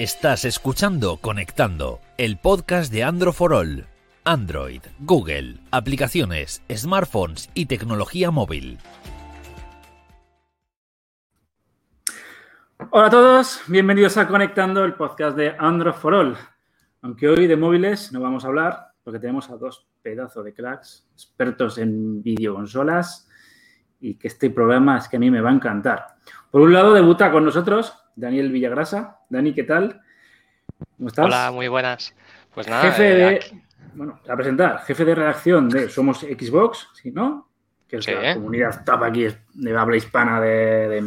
Estás 0.00 0.46
escuchando 0.46 1.18
Conectando, 1.18 2.00
el 2.16 2.38
podcast 2.38 2.90
de 2.90 3.04
Android 3.04 3.34
for 3.34 3.52
All. 3.52 3.86
Android, 4.24 4.80
Google, 5.00 5.58
aplicaciones, 5.70 6.62
smartphones 6.74 7.50
y 7.52 7.66
tecnología 7.66 8.30
móvil. 8.30 8.78
Hola 12.88 13.08
a 13.08 13.10
todos, 13.10 13.60
bienvenidos 13.66 14.16
a 14.16 14.26
Conectando, 14.26 14.86
el 14.86 14.94
podcast 14.94 15.36
de 15.36 15.54
Android 15.58 15.92
for 15.92 16.14
All. 16.14 16.34
Aunque 17.02 17.28
hoy 17.28 17.46
de 17.46 17.58
móviles 17.58 18.10
no 18.10 18.22
vamos 18.22 18.46
a 18.46 18.48
hablar, 18.48 18.92
porque 19.04 19.18
tenemos 19.18 19.50
a 19.50 19.58
dos 19.58 19.86
pedazos 20.00 20.46
de 20.46 20.54
cracks, 20.54 21.10
expertos 21.12 21.76
en 21.76 22.22
videoconsolas, 22.22 23.28
y 24.00 24.14
que 24.14 24.28
este 24.28 24.48
programa 24.48 24.96
es 24.96 25.08
que 25.08 25.18
a 25.18 25.20
mí 25.20 25.30
me 25.30 25.42
va 25.42 25.50
a 25.50 25.54
encantar. 25.54 26.06
Por 26.50 26.62
un 26.62 26.72
lado, 26.72 26.94
debuta 26.94 27.30
con 27.30 27.44
nosotros 27.44 27.99
Daniel 28.20 28.52
Villagrasa. 28.52 29.18
Dani, 29.28 29.54
¿qué 29.54 29.64
tal? 29.64 30.02
¿Cómo 30.96 31.08
estás? 31.08 31.26
Hola, 31.26 31.50
muy 31.52 31.68
buenas. 31.68 32.14
Pues 32.54 32.68
nada, 32.68 32.82
jefe 32.82 33.02
de, 33.02 33.32
eh, 33.32 33.40
bueno, 33.94 34.20
a 34.28 34.36
presentar, 34.36 34.82
jefe 34.84 35.04
de 35.04 35.14
redacción 35.14 35.68
de 35.68 35.88
Somos 35.88 36.20
Xbox, 36.20 36.88
¿sí, 36.94 37.10
no? 37.10 37.48
Que 37.88 37.96
es 37.96 38.06
la 38.06 38.34
comunidad 38.34 38.84
top 38.84 39.02
aquí 39.02 39.26
de 39.54 39.76
habla 39.76 39.96
hispana 39.96 40.40
de, 40.40 41.00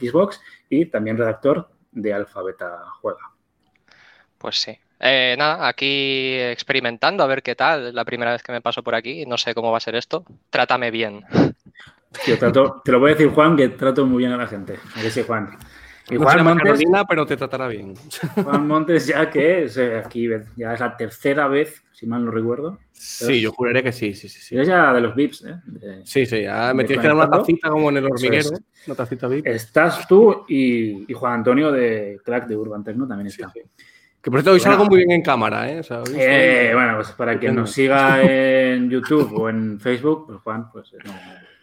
Xbox 0.00 0.40
y 0.70 0.86
también 0.86 1.18
redactor 1.18 1.68
de 1.90 2.14
Alfabeta 2.14 2.84
Juega. 3.00 3.20
Pues 4.38 4.60
sí. 4.60 4.78
Eh, 4.98 5.34
nada, 5.38 5.68
aquí 5.68 6.38
experimentando 6.38 7.22
a 7.22 7.26
ver 7.26 7.42
qué 7.42 7.54
tal. 7.54 7.94
La 7.94 8.06
primera 8.06 8.32
vez 8.32 8.42
que 8.42 8.52
me 8.52 8.62
paso 8.62 8.82
por 8.82 8.94
aquí. 8.94 9.26
No 9.26 9.36
sé 9.36 9.54
cómo 9.54 9.70
va 9.70 9.78
a 9.78 9.80
ser 9.80 9.96
esto. 9.96 10.24
Trátame 10.48 10.90
bien. 10.90 11.24
trato, 12.38 12.80
te 12.82 12.92
lo 12.92 13.00
voy 13.00 13.10
a 13.10 13.14
decir, 13.14 13.28
Juan, 13.28 13.56
que 13.56 13.68
trato 13.68 14.06
muy 14.06 14.18
bien 14.18 14.32
a 14.32 14.38
la 14.38 14.46
gente. 14.46 14.78
A 14.96 15.02
ver 15.02 15.10
si 15.10 15.22
Juan. 15.22 15.58
Y 16.10 16.16
Juan 16.16 16.44
Montes, 16.44 16.82
pero 17.08 17.26
te 17.26 17.36
tratará 17.36 17.68
bien. 17.68 17.94
Juan 18.42 18.66
Montes, 18.66 19.06
ya 19.06 19.30
que 19.30 19.64
es 19.64 19.76
eh, 19.76 19.98
aquí, 19.98 20.28
ya 20.56 20.74
es 20.74 20.80
la 20.80 20.96
tercera 20.96 21.46
vez, 21.48 21.82
si 21.92 22.06
mal 22.06 22.24
no 22.24 22.30
recuerdo. 22.30 22.78
Sí, 22.92 23.40
yo 23.40 23.52
juraré 23.52 23.82
que 23.82 23.92
sí, 23.92 24.14
sí, 24.14 24.28
sí. 24.28 24.40
sí. 24.40 24.58
Es 24.58 24.66
ya 24.66 24.92
de 24.92 25.00
los 25.00 25.14
VIPs, 25.14 25.44
¿eh? 25.44 26.02
sí, 26.04 26.26
sí, 26.26 26.42
ya 26.42 26.74
me 26.74 26.84
tienes 26.84 27.02
que 27.02 27.08
dar 27.08 27.16
una 27.16 27.30
tacita 27.30 27.68
como 27.70 27.90
en 27.90 27.98
el 27.98 28.06
hormiguero, 28.06 28.50
una 28.86 28.96
tacita 28.96 29.28
VIP. 29.28 29.46
Estás 29.46 30.06
tú 30.08 30.44
y, 30.48 31.06
Juan 31.12 31.34
Antonio 31.34 31.70
de 31.70 32.20
Crack 32.24 32.46
de 32.46 32.56
Urban 32.56 32.84
Tecno 32.84 33.06
también 33.06 33.28
está. 33.28 33.52
Que 34.22 34.30
por 34.30 34.40
cierto, 34.40 34.52
hoy 34.52 34.60
salgo 34.60 34.84
muy 34.84 34.98
bien 34.98 35.12
en 35.12 35.22
cámara, 35.22 35.70
¿eh? 35.70 35.80
eh 36.14 36.72
bueno, 36.74 36.96
pues 36.96 37.12
para 37.12 37.38
quien 37.38 37.54
nos 37.54 37.70
siga 37.70 38.22
en 38.22 38.90
YouTube 38.90 39.32
o 39.32 39.48
en 39.48 39.80
Facebook, 39.80 40.26
pues 40.26 40.40
Juan, 40.40 40.70
pues 40.70 40.92
no, 41.04 41.12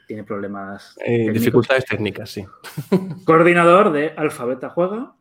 tiene 0.08 0.24
problemas. 0.24 0.98
Eh, 1.06 1.30
dificultades 1.32 1.86
técnicas, 1.86 2.32
sí. 2.32 2.46
Coordinador 3.26 3.92
de 3.92 4.14
Alfabeta 4.16 4.70
Juega. 4.70 5.14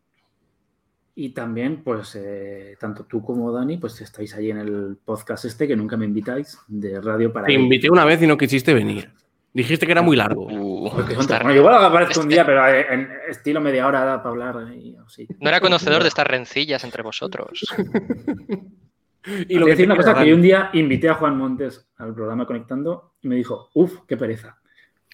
Y 1.18 1.30
también, 1.30 1.82
pues, 1.82 2.14
eh, 2.14 2.76
tanto 2.78 3.04
tú 3.04 3.22
como 3.22 3.50
Dani, 3.50 3.78
pues 3.78 4.00
estáis 4.02 4.34
ahí 4.34 4.50
en 4.50 4.58
el 4.58 4.98
podcast 5.02 5.46
este 5.46 5.66
que 5.66 5.74
nunca 5.74 5.96
me 5.96 6.04
invitáis 6.04 6.58
de 6.68 7.00
Radio 7.00 7.32
para. 7.32 7.46
Te 7.46 7.54
invité 7.54 7.90
una 7.90 8.04
vez 8.04 8.22
y 8.22 8.26
no 8.26 8.36
quisiste 8.36 8.74
venir. 8.74 9.10
Dijiste 9.56 9.86
que 9.86 9.92
era 9.92 10.02
muy 10.02 10.16
largo. 10.16 10.48
Uh, 10.48 10.90
bueno, 10.90 11.54
igual 11.54 11.82
aparezco 11.82 12.20
un 12.20 12.28
día, 12.28 12.44
pero 12.44 12.68
en 12.68 13.08
estilo 13.26 13.58
media 13.62 13.86
hora 13.86 14.22
para 14.22 14.28
hablar. 14.28 14.56
No 14.56 15.48
era 15.48 15.60
conocedor 15.60 16.02
de 16.02 16.08
estas 16.08 16.26
rencillas 16.26 16.84
entre 16.84 17.02
vosotros. 17.02 17.64
y 19.48 19.58
lo 19.58 19.64
que 19.64 19.70
decir 19.70 19.86
una 19.86 19.96
cosa, 19.96 20.14
que 20.14 20.28
yo 20.28 20.34
un 20.34 20.42
día 20.42 20.68
invité 20.74 21.08
a 21.08 21.14
Juan 21.14 21.38
Montes 21.38 21.88
al 21.96 22.14
programa 22.14 22.44
Conectando 22.44 23.14
y 23.22 23.28
me 23.28 23.36
dijo, 23.36 23.70
uff, 23.72 24.00
qué 24.06 24.18
pereza. 24.18 24.58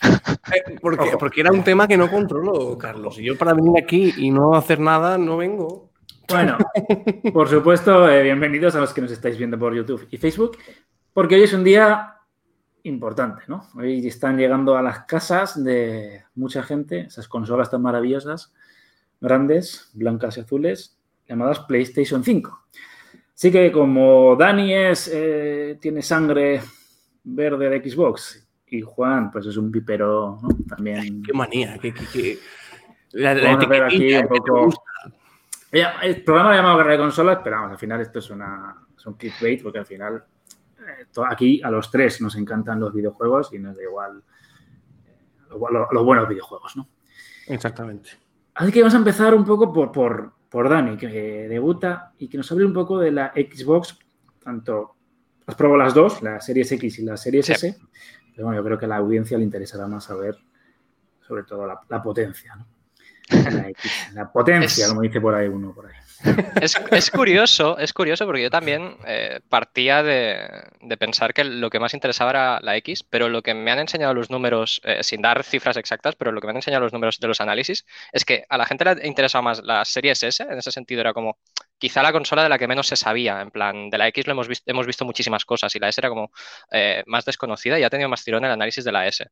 Eh, 0.02 0.78
porque, 0.80 1.10
porque, 1.18 1.40
era 1.40 1.52
un 1.52 1.64
tema 1.64 1.86
que 1.86 1.96
no 1.96 2.10
controlo, 2.10 2.76
Carlos. 2.76 3.18
Y 3.18 3.24
yo 3.24 3.38
para 3.38 3.54
venir 3.54 3.72
aquí 3.82 4.12
y 4.16 4.30
no 4.30 4.54
hacer 4.54 4.80
nada, 4.80 5.16
no 5.16 5.36
vengo. 5.36 5.90
Bueno, 6.28 6.58
por 7.32 7.48
supuesto, 7.48 8.08
eh, 8.08 8.22
bienvenidos 8.22 8.74
a 8.74 8.80
los 8.80 8.92
que 8.92 9.00
nos 9.00 9.10
estáis 9.10 9.36
viendo 9.38 9.58
por 9.58 9.74
YouTube 9.74 10.06
y 10.10 10.16
Facebook, 10.16 10.56
porque 11.12 11.34
hoy 11.36 11.42
es 11.42 11.52
un 11.52 11.64
día 11.64 12.16
importante, 12.84 13.42
¿no? 13.48 13.68
Hoy 13.76 14.06
están 14.06 14.36
llegando 14.36 14.76
a 14.76 14.82
las 14.82 15.00
casas 15.00 15.62
de 15.62 16.24
mucha 16.34 16.62
gente 16.62 17.00
esas 17.00 17.28
consolas 17.28 17.70
tan 17.70 17.82
maravillosas, 17.82 18.52
grandes, 19.20 19.90
blancas 19.94 20.36
y 20.36 20.40
azules, 20.40 20.98
llamadas 21.28 21.60
PlayStation 21.60 22.24
5. 22.24 22.66
Así 23.34 23.50
que 23.50 23.72
como 23.72 24.36
Dani 24.36 24.74
es, 24.74 25.10
eh, 25.12 25.78
tiene 25.80 26.02
sangre 26.02 26.60
verde 27.24 27.68
de 27.68 27.90
Xbox 27.90 28.41
y 28.72 28.80
Juan, 28.80 29.30
pues 29.30 29.44
es 29.46 29.56
un 29.58 29.70
pipero, 29.70 30.38
¿no? 30.42 30.48
También. 30.66 31.22
qué 31.22 31.32
manía, 31.34 31.78
qué, 31.78 31.92
qué, 31.92 32.38
La, 33.12 33.32
aquí 33.32 34.14
un 34.14 34.28
poco. 34.28 34.70
El 35.70 36.22
programa 36.24 36.50
lo 36.50 36.56
llamado 36.56 36.78
Guerra 36.78 36.92
de 36.92 36.98
Consolas, 36.98 37.38
pero 37.44 37.56
vamos, 37.56 37.72
al 37.72 37.78
final 37.78 38.00
esto 38.00 38.18
es, 38.18 38.30
una, 38.30 38.74
es 38.96 39.06
un 39.06 39.14
clickbait, 39.14 39.62
porque 39.62 39.78
al 39.78 39.86
final 39.86 40.24
eh, 40.78 41.06
aquí 41.28 41.60
a 41.62 41.70
los 41.70 41.90
tres 41.90 42.22
nos 42.22 42.34
encantan 42.36 42.80
los 42.80 42.94
videojuegos 42.94 43.52
y 43.52 43.58
nos 43.58 43.76
da 43.76 43.82
igual 43.82 44.22
eh, 45.06 45.50
los 45.50 46.04
buenos 46.04 46.26
videojuegos, 46.28 46.74
¿no? 46.76 46.88
Exactamente. 47.48 48.10
Así 48.54 48.72
que 48.72 48.80
vamos 48.80 48.94
a 48.94 48.98
empezar 48.98 49.34
un 49.34 49.44
poco 49.44 49.70
por, 49.70 49.92
por, 49.92 50.32
por 50.48 50.68
Dani, 50.70 50.96
que 50.96 51.08
debuta 51.48 52.12
y 52.18 52.28
que 52.28 52.38
nos 52.38 52.50
hable 52.52 52.64
un 52.64 52.72
poco 52.72 52.98
de 52.98 53.10
la 53.10 53.32
Xbox, 53.34 53.98
tanto 54.42 54.96
has 55.46 55.54
probado 55.56 55.78
las 55.78 55.94
dos, 55.94 56.22
la 56.22 56.40
Series 56.40 56.72
X 56.72 56.98
y 57.00 57.02
la 57.02 57.16
Series 57.18 57.50
S, 57.50 57.78
pero 58.34 58.46
bueno, 58.46 58.60
yo 58.60 58.64
creo 58.64 58.78
que 58.78 58.86
a 58.86 58.88
la 58.88 58.96
audiencia 58.96 59.38
le 59.38 59.44
interesará 59.44 59.86
más 59.86 60.04
saber 60.04 60.36
sobre 61.26 61.44
todo 61.44 61.66
la, 61.66 62.02
potencia, 62.02 62.54
¿no? 62.56 62.66
La, 64.12 64.30
potencia, 64.30 64.88
como 64.88 65.00
dice 65.02 65.20
por 65.20 65.34
ahí 65.34 65.48
uno 65.48 65.72
por 65.72 65.86
ahí. 65.86 65.92
Es, 66.60 67.10
curioso, 67.10 67.78
es 67.78 67.92
curioso 67.92 68.26
porque 68.26 68.42
yo 68.42 68.50
también 68.50 68.96
eh, 69.06 69.40
partía 69.48 70.02
de, 70.02 70.68
pensar 70.98 71.34
que 71.34 71.42
lo 71.42 71.68
que 71.70 71.80
más 71.80 71.94
interesaba 71.94 72.30
era 72.30 72.60
la 72.60 72.76
X, 72.76 73.02
pero 73.02 73.28
lo 73.28 73.42
que 73.42 73.54
me 73.54 73.70
han 73.70 73.80
enseñado 73.80 74.14
los 74.14 74.30
números, 74.30 74.80
eh, 74.84 75.02
sin 75.02 75.22
dar 75.22 75.42
cifras 75.42 75.76
exactas, 75.76 76.14
pero 76.14 76.30
lo 76.30 76.40
que 76.40 76.46
me 76.46 76.52
han 76.52 76.56
enseñado 76.56 76.84
los 76.84 76.92
números 76.92 77.18
de 77.18 77.28
los 77.28 77.40
análisis, 77.40 77.84
es 78.12 78.24
que 78.24 78.44
a 78.48 78.56
la 78.56 78.66
gente 78.66 78.84
le 78.84 79.06
interesaba 79.06 79.42
más 79.42 79.62
la 79.64 79.84
serie 79.84 80.12
S, 80.12 80.42
en 80.42 80.58
ese 80.58 80.70
sentido 80.70 81.00
era 81.00 81.12
como, 81.12 81.38
quizá 81.82 82.00
la 82.00 82.12
consola 82.12 82.44
de 82.44 82.48
la 82.48 82.58
que 82.60 82.68
menos 82.68 82.86
se 82.86 82.94
sabía. 82.94 83.40
En 83.40 83.50
plan, 83.50 83.90
de 83.90 83.98
la 83.98 84.06
X 84.06 84.28
lo 84.28 84.34
hemos 84.34 84.46
visto, 84.46 84.70
hemos 84.70 84.86
visto 84.86 85.04
muchísimas 85.04 85.44
cosas 85.44 85.74
y 85.74 85.80
la 85.80 85.88
S 85.88 86.00
era 86.00 86.08
como 86.10 86.30
eh, 86.70 87.02
más 87.06 87.24
desconocida 87.24 87.76
y 87.76 87.82
ha 87.82 87.90
tenido 87.90 88.08
más 88.08 88.22
tirón 88.22 88.44
el 88.44 88.52
análisis 88.52 88.84
de 88.84 88.92
la 88.92 89.08
S. 89.08 89.26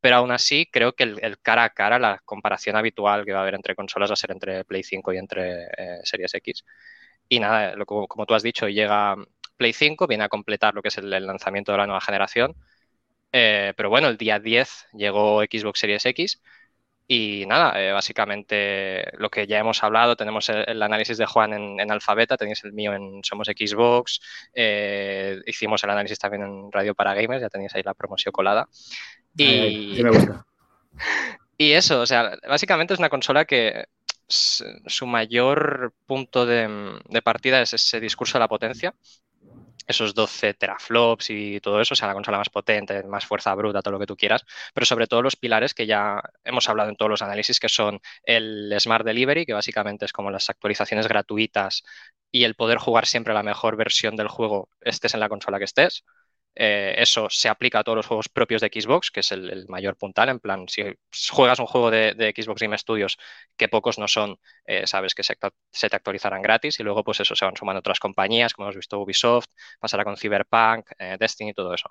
Pero 0.00 0.16
aún 0.16 0.30
así, 0.30 0.68
creo 0.70 0.92
que 0.92 1.02
el, 1.02 1.38
cara 1.40 1.64
a 1.64 1.70
cara, 1.70 1.98
la 1.98 2.20
comparación 2.24 2.76
habitual 2.76 3.24
que 3.24 3.32
va 3.32 3.40
a 3.40 3.42
haber 3.42 3.56
entre 3.56 3.74
consolas 3.74 4.08
va 4.10 4.14
a 4.14 4.16
ser 4.16 4.30
entre 4.30 4.64
Play 4.64 4.84
5 4.84 5.12
y 5.14 5.18
entre 5.18 5.64
eh, 5.64 6.00
Series 6.04 6.32
X. 6.34 6.64
Y 7.28 7.40
nada, 7.40 7.74
lo, 7.74 7.86
como, 7.86 8.26
tú 8.26 8.34
has 8.34 8.42
dicho, 8.44 8.68
llega 8.68 9.16
Play 9.56 9.72
5, 9.72 10.06
viene 10.06 10.24
a 10.24 10.28
completar 10.28 10.74
lo 10.74 10.82
que 10.82 10.88
es 10.88 10.98
el, 10.98 11.10
lanzamiento 11.10 11.72
de 11.72 11.78
la 11.78 11.86
nueva 11.86 12.00
generación. 12.00 12.54
Eh, 13.32 13.74
pero 13.76 13.90
bueno, 13.90 14.08
el 14.08 14.16
día 14.16 14.38
10 14.38 14.88
llegó 14.94 15.42
Xbox 15.42 15.80
Series 15.80 16.06
X 16.06 16.40
y 17.08 17.44
nada, 17.46 17.80
eh, 17.80 17.92
básicamente 17.92 19.04
lo 19.18 19.30
que 19.30 19.46
ya 19.46 19.58
hemos 19.58 19.82
hablado, 19.84 20.16
tenemos 20.16 20.48
el, 20.48 20.82
análisis 20.82 21.16
de 21.16 21.26
Juan 21.26 21.52
en, 21.52 21.90
Alfabeta, 21.90 22.36
tenéis 22.36 22.64
el 22.64 22.72
mío 22.72 22.94
en 22.94 23.22
Somos 23.22 23.46
Xbox, 23.46 24.20
eh, 24.52 25.40
hicimos 25.46 25.84
el 25.84 25.90
análisis 25.90 26.18
también 26.18 26.42
en 26.42 26.72
Radio 26.72 26.94
para 26.94 27.14
Gamers, 27.14 27.42
ya 27.42 27.48
tenéis 27.48 27.74
ahí 27.76 27.82
la 27.84 27.94
promoción 27.94 28.32
colada. 28.32 28.68
Y, 29.36 30.02
me 30.02 30.10
gusta. 30.10 30.46
y 31.58 31.72
eso, 31.72 32.00
o 32.00 32.06
sea, 32.06 32.36
básicamente 32.48 32.94
es 32.94 32.98
una 32.98 33.10
consola 33.10 33.44
que 33.44 33.84
su 34.28 35.06
mayor 35.06 35.94
punto 36.06 36.44
de, 36.44 36.98
de 37.08 37.22
partida 37.22 37.62
es 37.62 37.72
ese 37.72 38.00
discurso 38.00 38.38
de 38.38 38.40
la 38.40 38.48
potencia 38.48 38.92
esos 39.86 40.14
12 40.14 40.54
teraflops 40.54 41.30
y 41.30 41.60
todo 41.60 41.80
eso, 41.80 41.94
o 41.94 41.96
sea, 41.96 42.08
la 42.08 42.14
consola 42.14 42.38
más 42.38 42.50
potente, 42.50 43.02
más 43.04 43.26
fuerza 43.26 43.54
bruta, 43.54 43.82
todo 43.82 43.92
lo 43.92 43.98
que 44.00 44.06
tú 44.06 44.16
quieras, 44.16 44.44
pero 44.74 44.86
sobre 44.86 45.06
todo 45.06 45.22
los 45.22 45.36
pilares 45.36 45.74
que 45.74 45.86
ya 45.86 46.20
hemos 46.44 46.68
hablado 46.68 46.90
en 46.90 46.96
todos 46.96 47.10
los 47.10 47.22
análisis, 47.22 47.60
que 47.60 47.68
son 47.68 48.00
el 48.24 48.74
Smart 48.80 49.04
Delivery, 49.04 49.46
que 49.46 49.52
básicamente 49.54 50.04
es 50.04 50.12
como 50.12 50.30
las 50.30 50.50
actualizaciones 50.50 51.08
gratuitas 51.08 51.82
y 52.30 52.44
el 52.44 52.54
poder 52.54 52.78
jugar 52.78 53.06
siempre 53.06 53.34
la 53.34 53.42
mejor 53.42 53.76
versión 53.76 54.16
del 54.16 54.28
juego, 54.28 54.68
estés 54.80 55.14
en 55.14 55.20
la 55.20 55.28
consola 55.28 55.58
que 55.58 55.64
estés. 55.64 56.04
Eh, 56.58 56.94
eso 56.96 57.28
se 57.28 57.50
aplica 57.50 57.80
a 57.80 57.84
todos 57.84 57.96
los 57.96 58.06
juegos 58.06 58.30
propios 58.30 58.62
de 58.62 58.68
Xbox, 58.68 59.10
que 59.10 59.20
es 59.20 59.30
el, 59.30 59.66
mayor 59.68 59.96
puntal. 59.96 60.30
En 60.30 60.40
plan, 60.40 60.66
si 60.68 60.82
juegas 61.30 61.58
un 61.58 61.66
juego 61.66 61.90
de, 61.90 62.34
Xbox 62.34 62.62
Game 62.62 62.78
Studios, 62.78 63.18
que 63.56 63.68
pocos 63.68 63.98
no 63.98 64.08
son, 64.08 64.38
eh, 64.64 64.86
sabes 64.86 65.14
que 65.14 65.22
se, 65.22 65.36
te 65.36 65.96
actualizarán 65.96 66.40
gratis 66.40 66.80
y 66.80 66.82
luego 66.82 67.04
pues 67.04 67.20
eso 67.20 67.36
se 67.36 67.44
van 67.44 67.56
sumando 67.56 67.80
otras 67.80 68.00
compañías, 68.00 68.54
como 68.54 68.66
hemos 68.66 68.76
visto 68.76 68.98
Ubisoft, 68.98 69.48
pasará 69.78 70.02
con 70.04 70.16
Cyberpunk, 70.16 70.92
eh, 70.98 71.16
Destiny 71.20 71.50
y 71.50 71.54
todo 71.54 71.74
eso. 71.74 71.90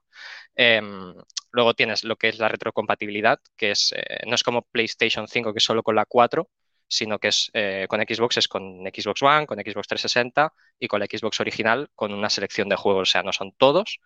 Em, 0.55 1.13
luego 1.51 1.73
tienes 1.75 2.03
lo 2.03 2.15
que 2.15 2.29
es 2.29 2.39
la 2.39 2.49
retrocompatibilidad, 2.49 3.39
que 3.55 3.71
es 3.71 3.93
no 4.25 4.35
es 4.35 4.43
como 4.43 4.63
PlayStation 4.63 5.27
5 5.27 5.53
que 5.53 5.59
es 5.59 5.63
solo 5.63 5.83
con 5.83 5.95
la 5.95 6.05
4, 6.05 6.49
sino 6.87 7.19
que 7.19 7.29
es 7.29 7.51
con 7.87 7.99
Xbox 8.01 8.37
es 8.37 8.47
con 8.47 8.83
Xbox 8.85 9.21
One, 9.21 9.45
con 9.47 9.59
Xbox 9.59 9.87
360 9.87 10.53
y 10.79 10.87
con 10.87 10.99
la 10.99 11.05
Xbox 11.07 11.39
original 11.39 11.89
con 11.95 12.13
una 12.13 12.29
selección 12.29 12.69
de 12.69 12.75
juegos, 12.75 13.09
o 13.09 13.11
sea, 13.11 13.23
no 13.23 13.33
son 13.33 13.53
todos, 13.53 13.99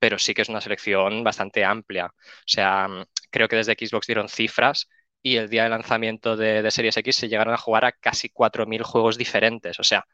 pero 0.00 0.18
sí 0.18 0.34
que 0.34 0.42
es 0.42 0.48
una 0.48 0.60
selección 0.60 1.22
bastante 1.24 1.64
amplia. 1.64 2.06
O 2.06 2.12
sea, 2.46 2.88
mm, 2.88 3.04
creo 3.30 3.48
que 3.48 3.56
desde 3.56 3.74
Xbox 3.74 4.06
dieron 4.06 4.28
cifras 4.28 4.88
y 5.22 5.36
el 5.36 5.48
día 5.50 5.64
de 5.64 5.70
lanzamiento 5.70 6.36
de, 6.36 6.68
Series 6.70 6.96
X 6.96 7.16
se 7.16 7.28
llegaron 7.28 7.54
a 7.54 7.58
jugar 7.58 7.84
a 7.84 7.92
casi 7.92 8.30
4.000 8.30 8.82
juegos 8.82 9.18
diferentes. 9.18 9.78
O 9.80 9.84
sea, 9.84 10.06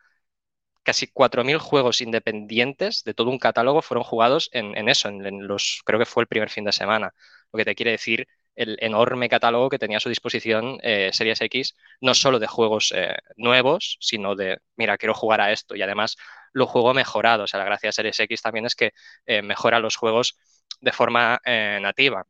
casi 0.82 1.06
4.000 1.08 1.58
juegos 1.58 2.00
independientes 2.00 3.04
de 3.04 3.14
todo 3.14 3.30
un 3.30 3.38
catálogo 3.38 3.82
fueron 3.82 4.04
jugados 4.04 4.48
en, 4.52 4.88
eso, 4.88 5.08
en, 5.08 5.46
los, 5.46 5.82
creo 5.84 5.98
que 5.98 6.06
fue 6.06 6.22
el 6.22 6.28
primer 6.28 6.50
fin 6.50 6.64
de 6.64 6.72
semana. 6.72 7.14
Lo 7.52 7.58
que 7.58 7.64
te 7.64 7.74
quiere 7.74 7.92
decir 7.92 8.28
el 8.54 8.78
enorme 8.80 9.28
catálogo 9.28 9.68
que 9.68 9.78
tenía 9.78 9.98
a 9.98 10.00
su 10.00 10.08
disposición 10.08 10.78
eh, 10.82 11.10
Series 11.12 11.40
X, 11.42 11.76
no 12.00 12.14
solo 12.14 12.38
de 12.38 12.46
juegos 12.46 12.92
eh, 12.96 13.16
nuevos, 13.36 13.98
sino 14.00 14.34
de, 14.34 14.58
mira, 14.76 14.96
quiero 14.98 15.14
jugar 15.14 15.40
a 15.40 15.52
esto 15.52 15.76
y 15.76 15.82
además 15.82 16.16
lo 16.56 16.66
juego 16.66 16.94
mejorado. 16.94 17.44
O 17.44 17.46
sea, 17.46 17.58
la 17.58 17.66
gracia 17.66 17.88
de 17.88 17.92
Series 17.92 18.20
X 18.20 18.42
también 18.42 18.66
es 18.66 18.74
que 18.74 18.92
eh, 19.26 19.42
mejora 19.42 19.78
los 19.80 19.96
juegos 19.96 20.36
de 20.80 20.92
forma 20.92 21.40
nativa. 21.44 22.26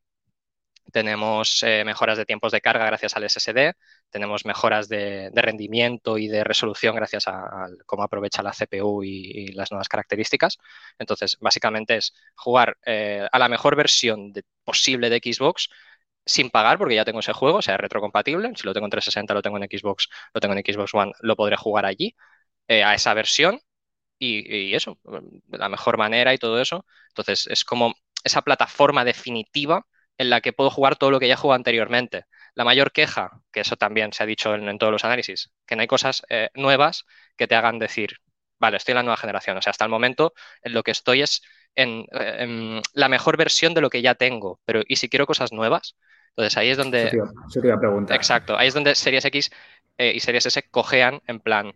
Tenemos 0.92 1.64
mejoras 1.84 2.16
de 2.16 2.24
tiempos 2.24 2.52
de 2.52 2.60
carga 2.60 2.86
gracias 2.86 3.16
al 3.16 3.24
SSD, 3.24 3.74
tenemos 4.10 4.44
mejoras 4.44 4.88
de, 4.88 5.30
rendimiento 5.34 6.18
y 6.18 6.28
de 6.28 6.44
resolución 6.44 6.94
gracias 6.96 7.28
a, 7.28 7.68
cómo 7.86 8.02
aprovecha 8.02 8.42
la 8.42 8.52
CPU 8.52 9.02
y, 9.02 9.48
las 9.52 9.70
nuevas 9.70 9.88
características. 9.88 10.58
Entonces, 10.98 11.36
básicamente 11.40 11.96
es 11.96 12.14
jugar 12.34 12.76
eh, 12.86 13.26
a 13.30 13.38
la 13.38 13.48
mejor 13.48 13.76
versión 13.76 14.32
posible 14.64 15.10
de 15.10 15.18
Xbox 15.18 15.68
sin 16.24 16.50
pagar, 16.50 16.78
porque 16.78 16.94
ya 16.96 17.04
tengo 17.04 17.20
ese 17.20 17.32
juego, 17.32 17.62
sea 17.62 17.76
retrocompatible. 17.76 18.52
Si 18.56 18.64
lo 18.64 18.74
tengo 18.74 18.86
en 18.86 18.90
360, 18.90 19.34
lo 19.34 19.42
tengo 19.42 19.58
en 19.58 19.64
Xbox, 19.64 20.08
lo 20.34 20.40
tengo 20.40 20.54
en 20.54 20.64
Xbox 20.64 20.94
One, 20.94 21.12
lo 21.20 21.36
podré 21.36 21.56
jugar 21.56 21.86
allí, 21.86 22.16
eh, 22.68 22.84
a 22.84 22.94
esa 22.94 23.14
versión. 23.14 23.60
Y, 24.18 24.70
y, 24.70 24.74
eso, 24.74 24.98
de 25.04 25.58
la 25.58 25.68
mejor 25.68 25.98
manera 25.98 26.32
y 26.32 26.38
todo 26.38 26.60
eso. 26.60 26.86
Entonces, 27.08 27.46
es 27.48 27.64
como 27.64 27.94
esa 28.24 28.42
plataforma 28.42 29.04
definitiva 29.04 29.86
en 30.18 30.30
la 30.30 30.40
que 30.40 30.52
puedo 30.52 30.70
jugar 30.70 30.96
todo 30.96 31.10
lo 31.10 31.20
que 31.20 31.28
ya 31.28 31.34
he 31.34 31.36
jugado 31.36 31.56
anteriormente. 31.56 32.24
La 32.54 32.64
mayor 32.64 32.92
queja, 32.92 33.42
que 33.52 33.60
eso 33.60 33.76
también 33.76 34.12
se 34.12 34.22
ha 34.22 34.26
dicho 34.26 34.54
en, 34.54 34.78
todos 34.78 34.92
los 34.92 35.04
análisis, 35.04 35.50
que 35.66 35.76
no 35.76 35.82
hay 35.82 35.86
cosas 35.86 36.22
eh, 36.28 36.48
nuevas 36.54 37.04
que 37.36 37.46
te 37.46 37.54
hagan 37.54 37.78
decir, 37.78 38.16
vale, 38.58 38.78
estoy 38.78 38.92
en 38.92 38.96
la 38.96 39.02
nueva 39.02 39.16
generación. 39.18 39.58
O 39.58 39.62
sea, 39.62 39.70
hasta 39.70 39.84
el 39.84 39.90
momento 39.90 40.32
en 40.62 40.72
lo 40.72 40.82
que 40.82 40.90
estoy 40.90 41.22
es 41.22 41.42
en, 41.74 42.06
eh, 42.12 42.80
la 42.94 43.08
mejor 43.08 43.36
versión 43.36 43.74
de 43.74 43.82
lo 43.82 43.90
que 43.90 44.02
ya 44.02 44.14
tengo. 44.14 44.60
Pero, 44.64 44.82
¿y 44.86 44.96
si 44.96 45.08
quiero 45.08 45.26
cosas 45.26 45.52
nuevas? 45.52 45.96
Entonces 46.30 46.56
ahí 46.56 46.70
es 46.70 46.78
donde... 46.78 47.10
Se 47.48 47.60
te, 47.60 47.66
iba 47.66 47.76
a 47.76 47.80
preguntar. 47.80 48.16
Exacto, 48.16 48.56
ahí 48.56 48.68
es 48.68 48.74
donde 48.74 48.94
Series 48.94 49.24
X 49.26 49.50
eh, 49.98 50.12
y 50.14 50.20
Series 50.20 50.46
S 50.46 50.62
cojean 50.70 51.20
en 51.26 51.40
plan, 51.40 51.72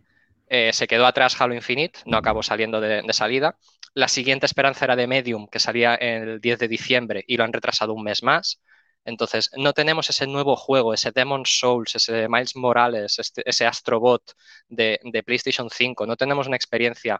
se 0.73 0.87
quedó 0.87 1.05
atrás 1.05 1.39
Halo 1.39 1.53
Infinite, 1.55 1.99
no 2.05 2.17
acabó 2.17 2.43
saliendo 2.43 2.81
de, 2.81 3.01
de, 3.01 3.13
salida. 3.13 3.57
La 3.93 4.07
siguiente 4.07 4.45
esperanza 4.45 4.85
era 4.85 4.95
de 4.95 5.07
Medium, 5.07 5.47
que 5.47 5.59
salía 5.59 5.95
el 5.95 6.41
10 6.41 6.59
de 6.59 6.67
diciembre 6.67 7.23
y 7.27 7.37
lo 7.37 7.43
han 7.43 7.53
retrasado 7.53 7.93
un 7.93 8.03
mes 8.03 8.23
más. 8.23 8.61
Entonces, 9.05 9.49
no 9.57 9.73
tenemos 9.73 10.09
ese 10.09 10.27
nuevo 10.27 10.55
juego, 10.55 10.93
ese 10.93 11.11
Demon 11.11 11.45
Souls, 11.45 11.95
ese 11.95 12.27
Miles 12.29 12.55
Morales, 12.55 13.17
este, 13.19 13.41
ese 13.49 13.65
Astrobot 13.65 14.21
de, 14.69 14.99
PlayStation 15.25 15.69
5. 15.69 16.05
No 16.05 16.15
tenemos 16.15 16.47
una 16.47 16.55
experiencia 16.55 17.19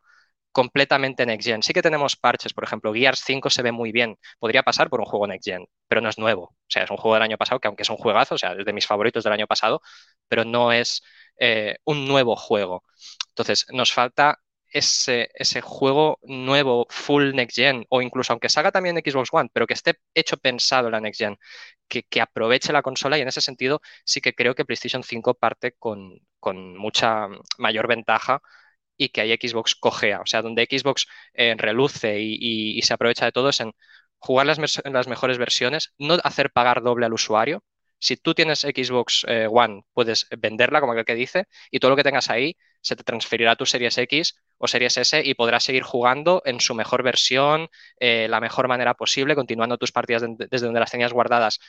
completamente 0.51 1.25
next 1.25 1.48
gen. 1.48 1.63
Sí 1.63 1.74
que 1.74 1.81
tenemos 1.81 2.16
parches, 2.18 2.54
por 2.54 2.63
ejemplo, 2.66 2.94
Gears 2.94 3.22
5 3.25 3.50
se 3.50 3.63
ve 3.63 3.72
muy 3.72 3.92
bien. 3.92 4.18
Podría 4.39 4.63
pasar 4.63 4.89
por 4.89 5.00
un 5.00 5.06
juego 5.06 5.27
next 5.27 5.45
gen, 5.48 5.66
pero 5.88 6.01
no 6.01 6.10
es 6.10 6.18
nuevo. 6.18 6.44
O 6.44 6.56
sea, 6.68 6.84
es 6.84 6.92
un 6.92 6.98
juego 6.98 7.16
del 7.16 7.24
año 7.24 7.38
pasado 7.38 7.60
que 7.60 7.68
aunque 7.68 7.84
es 7.84 7.89
un 7.89 7.98
juegazo, 7.98 8.36
o 8.36 8.38
sea, 8.38 8.54
es 8.54 8.66
de 8.66 8.74
mis 8.74 8.86
favoritos 8.86 9.24
del 9.24 9.34
año 9.34 9.48
pasado, 9.48 9.81
pero 10.27 10.45
no 10.45 10.72
es 10.72 11.01
eh, 11.41 11.77
un 11.85 12.07
nuevo 12.07 12.35
juego. 12.35 12.83
Entonces, 13.29 13.65
nos 13.71 13.93
falta 13.93 14.39
ese, 14.67 15.29
ese, 15.33 15.61
juego 15.61 16.19
nuevo, 16.23 16.88
full 16.89 17.33
next 17.33 17.57
gen, 17.57 17.85
o 17.89 18.01
incluso 18.01 18.33
aunque 18.33 18.49
salga 18.49 18.71
también 18.71 18.97
Xbox 18.97 19.29
One, 19.31 19.49
pero 19.53 19.67
que 19.67 19.73
esté 19.73 19.95
hecho 20.13 20.38
pensado 20.38 20.88
en 20.88 20.93
la 20.93 21.01
next 21.01 21.19
gen, 21.19 21.38
que, 21.88 22.03
que, 22.03 22.21
aproveche 22.21 22.73
la 22.73 22.83
consola 22.83 23.17
y 23.17 23.21
en 23.21 23.27
ese 23.27 23.41
sentido 23.41 23.81
sí 24.05 24.21
que 24.21 24.33
creo 24.33 24.55
que 24.55 24.65
PlayStation 24.65 25.03
5 25.03 25.33
parte 25.35 25.73
con, 25.73 26.19
con 26.39 26.77
mucha 26.77 27.27
mayor 27.57 27.88
ventaja 27.88 28.41
y 28.97 29.09
que 29.09 29.21
hay 29.21 29.33
Xbox 29.35 29.75
cojea, 29.75 30.21
o 30.21 30.25
sea, 30.27 30.41
donde 30.43 30.67
Xbox 30.69 31.07
eh, 31.33 31.55
reluce 31.57 32.19
y, 32.21 32.77
y, 32.77 32.81
se 32.83 32.93
aprovecha 32.93 33.25
de 33.25 33.31
todo 33.31 33.49
es 33.49 33.59
en 33.61 33.73
jugar 34.19 34.45
las, 34.47 34.59
las 34.85 35.07
mejores 35.07 35.38
versiones, 35.39 35.93
no 35.97 36.17
hacer 36.23 36.51
pagar 36.51 36.83
doble 36.83 37.07
al 37.07 37.13
usuario, 37.13 37.63
si 38.01 38.18
tú 38.18 38.33
tienes 38.33 38.62
Xbox 38.62 39.25
eh, 39.27 39.48
One, 39.50 39.83
puedes 39.94 40.27
venderla, 40.38 40.81
como 40.81 40.94
aquel 40.94 41.06
que 41.06 41.15
dice, 41.15 41.45
y 41.69 41.80
todo 41.80 41.92
lo 41.92 41.98
que 41.98 42.03
tengas 42.03 42.30
ahí 42.30 42.57
se 42.81 42.95
te 42.95 43.03
transferirá 43.03 43.51
a 43.51 43.56
tu 43.56 43.68
Series 43.68 43.98
X 43.98 44.36
o 44.57 44.68
Series 44.68 44.98
S 44.98 45.21
y 45.24 45.36
podrás 45.36 45.63
seguir 45.63 45.83
jugando 45.83 46.42
en 46.45 46.59
su 46.59 46.74
mejor 46.74 47.03
versión, 47.03 47.69
eh, 48.00 48.27
la 48.27 48.39
mejor 48.39 48.68
manera 48.68 48.95
posible, 48.95 49.36
continuando 49.36 49.77
tus 49.77 49.92
partidas 49.92 50.24
desde 50.24 50.65
donde 50.65 50.80
las 50.80 50.89
tenías 50.89 51.13
guardadas 51.13 51.59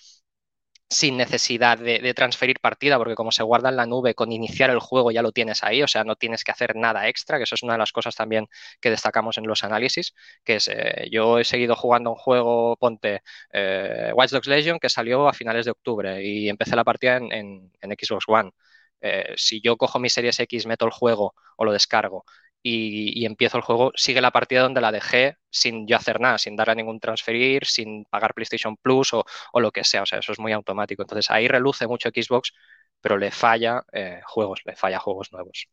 sin 0.93 1.17
necesidad 1.17 1.79
de, 1.79 2.15
transferir 2.15 2.61
partida, 2.61 2.99
porque 2.99 3.15
como 3.15 3.33
se 3.33 3.43
guarda 3.43 3.71
en 3.71 3.77
la 3.77 3.87
nube, 3.87 4.15
con 4.15 4.33
iniciar 4.33 4.71
el 4.71 4.79
juego 4.79 5.11
ya 5.11 5.23
lo 5.23 5.33
tienes 5.33 5.65
ahí, 5.65 5.83
o 5.83 5.89
sea, 5.89 6.05
no 6.05 6.17
tienes 6.17 6.45
que 6.45 6.53
hacer 6.53 6.77
nada 6.77 7.09
extra, 7.09 7.39
que 7.39 7.45
eso 7.45 7.55
es 7.55 7.63
una 7.63 7.75
de 7.75 7.79
las 7.79 7.93
cosas 7.93 8.15
también 8.15 8.49
que 8.81 8.91
destacamos 8.91 9.39
en 9.39 9.47
los 9.47 9.65
análisis, 9.65 10.15
que 10.45 10.57
es, 10.57 10.69
eh, 10.69 11.09
yo 11.11 11.39
he 11.39 11.45
seguido 11.45 11.75
jugando 11.77 12.11
un 12.11 12.17
juego, 12.17 12.77
ponte, 12.77 13.23
eh, 13.53 14.13
Watch 14.15 14.31
Dogs 14.31 14.47
Legion, 14.49 14.79
que 14.79 14.89
salió 14.89 15.29
a 15.29 15.33
finales 15.33 15.65
de 15.65 15.73
octubre 15.73 16.23
y 16.25 16.49
empecé 16.49 16.77
la 16.77 16.85
partida 16.85 17.17
en, 17.17 17.73
Xbox 17.83 18.25
One. 18.29 18.53
Eh, 19.01 19.35
si 19.37 19.61
yo 19.61 19.77
cojo 19.77 19.99
mi 19.99 20.09
Series 20.11 20.39
X, 20.41 20.67
meto 20.67 20.85
el 20.87 20.93
juego 20.93 21.35
o 21.57 21.65
lo 21.65 21.73
descargo 21.73 22.25
y, 22.63 23.27
empiezo 23.27 23.57
el 23.57 23.63
juego, 23.63 23.93
sigue 23.95 24.21
la 24.21 24.31
partida 24.31 24.63
donde 24.63 24.81
la 24.81 24.93
dejé 24.93 25.37
sin 25.51 25.87
yo 25.87 25.97
hacer 25.97 26.21
nada, 26.21 26.39
sin 26.39 26.57
darle 26.57 26.77
ningún 26.77 27.01
transferir, 27.01 27.67
sin 27.67 28.05
pagar 28.05 28.35
PlayStation 28.35 28.77
Plus 28.77 29.13
o, 29.15 29.25
lo 29.61 29.71
que 29.73 29.85
sea. 29.85 30.03
O 30.03 30.07
sea, 30.07 30.21
eso 30.21 30.33
es 30.33 30.39
muy 30.39 30.53
automático. 30.53 31.03
Entonces 31.03 31.31
ahí 31.31 31.49
reluce 31.49 31.87
mucho 31.87 32.11
Xbox, 32.11 32.53
pero 33.01 33.19
le 33.19 33.31
falla 33.31 33.85
eh, 33.93 34.21
juegos, 34.25 34.63
le 34.65 34.77
falla 34.77 35.01
juegos 35.01 35.33
nuevos. 35.33 35.69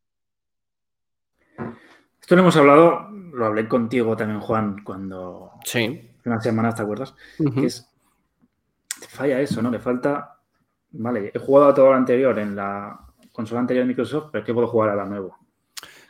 Esto 2.20 2.36
lo 2.36 2.42
hemos 2.42 2.58
hablado, 2.58 3.10
lo 3.10 3.46
hablé 3.46 3.68
contigo 3.68 4.16
también, 4.16 4.40
Juan, 4.40 4.84
cuando. 4.84 5.54
Sí. 5.64 6.12
Unas 6.26 6.44
semanas, 6.44 6.76
¿te 6.76 6.82
acuerdas? 6.82 7.14
es. 7.64 7.88
Falla 9.10 9.40
eso, 9.40 9.62
¿no? 9.62 9.70
Le 9.70 9.80
falta. 9.80 10.38
Vale, 10.92 11.32
he 11.34 11.40
jugado 11.40 11.70
a 11.70 11.74
todo 11.74 11.92
lo 11.92 11.96
anterior 11.96 12.38
en 12.40 12.56
la 12.56 13.00
consola 13.32 13.62
anterior 13.62 13.86
de 13.86 13.90
Microsoft, 13.90 14.30
pero 14.32 14.44
¿qué 14.44 14.54
puedo 14.54 14.68
jugar 14.68 14.90
a 14.90 14.96
la 14.96 15.06
nuevo? 15.06 15.38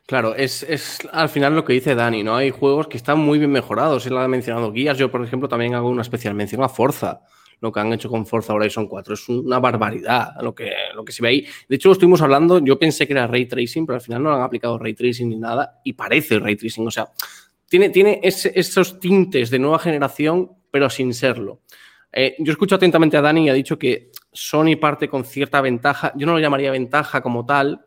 Claro, 0.09 0.33
es, 0.33 0.65
al 1.11 1.29
final 1.29 1.55
lo 1.55 1.63
que 1.63 1.73
dice 1.73 1.93
Dani, 1.93 2.23
¿no? 2.23 2.35
Hay 2.35 2.49
juegos 2.49 2.87
que 2.87 2.97
están 2.97 3.19
muy 3.19 3.37
bien 3.37 3.51
mejorados. 3.51 4.07
Él 4.07 4.17
ha 4.17 4.27
mencionado 4.27 4.71
guías. 4.71 4.97
Yo, 4.97 5.11
por 5.11 5.23
ejemplo, 5.23 5.47
también 5.47 5.75
hago 5.75 5.87
una 5.87 6.01
especial 6.01 6.33
mención 6.33 6.63
a 6.63 6.67
Forza. 6.67 7.21
Lo 7.61 7.71
que 7.71 7.79
han 7.79 7.93
hecho 7.93 8.09
con 8.09 8.25
Forza 8.25 8.55
Horizon 8.55 8.87
4 8.87 9.13
es 9.13 9.29
una 9.29 9.59
barbaridad 9.59 10.31
lo 10.41 10.55
que, 10.55 10.73
lo 10.95 11.05
que 11.05 11.11
se 11.11 11.21
ve 11.21 11.29
ahí. 11.29 11.47
De 11.67 11.75
hecho, 11.75 11.89
lo 11.89 11.93
estuvimos 11.93 12.23
hablando, 12.23 12.57
yo 12.57 12.79
pensé 12.79 13.05
que 13.05 13.13
era 13.13 13.27
ray 13.27 13.45
tracing, 13.45 13.85
pero 13.85 13.97
al 13.97 14.01
final 14.01 14.23
no 14.23 14.33
han 14.33 14.41
aplicado 14.41 14.79
ray 14.79 14.95
tracing 14.95 15.29
ni 15.29 15.37
nada 15.37 15.79
y 15.83 15.93
parece 15.93 16.39
ray 16.39 16.55
tracing. 16.55 16.87
O 16.87 16.91
sea, 16.91 17.11
tiene, 17.67 17.89
tiene 17.89 18.19
esos 18.23 18.99
tintes 18.99 19.51
de 19.51 19.59
nueva 19.59 19.77
generación, 19.77 20.53
pero 20.71 20.89
sin 20.89 21.13
serlo. 21.13 21.61
Eh, 22.11 22.35
yo 22.39 22.51
escucho 22.51 22.73
atentamente 22.73 23.15
a 23.15 23.21
Dani 23.21 23.45
y 23.45 23.49
ha 23.49 23.53
dicho 23.53 23.77
que 23.77 24.09
Sony 24.33 24.75
parte 24.81 25.07
con 25.07 25.23
cierta 25.23 25.61
ventaja. 25.61 26.13
Yo 26.15 26.25
no 26.25 26.33
lo 26.33 26.39
llamaría 26.39 26.71
ventaja 26.71 27.21
como 27.21 27.45
tal, 27.45 27.85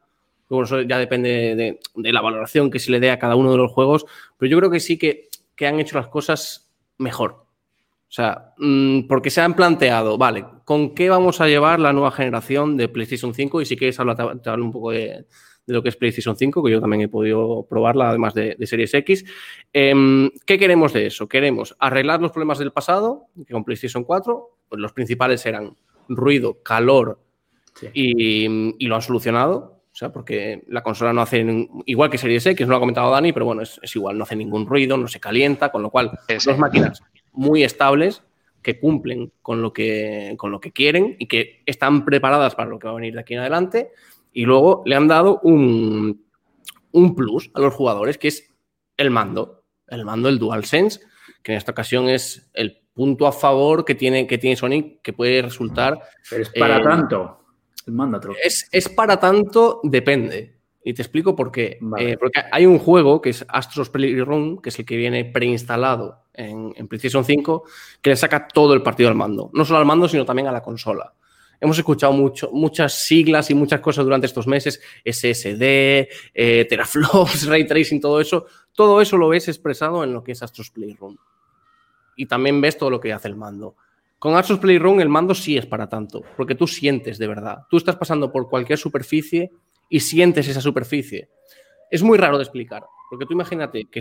eso 0.61 0.83
ya 0.83 0.99
depende 0.99 1.79
de, 1.95 2.13
la 2.13 2.21
valoración 2.21 2.71
que 2.71 2.79
se 2.79 2.91
le 2.91 3.01
dé 3.01 3.11
a 3.11 3.19
cada 3.19 3.37
uno 3.37 3.53
de 3.53 3.57
los 3.57 3.73
juegos, 3.73 4.05
pero 4.39 4.51
yo 4.51 4.59
creo 4.59 4.71
que 4.71 4.81
sí 4.81 4.99
que, 4.99 5.29
han 5.67 5.79
hecho 5.79 5.97
las 5.97 6.09
cosas 6.09 6.73
mejor. 6.99 7.31
O 7.31 8.15
sea, 8.15 8.53
mm, 8.59 9.07
porque 9.07 9.31
se 9.31 9.41
han 9.41 9.55
planteado, 9.55 10.19
vale, 10.19 10.45
¿con 10.65 10.93
qué 10.93 11.09
vamos 11.09 11.41
a 11.41 11.47
llevar 11.47 11.79
la 11.79 11.93
nueva 11.93 12.11
generación 12.11 12.77
de 12.77 12.89
PlayStation 12.89 13.33
5? 13.33 13.63
Y 13.63 13.67
si 13.67 13.77
quieres 13.77 13.99
hablar, 14.01 14.41
te 14.43 14.51
hablo 14.51 14.65
un 14.65 14.73
poco 14.73 14.91
de, 14.91 15.25
lo 15.67 15.83
que 15.83 15.89
es 15.89 15.97
PlayStation 15.97 16.37
5, 16.37 16.63
que 16.65 16.71
yo 16.73 16.81
también 16.81 17.03
he 17.03 17.09
podido 17.09 17.65
probarla, 17.69 18.09
además 18.09 18.35
de, 18.35 18.57
Series 18.67 18.93
X. 18.93 19.25
Em, 19.73 20.31
¿Qué 20.45 20.59
queremos 20.59 20.93
de 20.93 21.07
eso? 21.07 21.29
Queremos 21.29 21.77
arreglar 21.79 22.21
los 22.21 22.33
problemas 22.33 22.59
del 22.59 22.73
pasado, 22.73 23.29
que 23.47 23.53
con 23.53 23.65
PlayStation 23.65 24.05
4, 24.05 24.49
pues 24.69 24.81
los 24.81 24.93
principales 24.93 25.47
eran 25.47 25.77
ruido, 26.09 26.63
calor 26.63 27.21
y, 27.93 28.87
lo 28.87 28.95
han 28.95 29.03
solucionado. 29.03 29.82
Sea, 30.03 30.13
porque 30.13 30.65
la 30.67 30.83
consola 30.83 31.13
no 31.13 31.23
hace, 31.23 31.69
igual 31.87 32.11
que 32.11 32.19
Series 32.19 32.45
X, 32.45 32.67
no 32.67 32.73
lo 32.73 32.77
ha 32.79 32.81
comentado 32.81 33.11
Dani, 33.13 33.33
pero 33.33 33.47
bueno, 33.47 33.63
es, 33.63 33.79
igual, 33.95 34.19
no 34.19 34.25
hace 34.25 34.35
ningún 34.35 34.67
ruido, 34.67 34.97
no 34.97 35.07
se 35.07 35.21
calienta, 35.21 35.71
con 35.71 35.81
lo 35.81 35.91
cual 35.91 36.19
son 36.27 36.55
dos 36.55 36.59
máquinas 36.59 37.03
muy 37.31 37.63
estables 37.63 38.25
que 38.63 38.81
cumplen 38.81 39.33
con 39.43 39.63
lo 39.63 39.73
que, 39.73 40.35
con 40.39 40.51
lo 40.51 40.61
que 40.61 40.73
quieren 40.73 41.15
y 41.21 41.27
que 41.27 41.63
están 41.67 42.05
preparadas 42.05 42.57
para 42.57 42.69
lo 42.69 42.81
que 42.81 42.89
va 42.89 42.95
a 42.95 42.97
venir 42.97 43.15
de 43.15 43.21
aquí 43.21 43.35
en 43.35 43.41
adelante. 43.41 43.93
Y 44.33 44.45
luego 44.45 44.83
le 44.87 44.97
han 44.97 45.07
dado 45.07 45.39
un, 45.45 46.25
un 46.91 47.15
plus 47.15 47.51
a 47.55 47.61
los 47.61 47.75
jugadores, 47.75 48.19
que 48.19 48.27
es 48.27 48.53
el 48.97 49.11
mando, 49.11 49.63
el 49.87 50.05
mando, 50.05 50.29
el 50.29 50.41
DualSense, 50.41 51.01
que 51.45 51.53
en 51.53 51.59
esta 51.59 51.71
ocasión 51.71 52.09
es 52.09 52.51
el 52.55 52.83
punto 52.93 53.29
a 53.29 53.33
favor 53.33 53.85
que 53.85 53.95
tiene, 53.95 54.27
que 54.27 54.39
tiene 54.39 54.57
Sony, 54.57 54.99
que 55.01 55.13
puede 55.13 55.43
resultar... 55.43 56.01
Pero 56.29 56.43
es 56.43 56.51
para 56.51 56.79
eh, 56.79 56.83
tanto. 56.83 57.42
Es, 58.43 58.69
es, 58.71 58.89
para 58.89 59.19
tanto, 59.19 59.81
depende. 59.83 60.57
Y 60.85 60.95
te 60.95 61.03
explico 61.03 61.37
por 61.37 61.53
qué. 61.53 61.79
Eh, 61.99 62.17
porque 62.19 62.43
hay 62.51 62.67
un 62.67 62.79
juego 62.79 63.21
que 63.21 63.31
es 63.31 63.45
Astros 63.49 63.89
Playroom, 63.91 64.61
que 64.61 64.71
es 64.71 64.79
el 64.79 64.85
que 64.85 64.97
viene 64.97 65.25
preinstalado 65.25 66.25
en, 66.35 66.73
en 66.77 66.89
PlayStation 66.89 67.25
5, 67.25 67.65
que 68.01 68.11
le 68.11 68.17
saca 68.17 68.49
todo 68.49 68.75
el 68.75 68.83
partido 68.83 69.09
al 69.09 69.15
mando. 69.15 69.51
No 69.53 69.65
solo 69.65 69.79
al 69.79 69.87
mando, 69.87 70.09
sino 70.09 70.25
también 70.25 70.49
a 70.49 70.53
la 70.53 70.63
consola. 70.63 71.15
hemos 71.61 71.79
escuchado 71.79 72.13
mucho, 72.13 72.51
muchas 72.53 72.95
siglas 72.95 73.49
y 73.51 73.55
muchas 73.55 73.81
cosas 73.81 74.05
durante 74.05 74.27
estos 74.27 74.49
meses, 74.49 74.81
SSD, 75.05 76.09
eh, 76.35 76.67
teraflops, 76.69 77.47
ray 77.47 77.65
tracing, 77.65 78.01
todo 78.01 78.21
eso. 78.21 78.47
Todo 78.73 79.01
eso 79.01 79.17
lo 79.17 79.29
ves 79.29 79.47
expresado 79.49 80.03
en 80.03 80.13
lo 80.13 80.25
que 80.25 80.33
es 80.33 80.43
Astros 80.43 80.71
Playroom. 80.71 81.17
Y 82.17 82.27
también 82.27 82.61
ves 82.61 82.77
todo 82.77 82.91
lo 82.91 82.99
que 82.99 83.13
hace 83.13 83.29
el 83.29 83.37
mando. 83.37 83.77
Con 84.23 84.37
Astros 84.37 84.61
Playroom 84.61 85.01
el 85.01 85.09
mando 85.09 85.35
sí 85.35 85.57
es 85.57 85.67
para 85.67 85.89
tanto, 85.89 86.23
porque 86.37 86.55
tú 86.55 86.69
sientes 86.69 87.19
de 87.19 87.27
verdad. 87.27 87.67
Tú 87.69 87.77
estás 87.77 87.97
pasando 87.97 88.31
por 88.31 88.49
cualquier 88.49 88.79
superficie 88.79 89.51
y 89.89 89.99
sientes 89.99 90.47
esa 90.47 90.61
superficie. 90.61 91.29
Es 91.91 92.05
muy 92.05 92.17
raro 92.19 92.39
de 92.39 92.45
explicar, 92.45 92.85
porque 93.11 93.27
tú 93.27 93.33
imagínate 93.33 93.87
que 93.87 93.99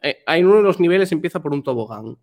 eh, 0.00 0.20
en 0.26 0.46
uno 0.46 0.56
de 0.56 0.62
los 0.62 0.80
niveles 0.80 1.12
empieza 1.12 1.42
por 1.42 1.52
un 1.52 1.62
tobogán. 1.62 2.16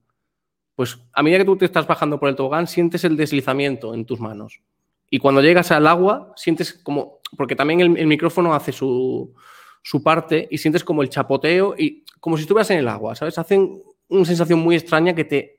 Pues 0.73 0.97
a 1.13 1.21
medida 1.21 1.37
que 1.37 1.45
tú 1.45 1.55
te 1.55 1.65
estás 1.65 1.85
bajando 1.85 2.19
por 2.19 2.29
el 2.29 2.35
tobogán, 2.35 2.65
sientes 2.65 3.03
el 3.03 3.15
deslizamiento 3.15 3.93
en 3.93 4.05
tus 4.05 4.19
manos. 4.19 4.61
Y 5.11 5.19
cuando 5.19 5.39
llegas 5.39 5.69
al 5.69 5.85
agua, 5.85 6.33
sientes 6.35 6.73
como, 6.73 7.19
porque 7.37 7.55
también 7.55 7.79
el, 7.79 8.07
micrófono 8.07 8.55
hace 8.55 8.71
su, 8.71 9.35
su, 9.83 10.01
parte 10.01 10.47
y 10.49 10.57
sientes 10.57 10.83
como 10.83 11.03
el 11.03 11.09
chapoteo 11.09 11.75
y 11.77 12.05
como 12.19 12.37
si 12.37 12.41
estuvieras 12.41 12.71
en 12.71 12.79
el 12.79 12.87
agua, 12.87 13.13
¿sabes? 13.13 13.37
Hacen 13.37 13.83
una 14.07 14.25
sensación 14.25 14.57
muy 14.57 14.75
extraña 14.75 15.13
que 15.13 15.25
te, 15.25 15.54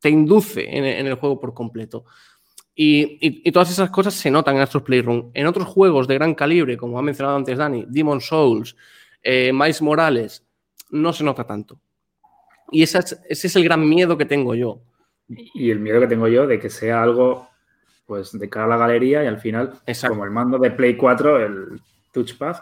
te 0.00 0.10
induce 0.10 0.76
en, 0.76 1.06
el 1.06 1.14
juego 1.14 1.40
por 1.40 1.54
completo. 1.54 2.04
Y, 2.74 3.50
todas 3.50 3.70
esas 3.70 3.90
cosas 3.90 4.14
se 4.14 4.30
notan 4.30 4.56
en 4.56 4.62
Astros 4.62 4.84
Playroom. 4.84 5.30
En 5.34 5.46
otros 5.46 5.66
juegos 5.66 6.06
de 6.06 6.14
gran 6.14 6.34
calibre, 6.34 6.76
como 6.76 6.98
ha 6.98 7.02
mencionado 7.02 7.36
antes 7.36 7.58
Dani, 7.58 7.84
Demon 7.88 8.20
Souls, 8.20 8.76
eh, 9.22 9.52
Miles 9.52 9.82
Morales, 9.82 10.46
no 10.90 11.12
se 11.12 11.24
nota 11.24 11.44
tanto. 11.44 11.80
Y 12.70 12.82
ese 12.82 13.00
es, 13.28 13.56
el 13.56 13.64
gran 13.64 13.88
miedo 13.88 14.16
que 14.16 14.26
tengo 14.26 14.54
yo. 14.54 14.80
Y 15.28 15.70
el 15.70 15.80
miedo 15.80 16.00
que 16.00 16.06
tengo 16.06 16.28
yo 16.28 16.46
de 16.46 16.58
que 16.58 16.70
sea 16.70 17.02
algo 17.02 17.48
pues 18.06 18.38
de 18.38 18.48
cara 18.48 18.64
a 18.64 18.68
la 18.68 18.76
galería 18.78 19.22
y 19.22 19.26
al 19.26 19.38
final, 19.38 19.80
como 20.08 20.24
el 20.24 20.30
mando 20.30 20.58
de 20.58 20.70
Play 20.70 20.96
4, 20.96 21.44
el 21.44 21.80
touchpad, 22.10 22.56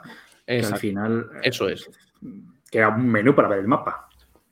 que 0.44 0.58
al 0.58 0.76
final... 0.76 1.30
Eso 1.42 1.68
es. 1.68 1.88
Que 2.68 2.78
era 2.78 2.88
un 2.88 3.06
menú 3.08 3.32
para 3.32 3.48
ver 3.48 3.60
el 3.60 3.68
mapa. 3.68 4.08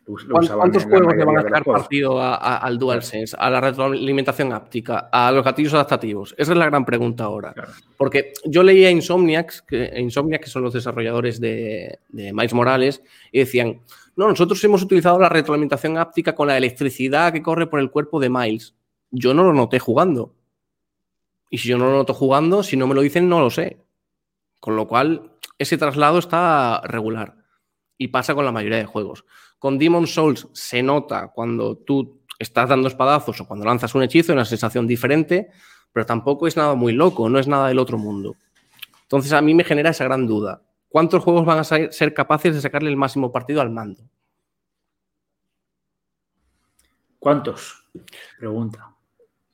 ¿Cuántos 0.07 0.85
juegos 0.85 1.17
le 1.17 1.25
van 1.25 1.39
a 1.39 1.43
sacar 1.43 1.65
partido 1.65 2.21
al 2.21 2.79
DualSense, 2.79 3.35
a 3.39 3.49
la 3.49 3.61
retroalimentación 3.61 4.53
áptica, 4.53 5.09
a 5.11 5.33
los 5.33 5.45
gatillos 5.45 5.73
adaptativos? 5.75 6.35
Esa 6.37 6.53
es 6.53 6.59
la 6.59 6.67
gran 6.67 6.85
pregunta 6.85 7.25
ahora. 7.25 7.55
Porque 7.97 8.35
yo 8.45 8.63
leía 8.63 8.91
Insomniacs, 8.91 9.63
que, 9.63 9.93
Insomniac, 9.99 10.43
que 10.43 10.51
son 10.51 10.63
los 10.63 10.75
desarrolladores 10.75 11.41
de, 11.41 12.01
de 12.11 12.33
Miles 12.33 12.53
Morales, 12.53 13.03
y 13.33 13.39
decían, 13.39 13.81
no, 14.17 14.29
nosotros 14.29 14.63
hemos 14.65 14.83
utilizado 14.83 15.19
la 15.19 15.29
retroalimentación 15.29 15.97
áptica 15.97 16.35
con 16.35 16.49
la 16.49 16.59
electricidad 16.59 17.33
que 17.33 17.43
corre 17.43 17.67
por 17.67 17.81
el 17.81 17.91
cuerpo 17.91 18.21
de 18.21 18.31
Miles. 18.31 18.75
Yo 19.11 19.33
no 19.33 19.43
lo 19.43 19.53
noté 19.53 19.79
jugando. 19.79 20.35
Y 21.51 21.59
si 21.59 21.69
yo 21.69 21.79
no 21.79 21.87
lo 21.87 21.93
noto 21.93 22.15
jugando, 22.15 22.63
si 22.63 22.77
no 22.77 22.87
me 22.87 22.95
lo 22.95 23.01
dicen, 23.01 23.29
no 23.29 23.41
lo 23.41 23.51
sé. 23.51 23.79
Con 24.61 24.77
lo 24.77 24.87
cual, 24.87 25.33
ese 25.59 25.79
traslado 25.79 26.19
está 26.19 26.81
regular. 26.85 27.37
Y 27.97 28.09
pasa 28.09 28.35
con 28.35 28.45
la 28.45 28.53
mayoría 28.53 28.79
de 28.79 28.87
juegos. 28.87 29.25
Con 29.65 29.79
Demon 29.79 30.07
Souls 30.07 30.47
se 30.53 30.83
nota 30.83 31.29
cuando 31.29 31.79
tú 31.79 32.21
estás 32.39 32.69
dando 32.69 32.87
espadazos 32.87 33.41
o 33.41 33.47
cuando 33.47 33.65
lanzas 33.65 33.95
un 33.95 34.03
hechizo, 34.03 34.35
una 34.35 34.45
sensación 34.45 34.87
diferente, 34.87 35.49
pero 35.91 36.05
tampoco 36.05 36.47
es 36.47 36.55
nada 36.55 36.75
muy 36.75 36.93
loco, 36.93 37.31
no 37.31 37.39
es 37.39 37.49
nada 37.49 37.69
del 37.69 37.79
otro 37.79 37.97
mundo. 37.97 38.37
Entonces 39.05 39.33
a 39.33 39.41
mí 39.41 39.55
me 39.55 39.65
genera 39.65 39.89
esa 39.89 40.05
gran 40.05 40.27
duda. 40.27 40.61
¿Cuántos 40.91 41.25
juegos 41.25 41.47
van 41.47 41.61
a 41.61 41.65
ser 41.65 42.13
capaces 42.13 42.55
de 42.55 42.61
sacarle 42.61 42.91
el 42.91 42.99
máximo 42.99 43.33
partido 43.33 43.63
al 43.63 43.71
mando? 43.71 44.03
¿Cuántos? 47.19 47.87
Pregunta. 48.39 48.94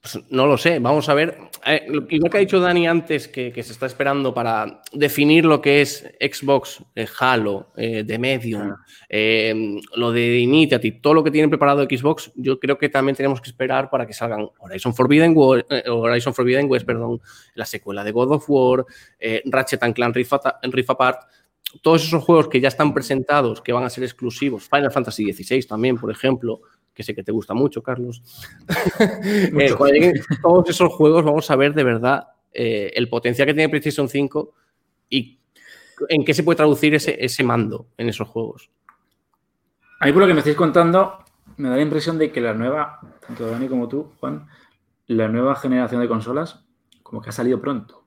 Pues 0.02 0.18
no 0.30 0.46
lo 0.46 0.56
sé, 0.56 0.78
vamos 0.78 1.10
a 1.10 1.14
ver. 1.14 1.36
Eh, 1.66 1.86
igual 2.08 2.30
que 2.30 2.38
ha 2.38 2.40
dicho 2.40 2.58
Dani 2.58 2.88
antes, 2.88 3.28
que, 3.28 3.52
se 3.62 3.72
está 3.72 3.84
esperando 3.84 4.32
para 4.32 4.80
definir 4.92 5.44
lo 5.44 5.60
que 5.60 5.82
es 5.82 6.10
Xbox, 6.18 6.82
eh, 6.94 7.06
Halo, 7.18 7.70
eh, 7.76 8.02
The 8.06 8.18
Medium, 8.18 8.74
lo 9.96 10.12
de 10.12 10.38
Initiative, 10.38 11.00
todo 11.02 11.12
lo 11.12 11.22
que 11.22 11.30
tienen 11.30 11.50
preparado 11.50 11.84
Xbox, 11.84 12.32
yo 12.34 12.58
creo 12.58 12.78
que 12.78 12.88
también 12.88 13.14
tenemos 13.14 13.42
que 13.42 13.50
esperar 13.50 13.90
para 13.90 14.06
que 14.06 14.14
salgan 14.14 14.48
Horizon 14.58 14.94
Forbidden, 14.94 15.34
Horizon 15.36 16.32
Forbidden 16.32 16.70
West, 16.70 16.86
perdón, 16.86 17.20
la 17.54 17.66
secuela 17.66 18.02
de 18.02 18.12
God 18.12 18.32
of 18.32 18.44
War, 18.48 18.86
Ratchet 19.44 19.82
and 19.82 19.94
Clank 19.94 20.16
Rift, 20.16 20.32
Rift 20.62 20.90
Apart, 20.90 21.20
todos 21.82 22.04
esos 22.04 22.24
juegos 22.24 22.48
que 22.48 22.58
ya 22.58 22.68
están 22.68 22.94
presentados, 22.94 23.60
que 23.60 23.74
van 23.74 23.84
a 23.84 23.90
ser 23.90 24.04
exclusivos, 24.04 24.66
Final 24.66 24.90
Fantasy 24.90 25.30
XVI 25.30 25.62
también, 25.64 25.98
por 25.98 26.10
ejemplo, 26.10 26.62
que 26.94 27.02
sé 27.02 27.14
que 27.14 27.22
te 27.22 27.32
gusta 27.32 27.54
mucho, 27.54 27.82
Carlos. 27.82 28.22
Eh, 29.00 30.12
todos 30.42 30.68
esos 30.68 30.92
juegos, 30.92 31.24
vamos 31.24 31.50
a 31.50 31.56
ver 31.56 31.74
de 31.74 31.84
verdad 31.84 32.28
eh, 32.52 32.90
el 32.94 33.08
potencial 33.08 33.46
que 33.46 33.54
tiene 33.54 33.68
PlayStation 33.68 34.08
5 34.08 34.54
y 35.08 35.38
en 36.08 36.24
qué 36.24 36.34
se 36.34 36.42
puede 36.42 36.56
traducir 36.56 36.94
ese, 36.94 37.16
ese 37.22 37.42
mando 37.42 37.86
en 37.96 38.08
esos 38.08 38.28
juegos. 38.28 38.70
A 40.00 40.06
mí, 40.06 40.12
por 40.12 40.22
lo 40.22 40.28
que 40.28 40.34
me 40.34 40.40
estáis 40.40 40.56
contando, 40.56 41.24
me 41.56 41.68
da 41.68 41.76
la 41.76 41.82
impresión 41.82 42.18
de 42.18 42.30
que 42.32 42.40
la 42.40 42.54
nueva, 42.54 43.00
tanto 43.26 43.46
Dani 43.46 43.68
como 43.68 43.88
tú, 43.88 44.12
Juan, 44.20 44.46
la 45.06 45.28
nueva 45.28 45.56
generación 45.56 46.00
de 46.00 46.08
consolas, 46.08 46.64
como 47.02 47.20
que 47.20 47.30
ha 47.30 47.32
salido 47.32 47.60
pronto 47.60 48.00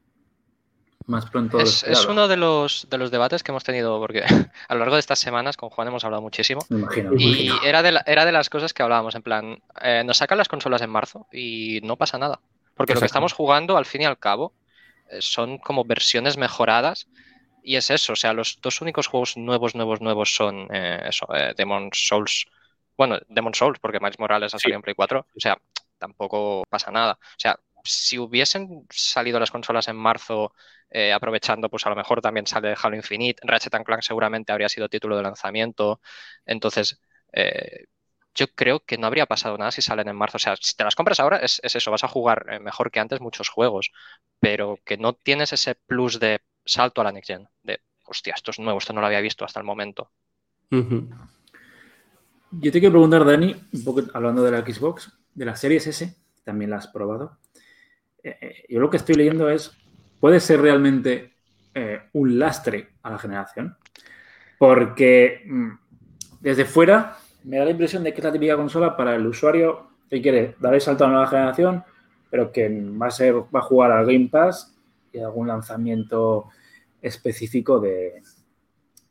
más 1.08 1.30
pronto. 1.30 1.60
Es, 1.60 2.06
uno 2.08 2.28
de 2.28 2.38
los, 2.38 2.88
de 2.90 2.98
los 2.98 3.12
debates 3.12 3.44
que 3.44 3.52
hemos 3.52 3.64
tenido, 3.64 4.00
porque 4.00 4.24
a 4.68 4.74
lo 4.74 4.80
largo 4.80 4.96
de 4.96 5.00
estas 5.00 5.20
semanas 5.20 5.58
con 5.58 5.70
Juan 5.70 5.88
hemos 5.88 6.04
hablado 6.04 6.22
muchísimo. 6.22 6.62
y 7.18 7.50
Era, 7.64 7.82
de 7.82 8.00
era 8.06 8.26
de 8.26 8.32
las 8.32 8.50
cosas 8.50 8.74
que 8.74 8.84
hablábamos, 8.84 9.16
en 9.16 9.22
plan, 9.24 9.62
eh, 9.82 10.04
nos 10.06 10.18
sacan 10.18 10.38
las 10.38 10.48
consolas 10.48 10.82
en 10.82 10.90
marzo 10.90 11.28
y 11.32 11.80
no 11.84 11.98
pasa 11.98 12.18
nada. 12.18 12.40
Porque 12.76 12.94
lo 12.94 13.00
que 13.00 13.06
estamos 13.06 13.34
jugando, 13.34 13.78
al 13.78 13.86
fin 13.86 14.02
y 14.02 14.06
al 14.06 14.18
cabo, 14.18 14.54
eh, 15.10 15.22
son 15.22 15.58
como 15.58 15.86
versiones 15.86 16.38
mejoradas. 16.38 17.08
Y 17.66 17.78
es 17.78 17.90
eso, 17.92 18.14
o 18.14 18.16
sea, 18.18 18.34
los 18.34 18.60
dos 18.62 18.82
únicos 18.82 19.08
juegos 19.08 19.38
nuevos, 19.38 19.74
nuevos, 19.74 20.02
nuevos 20.02 20.36
son 20.36 20.68
eh, 20.72 21.02
eso, 21.08 21.28
Demon 21.56 21.90
Souls. 21.94 22.46
Bueno, 22.98 23.20
Demon 23.30 23.54
Souls, 23.54 23.80
porque 23.80 24.00
Miles 24.00 24.20
Morales 24.20 24.54
ha 24.54 24.60
salido 24.60 24.78
en 24.78 24.82
Play 24.82 24.96
4. 24.96 25.20
O 25.20 25.40
sea, 25.40 25.58
tampoco 25.98 26.64
pasa 26.70 26.92
nada. 26.92 27.14
O 27.14 27.40
sea, 27.40 27.58
si 27.84 28.18
hubiesen 28.18 28.86
salido 28.90 29.40
las 29.40 29.52
consolas 29.52 29.88
en 29.88 29.96
marzo 29.96 30.54
eh, 30.90 31.12
aprovechando, 31.12 31.70
pues 31.70 31.86
a 31.86 31.90
lo 31.90 31.96
mejor 31.96 32.22
también 32.22 32.48
sale 32.48 32.76
Halo 32.82 32.96
Infinite, 32.96 33.42
Ratchet 33.44 33.74
Clank 33.84 34.02
seguramente 34.02 34.52
habría 34.52 34.70
sido 34.70 34.90
título 34.90 35.18
de 35.18 35.24
lanzamiento, 35.24 36.00
entonces 36.46 37.00
eh, 37.34 37.86
yo 38.36 38.48
creo 38.48 38.80
que 38.80 38.98
no 38.98 39.08
habría 39.08 39.26
pasado 39.26 39.58
nada 39.58 39.72
si 39.72 39.82
salen 39.82 40.08
en 40.08 40.16
marzo, 40.16 40.38
o 40.38 40.40
sea, 40.40 40.56
si 40.60 40.76
te 40.76 40.84
las 40.84 40.96
compras 40.96 41.20
ahora 41.20 41.38
es, 41.38 41.60
eso, 41.64 41.92
vas 41.92 42.04
a 42.04 42.08
jugar 42.08 42.46
eh, 42.50 42.60
mejor 42.60 42.92
que 42.92 43.00
antes 43.00 43.22
muchos 43.22 43.50
juegos, 43.50 43.92
pero 44.40 44.80
que 44.86 44.98
no 44.98 45.14
tienes 45.14 45.54
ese 45.54 45.76
plus 45.76 46.20
de 46.20 46.42
salto 46.66 47.02
a 47.02 47.06
la 47.06 47.12
next 47.12 47.28
gen, 47.28 47.48
de, 47.64 47.82
hostia, 48.06 48.34
esto 48.36 48.52
es 48.52 48.60
nuevo, 48.60 48.80
esto 48.80 48.94
no 48.94 49.02
lo 49.02 49.08
había 49.08 49.22
visto 49.22 49.46
hasta 49.46 49.60
el 49.60 49.66
momento. 49.66 50.12
Yo 52.52 52.72
te 52.72 52.80
quiero 52.80 52.92
preguntar, 52.92 53.26
Dani, 53.26 53.56
un 53.74 53.84
poco 53.84 54.04
hablando 54.14 54.44
de 54.44 54.52
la 54.52 54.62
Xbox, 54.62 55.12
de 55.34 55.46
las 55.46 55.60
series 55.60 55.88
S, 55.88 56.16
también 56.44 56.70
la 56.70 56.78
has 56.78 56.88
probado. 56.88 57.38
Yo 58.70 58.80
lo 58.80 58.90
que 58.90 58.98
estoy 58.98 59.16
leyendo 59.16 59.50
es 59.50 59.78
puede 60.20 60.40
ser 60.40 60.62
realmente 60.62 61.34
eh, 61.76 62.02
un 62.14 62.40
lastre 62.40 62.94
a 63.02 63.12
la 63.12 63.18
generación. 63.18 63.76
Porque 64.58 65.44
mm, 65.46 65.72
desde 66.40 66.66
fuera 66.66 67.18
me 67.44 67.58
da 67.58 67.66
la 67.66 67.72
impresión 67.72 68.04
de 68.04 68.14
que 68.14 68.20
es 68.20 68.24
la 68.24 68.32
típica 68.32 68.56
consola 68.56 68.96
para 68.96 69.16
el 69.16 69.26
usuario 69.26 69.90
que 70.10 70.22
quiere 70.22 70.56
dar 70.60 70.74
el 70.74 70.82
salto 70.82 71.04
a 71.04 71.08
la 71.08 71.14
nueva 71.14 71.30
generación, 71.30 71.84
pero 72.30 72.52
que 72.52 72.70
va 72.70 73.08
a, 73.08 73.12
ser, 73.12 73.36
va 73.36 73.60
a 73.60 73.64
jugar 73.64 73.92
al 73.92 74.06
Game 74.06 74.30
Pass 74.32 74.74
y 75.12 75.20
algún 75.20 75.48
lanzamiento 75.48 76.50
específico 77.02 77.80
de, 77.80 78.22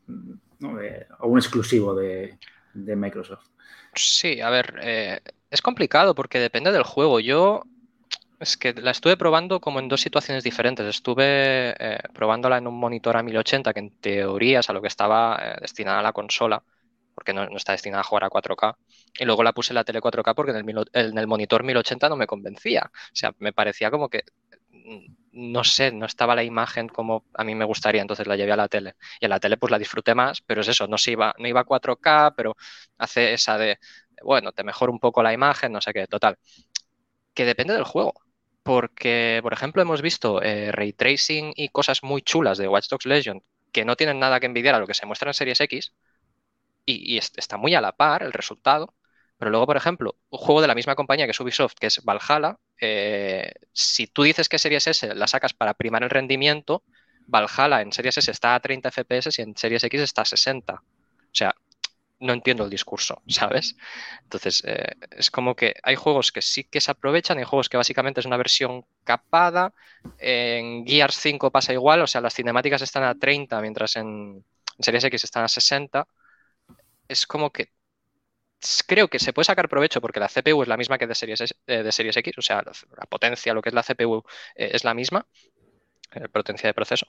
¿no? 0.07 0.77
algún 1.19 1.37
exclusivo 1.37 1.93
de, 1.93 2.37
Microsoft. 2.73 3.45
Sí, 3.93 4.41
a 4.41 4.49
ver, 4.49 4.79
eh, 4.81 5.19
es 5.51 5.61
complicado 5.61 6.15
porque 6.15 6.39
depende 6.39 6.71
del 6.71 6.83
juego. 6.83 7.19
Yo 7.19 7.63
es 8.39 8.57
que 8.57 8.73
la 8.73 8.91
estuve 8.91 9.17
probando 9.17 9.59
como 9.59 9.79
en 9.79 9.87
dos 9.87 10.01
situaciones 10.01 10.43
diferentes. 10.43 10.85
Estuve 10.85 11.75
eh, 11.79 11.99
probándola 12.13 12.57
en 12.57 12.67
un 12.67 12.79
monitor 12.79 13.17
a 13.17 13.23
1080, 13.23 13.73
que 13.73 13.79
en 13.79 13.91
teoría 13.99 14.59
es 14.59 14.69
a 14.69 14.73
lo 14.73 14.81
que 14.81 14.87
estaba 14.87 15.39
eh, 15.41 15.57
destinada 15.61 16.01
la 16.01 16.13
consola, 16.13 16.63
porque 17.15 17.33
no, 17.33 17.43
está 17.55 17.71
destinada 17.73 18.01
a 18.01 18.03
jugar 18.03 18.25
a 18.25 18.29
4K. 18.29 18.77
Y 19.19 19.25
luego 19.25 19.43
la 19.43 19.53
puse 19.53 19.71
en 19.73 19.75
la 19.75 19.83
tele 19.83 20.01
4K 20.01 20.33
porque 20.35 20.51
en 20.51 20.69
el, 20.69 20.85
en 20.93 21.17
el 21.17 21.27
monitor 21.27 21.63
1080 21.63 22.09
no 22.09 22.15
me 22.15 22.27
convencía. 22.27 22.91
O 22.93 23.15
sea, 23.15 23.33
me 23.39 23.53
parecía 23.53 23.91
como 23.91 24.09
que 24.09 24.23
mm, 24.71 25.05
no 25.33 25.63
sé, 25.63 25.91
no 25.91 26.05
estaba 26.05 26.35
la 26.35 26.43
imagen 26.43 26.87
como 26.89 27.25
a 27.33 27.43
mí 27.43 27.55
me 27.55 27.65
gustaría, 27.65 28.01
entonces 28.01 28.27
la 28.27 28.35
llevé 28.35 28.51
a 28.51 28.57
la 28.57 28.67
tele. 28.67 28.95
Y 29.19 29.25
en 29.25 29.29
la 29.29 29.39
tele 29.39 29.57
pues 29.57 29.71
la 29.71 29.79
disfruté 29.79 30.15
más, 30.15 30.41
pero 30.41 30.61
es 30.61 30.67
eso, 30.67 30.87
no, 30.87 30.97
se 30.97 31.11
iba, 31.11 31.33
no 31.39 31.47
iba 31.47 31.61
a 31.61 31.65
4K, 31.65 32.33
pero 32.35 32.55
hace 32.97 33.33
esa 33.33 33.57
de, 33.57 33.79
bueno, 34.23 34.51
te 34.51 34.63
mejora 34.63 34.91
un 34.91 34.99
poco 34.99 35.23
la 35.23 35.33
imagen, 35.33 35.71
no 35.71 35.81
sé 35.81 35.93
qué, 35.93 36.07
total. 36.07 36.37
Que 37.33 37.45
depende 37.45 37.73
del 37.73 37.83
juego 37.83 38.22
porque, 38.63 39.39
por 39.43 39.53
ejemplo, 39.53 39.81
hemos 39.81 40.01
visto 40.01 40.41
eh, 40.41 40.71
ray 40.71 40.93
tracing 40.93 41.53
y 41.55 41.69
cosas 41.69 42.03
muy 42.03 42.21
chulas 42.21 42.57
de 42.57 42.67
Watch 42.67 42.89
Dogs 42.89 43.05
Legion 43.05 43.43
que 43.71 43.85
no 43.85 43.95
tienen 43.95 44.19
nada 44.19 44.39
que 44.39 44.45
envidiar 44.45 44.75
a 44.75 44.79
lo 44.79 44.87
que 44.87 44.93
se 44.93 45.05
muestra 45.05 45.29
en 45.29 45.33
Series 45.33 45.59
X 45.61 45.93
y, 46.85 47.17
está 47.17 47.57
muy 47.57 47.75
a 47.75 47.81
la 47.81 47.93
par 47.93 48.23
el 48.23 48.33
resultado. 48.33 48.93
Pero 49.37 49.51
luego, 49.51 49.65
por 49.65 49.77
ejemplo, 49.77 50.17
un 50.29 50.39
juego 50.39 50.61
de 50.61 50.67
la 50.67 50.75
misma 50.75 50.95
compañía 50.95 51.25
que 51.25 51.31
es 51.31 51.39
Ubisoft, 51.39 51.73
que 51.79 51.87
es 51.87 52.01
Valhalla, 52.03 52.57
eh, 52.79 53.51
si 53.73 54.07
tú 54.07 54.23
dices 54.23 54.47
que 54.47 54.59
Series 54.59 54.87
S 54.87 55.15
la 55.15 55.27
sacas 55.27 55.53
para 55.53 55.73
primar 55.73 56.03
el 56.03 56.09
rendimiento, 56.09 56.83
Valhalla 57.27 57.81
en 57.81 57.91
Series 57.91 58.17
S 58.17 58.31
está 58.31 58.55
a 58.55 58.59
30 58.59 58.89
FPS 58.89 59.39
y 59.39 59.41
en 59.41 59.57
Series 59.57 59.83
X 59.83 60.01
está 60.01 60.21
a 60.21 60.25
60. 60.25 60.73
O 60.75 60.81
sea, 61.31 61.55
no 62.23 62.33
entiendo 62.33 62.63
el 62.63 62.69
discurso, 62.69 63.21
¿sabes? 63.27 63.75
Entonces, 64.23 64.63
eh, 64.65 64.93
es 65.11 65.29
como 65.29 65.55
que 65.55 65.75
hay 65.83 65.95
juegos 65.95 66.31
que 66.31 66.41
sí 66.41 66.63
que 66.63 66.81
se 66.81 66.91
aprovechan, 66.91 67.37
hay 67.37 67.43
juegos 67.43 67.69
que 67.69 67.77
básicamente 67.77 68.21
es 68.21 68.25
una 68.25 68.37
versión 68.37 68.85
capada. 69.03 69.73
En 70.17 70.85
Gears 70.85 71.15
5 71.15 71.51
pasa 71.51 71.73
igual, 71.73 72.01
o 72.01 72.07
sea, 72.07 72.21
las 72.21 72.33
cinemáticas 72.33 72.81
están 72.81 73.03
a 73.03 73.15
30, 73.15 73.61
mientras 73.61 73.95
en, 73.97 74.43
Series 74.79 75.03
X 75.03 75.23
están 75.23 75.43
a 75.43 75.47
60. 75.47 76.07
Es 77.07 77.27
como 77.27 77.51
que 77.51 77.71
creo 78.87 79.09
que 79.09 79.19
se 79.19 79.33
puede 79.33 79.45
sacar 79.45 79.69
provecho 79.69 80.01
porque 80.01 80.19
la 80.19 80.29
CPU 80.29 80.61
es 80.63 80.67
la 80.67 80.77
misma 80.77 80.97
que 80.97 81.05
de 81.05 81.15
Series, 81.15 81.55
eh, 81.67 81.83
de 81.83 81.91
series 81.91 82.15
X, 82.17 82.37
o 82.37 82.41
sea, 82.41 82.63
la, 82.63 83.05
potencia, 83.07 83.53
lo 83.53 83.61
que 83.61 83.69
es 83.69 83.75
la 83.75 83.83
CPU, 83.83 84.23
eh, 84.55 84.71
es 84.73 84.83
la 84.83 84.93
misma, 84.93 85.27
potencia 86.31 86.67
de 86.69 86.73
proceso. 86.73 87.07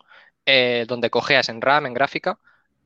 donde 0.88 1.10
cojeas 1.10 1.48
en 1.48 1.60
RAM, 1.60 1.86
en 1.86 1.94
gráfica, 1.94 2.38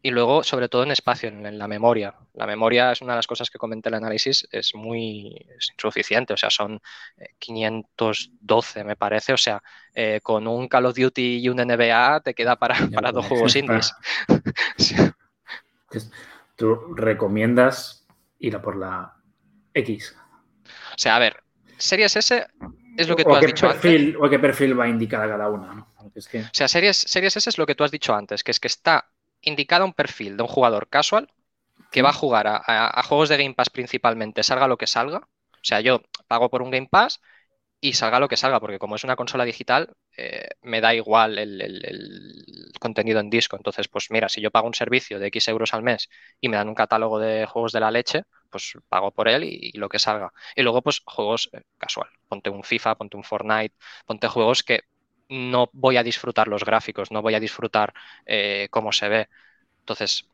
y 0.03 0.11
luego, 0.11 0.45
sobre 0.45 0.69
todo 0.69 0.85
en 0.85 0.93
espacio, 0.93 1.29
en, 1.29 1.59
la 1.59 1.67
memoria. 1.67 2.15
La 2.35 2.47
memoria 2.47 2.93
es 2.93 3.03
una 3.03 3.15
de 3.15 3.19
las 3.19 3.27
cosas 3.27 3.51
que 3.51 3.59
comenté 3.59 3.89
en 3.89 3.95
el 3.95 4.05
análisis, 4.05 4.47
es 4.53 4.75
muy 4.75 5.47
insuficiente, 5.73 6.35
o 6.35 6.37
sea, 6.37 6.51
son 6.51 6.81
512 7.39 8.81
eh, 8.81 8.85
me 8.85 8.97
parece, 8.97 9.33
o 9.33 9.37
sea, 9.37 9.63
eh, 9.95 10.21
con 10.23 10.47
un 10.47 10.69
Call 10.69 10.87
of 10.87 10.97
Duty 10.97 11.39
y 11.39 11.49
un 11.49 11.57
NBA 11.57 12.21
te 12.21 12.35
queda 12.35 12.57
para, 12.57 12.77
para 12.95 13.13
dos 13.13 13.27
juegos 13.27 13.57
indies. 13.57 13.93
¿Tú 16.57 16.95
recomiendas 16.95 18.07
ir 18.39 18.57
a 18.57 18.63
por 18.63 18.77
la 18.77 19.15
X? 19.75 20.17
O 20.65 20.99
sea, 20.99 21.17
a 21.17 21.19
ver, 21.19 21.43
Series 21.77 22.17
S 22.17 22.47
es 22.97 23.09
lo 23.09 23.17
que 23.17 23.25
tú 23.25 23.35
has 23.35 23.47
dicho 23.47 23.69
antes. 23.69 24.15
¿O 24.21 24.29
qué 24.29 24.39
perfil 24.39 24.79
va 24.79 24.85
a 24.85 24.89
indicar 24.89 25.29
cada 25.29 25.49
una? 25.49 25.75
¿no? 25.75 25.89
O 26.05 26.21
sea, 26.53 26.69
series, 26.69 26.97
series 26.97 27.37
S 27.37 27.51
es 27.51 27.59
lo 27.59 27.67
que 27.67 27.75
tú 27.75 27.85
has 27.85 27.91
dicho 27.91 28.15
antes, 28.15 28.43
que 28.43 28.51
es 28.51 28.59
que 28.59 28.67
está 28.67 29.09
indicado 29.49 29.85
un 29.85 29.93
perfil 29.93 30.37
de 30.37 30.43
un 30.43 30.49
jugador 30.49 30.89
casual 30.89 31.31
que 31.91 32.03
va 32.03 32.11
a 32.11 32.13
jugar 32.13 32.47
a, 32.49 33.03
juegos 33.03 33.29
de 33.29 33.39
Game 33.39 33.55
Pass 33.55 33.71
principalmente, 33.71 34.43
salga 34.43 34.69
lo 34.69 34.77
que 34.77 34.87
salga. 34.87 35.19
O 35.19 35.65
sea, 35.65 35.81
yo 35.81 36.03
pago 36.27 36.51
por 36.51 36.63
un 36.63 36.71
Game 36.71 36.89
Pass 36.91 37.21
y 37.81 37.93
salga 37.95 38.21
lo 38.21 38.29
que 38.29 38.37
salga, 38.37 38.61
porque 38.61 38.79
como 38.79 38.97
es 38.97 39.05
una 39.05 39.17
consola 39.17 39.45
digital, 39.45 39.95
eh, 40.17 40.49
me 40.63 40.81
da 40.81 40.95
igual 40.95 41.39
el, 41.39 42.73
contenido 42.81 43.21
en 43.21 43.31
disco. 43.31 43.57
Entonces, 43.57 43.89
pues 43.89 44.11
mira, 44.11 44.29
si 44.29 44.41
yo 44.41 44.51
pago 44.51 44.67
un 44.67 44.75
servicio 44.75 45.19
de 45.19 45.29
X 45.29 45.49
euros 45.49 45.75
al 45.75 45.83
mes 45.83 46.09
y 46.41 46.49
me 46.49 46.57
dan 46.57 46.69
un 46.69 46.75
catálogo 46.75 47.19
de 47.19 47.47
juegos 47.47 47.73
de 47.73 47.81
la 47.81 47.91
leche, 47.91 48.25
pues 48.51 48.75
pago 48.89 49.13
por 49.13 49.29
él 49.29 49.45
y, 49.45 49.73
lo 49.79 49.89
que 49.89 49.99
salga. 49.99 50.33
Y 50.57 50.63
luego, 50.63 50.83
pues 50.83 51.03
juegos 51.05 51.51
eh, 51.53 51.63
casual. 51.79 52.09
Ponte 52.29 52.51
un 52.51 52.65
FIFA, 52.65 52.97
ponte 52.97 53.17
un 53.17 53.25
Fortnite, 53.25 53.75
ponte 54.07 54.29
juegos 54.29 54.63
que 54.63 54.83
no 55.29 55.71
voy 55.73 55.97
a 55.97 56.03
disfrutar 56.03 56.49
los 56.49 56.65
gráficos, 56.65 57.11
no 57.11 57.23
voy 57.23 57.35
a 57.35 57.41
disfrutar 57.41 57.93
eh, 58.27 58.69
cómo 58.71 58.93
se 58.93 59.09
ve. 59.09 59.29
Entonces, 59.81 60.27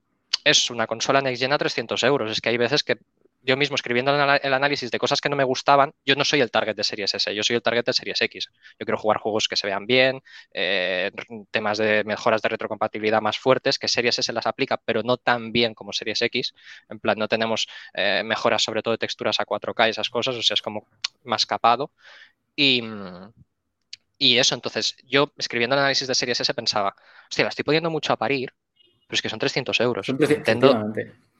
es 0.45 0.71
una 0.71 0.87
consola 0.87 1.21
Next 1.21 1.41
Gen 1.43 1.53
a 1.53 1.59
300 1.59 2.03
euros. 2.05 2.31
Es 2.31 2.41
que 2.41 2.51
hay 2.51 2.57
veces 2.59 2.85
que 2.85 2.99
yo 3.45 3.57
mismo 3.59 3.75
escribiendo 3.75 4.11
el 4.15 4.55
análisis 4.55 4.91
de 4.91 4.99
cosas 4.99 5.21
que 5.21 5.29
no 5.29 5.37
me 5.37 5.45
gustaban, 5.45 5.93
yo 6.05 6.15
no 6.17 6.25
soy 6.25 6.41
el 6.41 6.51
target 6.51 6.75
de 6.75 6.83
Series 6.83 7.15
S, 7.15 7.35
yo 7.35 7.43
soy 7.43 7.57
el 7.57 7.63
target 7.63 7.85
de 7.85 7.93
Series 7.93 8.21
X. 8.23 8.51
Yo 8.79 8.87
quiero 8.87 8.97
jugar 8.97 9.19
juegos 9.19 9.49
que 9.49 9.57
se 9.57 9.67
vean 9.67 9.87
bien, 9.87 10.23
eh, 10.53 11.11
temas 11.51 11.77
de 11.79 12.05
mejoras 12.05 12.41
de 12.41 12.49
retrocompatibilidad 12.49 13.21
más 13.21 13.39
fuertes, 13.39 13.79
que 13.79 13.87
Series 13.87 14.19
S 14.19 14.33
las 14.33 14.47
aplica, 14.47 14.79
pero 14.79 15.03
no 15.03 15.19
tan 15.19 15.53
bien 15.53 15.75
como 15.75 15.93
Series 15.93 16.23
X. 16.23 16.55
En 16.89 16.99
plan, 17.01 17.19
no 17.19 17.29
tenemos 17.29 17.69
eh, 17.93 18.23
mejoras 18.25 18.63
sobre 18.63 18.83
todo 18.83 18.93
de 18.93 18.99
texturas 18.99 19.39
a 19.41 19.45
4K 19.45 19.89
y 19.89 19.91
esas 19.91 20.09
cosas, 20.09 20.37
o 20.37 20.43
sea, 20.43 20.55
es 20.55 20.63
como 20.63 20.87
más 21.25 21.45
capado. 21.45 21.91
Y, 22.57 22.83
y 24.25 24.39
eso, 24.39 24.55
entonces, 24.55 24.97
yo 25.07 25.31
escribiendo 25.37 25.77
el 25.77 25.81
análisis 25.81 26.09
de 26.09 26.15
Series 26.15 26.41
S 26.41 26.55
pensaba, 26.55 26.97
hostia, 27.29 27.45
la 27.45 27.51
estoy 27.51 27.63
poniendo 27.63 27.91
mucho 27.91 28.11
a 28.11 28.17
parir, 28.17 28.55
pero 29.07 29.17
es 29.17 29.21
que 29.21 29.29
son 29.29 29.39
300 29.39 29.79
euros. 29.81 30.07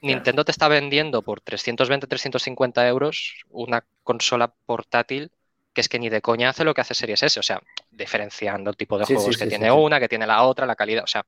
Nintendo, 0.01 0.45
te 0.45 0.51
está 0.51 0.67
vendiendo 0.67 1.23
por 1.23 1.41
320, 1.41 2.05
350 2.05 2.87
euros 2.87 3.43
una 3.49 3.83
consola 4.03 4.53
portátil 4.67 5.31
que 5.73 5.81
es 5.81 5.89
que 5.89 5.97
ni 5.97 6.09
de 6.09 6.21
coña 6.21 6.49
hace 6.49 6.63
lo 6.63 6.75
que 6.75 6.81
hace 6.81 6.93
Series 6.93 7.23
S, 7.23 7.39
o 7.39 7.43
sea, 7.43 7.59
diferenciando 7.89 8.69
el 8.69 8.77
tipo 8.77 8.99
de 8.99 9.05
juegos 9.05 9.35
que 9.35 9.47
tiene 9.47 9.71
una, 9.71 9.99
que 9.99 10.07
tiene 10.07 10.27
la 10.27 10.43
otra, 10.43 10.67
la 10.67 10.75
calidad, 10.75 11.03
o 11.03 11.07
sea, 11.07 11.25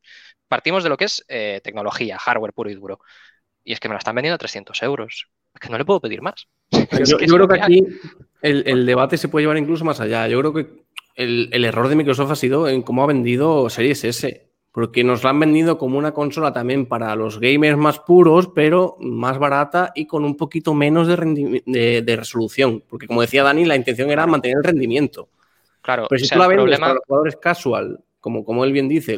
partimos 0.47 0.83
de 0.83 0.89
lo 0.89 0.95
que 0.95 1.05
es 1.05 1.25
eh, 1.27 1.59
tecnología, 1.63 2.19
hardware 2.19 2.53
puro 2.53 2.69
y 2.69 2.75
duro. 2.75 2.99
Y 3.63 3.73
es 3.73 3.79
que 3.79 3.89
me 3.89 3.95
la 3.95 3.99
están 3.99 4.13
vendiendo 4.13 4.35
a 4.35 4.37
300 4.37 4.81
euros. 4.83 5.27
Es 5.55 5.59
que 5.59 5.69
no 5.69 5.77
le 5.77 5.83
puedo 5.83 5.99
pedir 5.99 6.21
más. 6.21 6.47
Yo, 6.71 7.17
creo 7.17 7.47
que 7.47 7.59
aquí 7.59 7.83
el, 8.43 8.63
el, 8.67 8.85
debate 8.85 9.17
se 9.17 9.27
puede 9.27 9.43
llevar 9.43 9.57
incluso 9.57 9.83
más 9.83 9.99
allá. 9.99 10.27
Yo 10.27 10.39
creo 10.39 10.53
que 10.53 10.86
el, 11.17 11.65
error 11.65 11.89
de 11.89 11.95
Microsoft 11.95 12.31
ha 12.31 12.35
sido 12.35 12.69
en 12.69 12.83
cómo 12.83 13.03
ha 13.03 13.07
vendido 13.07 13.69
Series 13.69 14.03
S, 14.03 14.49
porque 14.71 15.03
nos 15.03 15.23
la 15.23 15.31
han 15.31 15.39
vendido 15.39 15.79
como 15.79 15.97
una 15.97 16.13
consola 16.13 16.53
también 16.53 16.85
para 16.85 17.15
los 17.15 17.39
gamers 17.39 17.77
más 17.77 17.99
puros, 17.99 18.49
pero 18.53 18.95
más 18.99 19.39
barata 19.39 19.91
y 19.95 20.05
con 20.05 20.23
un 20.23 20.37
poquito 20.37 20.75
menos 20.75 21.07
de, 21.07 22.03
de, 22.05 22.15
resolución, 22.15 22.83
porque 22.87 23.07
como 23.07 23.21
decía 23.21 23.41
Dani, 23.41 23.65
la 23.65 23.75
intención 23.75 24.11
era 24.11 24.27
mantener 24.27 24.57
el 24.57 24.63
rendimiento. 24.63 25.29
Claro, 25.81 26.05
pero 26.07 26.19
si 26.19 26.29
tú 26.29 26.37
la 26.37 26.47
vendes 26.47 26.79
para 26.79 26.93
los 26.93 27.03
jugadores 27.07 27.35
casual, 27.37 27.99
como, 28.19 28.45
como 28.45 28.63
él 28.63 28.71
bien 28.71 28.87
dice, 28.87 29.17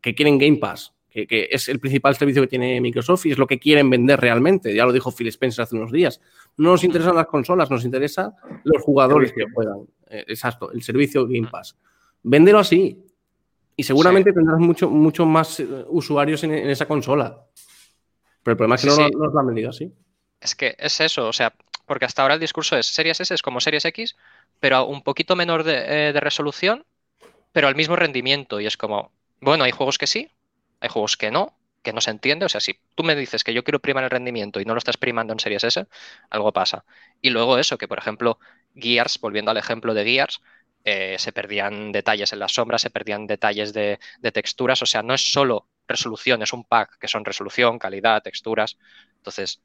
que 0.00 0.14
quieren 0.14 0.38
Game 0.38 0.56
Pass, 0.56 0.93
que, 1.14 1.48
es 1.50 1.68
el 1.68 1.78
principal 1.78 2.16
servicio 2.16 2.42
que 2.42 2.48
tiene 2.48 2.80
Microsoft 2.80 3.26
y 3.26 3.32
es 3.32 3.38
lo 3.38 3.46
que 3.46 3.60
quieren 3.60 3.88
vender 3.88 4.20
realmente. 4.20 4.74
Ya 4.74 4.84
lo 4.84 4.92
dijo 4.92 5.12
Phil 5.12 5.28
Spencer 5.28 5.62
hace 5.62 5.76
unos 5.76 5.92
días. 5.92 6.20
No 6.56 6.72
nos 6.72 6.82
interesan 6.82 7.14
las 7.14 7.26
consolas, 7.26 7.70
nos 7.70 7.84
interesan 7.84 8.32
los 8.64 8.82
jugadores 8.82 9.32
que 9.32 9.44
puedan. 9.46 9.82
Eh, 10.08 10.24
exacto, 10.26 10.72
el 10.72 10.82
servicio 10.82 11.24
Game 11.26 11.48
Pass. 11.48 11.76
Véndelo 12.24 12.58
así. 12.58 13.00
Y 13.76 13.84
seguramente 13.84 14.32
tendrás 14.32 14.58
mucho, 14.58 14.90
mucho 14.90 15.24
más 15.24 15.60
eh, 15.60 15.66
usuarios 15.88 16.42
en, 16.42 16.52
esa 16.52 16.86
consola. 16.86 17.44
Pero 18.42 18.52
el 18.52 18.56
problema 18.56 18.74
es 18.74 18.82
que 18.82 18.88
no, 18.88 18.96
nos 18.96 19.32
lo 19.32 19.38
han 19.40 19.46
vendido 19.46 19.70
así. 19.70 19.92
Es 20.40 20.56
que 20.56 20.74
es 20.78 21.00
eso, 21.00 21.28
o 21.28 21.32
sea, 21.32 21.54
porque 21.86 22.06
hasta 22.06 22.22
ahora 22.22 22.34
el 22.34 22.40
discurso 22.40 22.76
es 22.76 22.86
Series 22.86 23.20
S 23.20 23.32
es 23.32 23.42
como 23.42 23.60
Series 23.60 23.84
X, 23.84 24.16
pero 24.58 24.84
un 24.86 25.02
poquito 25.02 25.36
menor 25.36 25.62
de, 25.62 26.08
eh, 26.08 26.12
de 26.12 26.20
resolución, 26.20 26.84
pero 27.52 27.68
al 27.68 27.76
mismo 27.76 27.94
rendimiento. 27.94 28.60
Y 28.60 28.66
es 28.66 28.76
como, 28.76 29.12
bueno, 29.40 29.64
hay 29.64 29.70
juegos 29.70 29.96
que 29.96 30.06
sí, 30.06 30.28
hay 30.84 30.90
juegos 30.90 31.16
que 31.16 31.30
no, 31.30 31.56
que 31.82 31.94
no 31.94 32.00
se 32.02 32.10
entiende. 32.10 32.44
O 32.44 32.48
sea, 32.48 32.60
si 32.60 32.78
tú 32.94 33.04
me 33.04 33.16
dices 33.16 33.42
que 33.42 33.54
yo 33.54 33.64
quiero 33.64 33.80
primar 33.80 34.04
el 34.04 34.10
rendimiento 34.10 34.60
y 34.60 34.66
no 34.66 34.74
lo 34.74 34.78
estás 34.78 34.98
primando 34.98 35.32
en 35.32 35.40
Series 35.40 35.64
S, 35.64 35.86
algo 36.28 36.52
pasa. 36.52 36.84
Y 37.22 37.30
luego 37.30 37.58
eso, 37.58 37.78
que 37.78 37.88
por 37.88 37.98
ejemplo, 37.98 38.38
Gears, 38.74 39.18
volviendo 39.18 39.50
al 39.50 39.56
ejemplo 39.56 39.94
de 39.94 40.04
Gears, 40.04 40.42
eh, 40.84 41.16
se 41.18 41.32
perdían 41.32 41.90
detalles 41.92 42.34
en 42.34 42.40
las 42.40 42.52
sombras, 42.52 42.82
se 42.82 42.90
perdían 42.90 43.26
detalles 43.26 43.72
de, 43.72 43.98
texturas. 44.32 44.82
O 44.82 44.86
sea, 44.86 45.02
no 45.02 45.14
es 45.14 45.32
solo 45.32 45.68
resolución, 45.88 46.42
es 46.42 46.52
un 46.52 46.64
pack 46.64 46.98
que 46.98 47.08
son 47.08 47.24
resolución, 47.24 47.78
calidad, 47.78 48.22
texturas. 48.22 48.76
Entonces, 49.16 49.62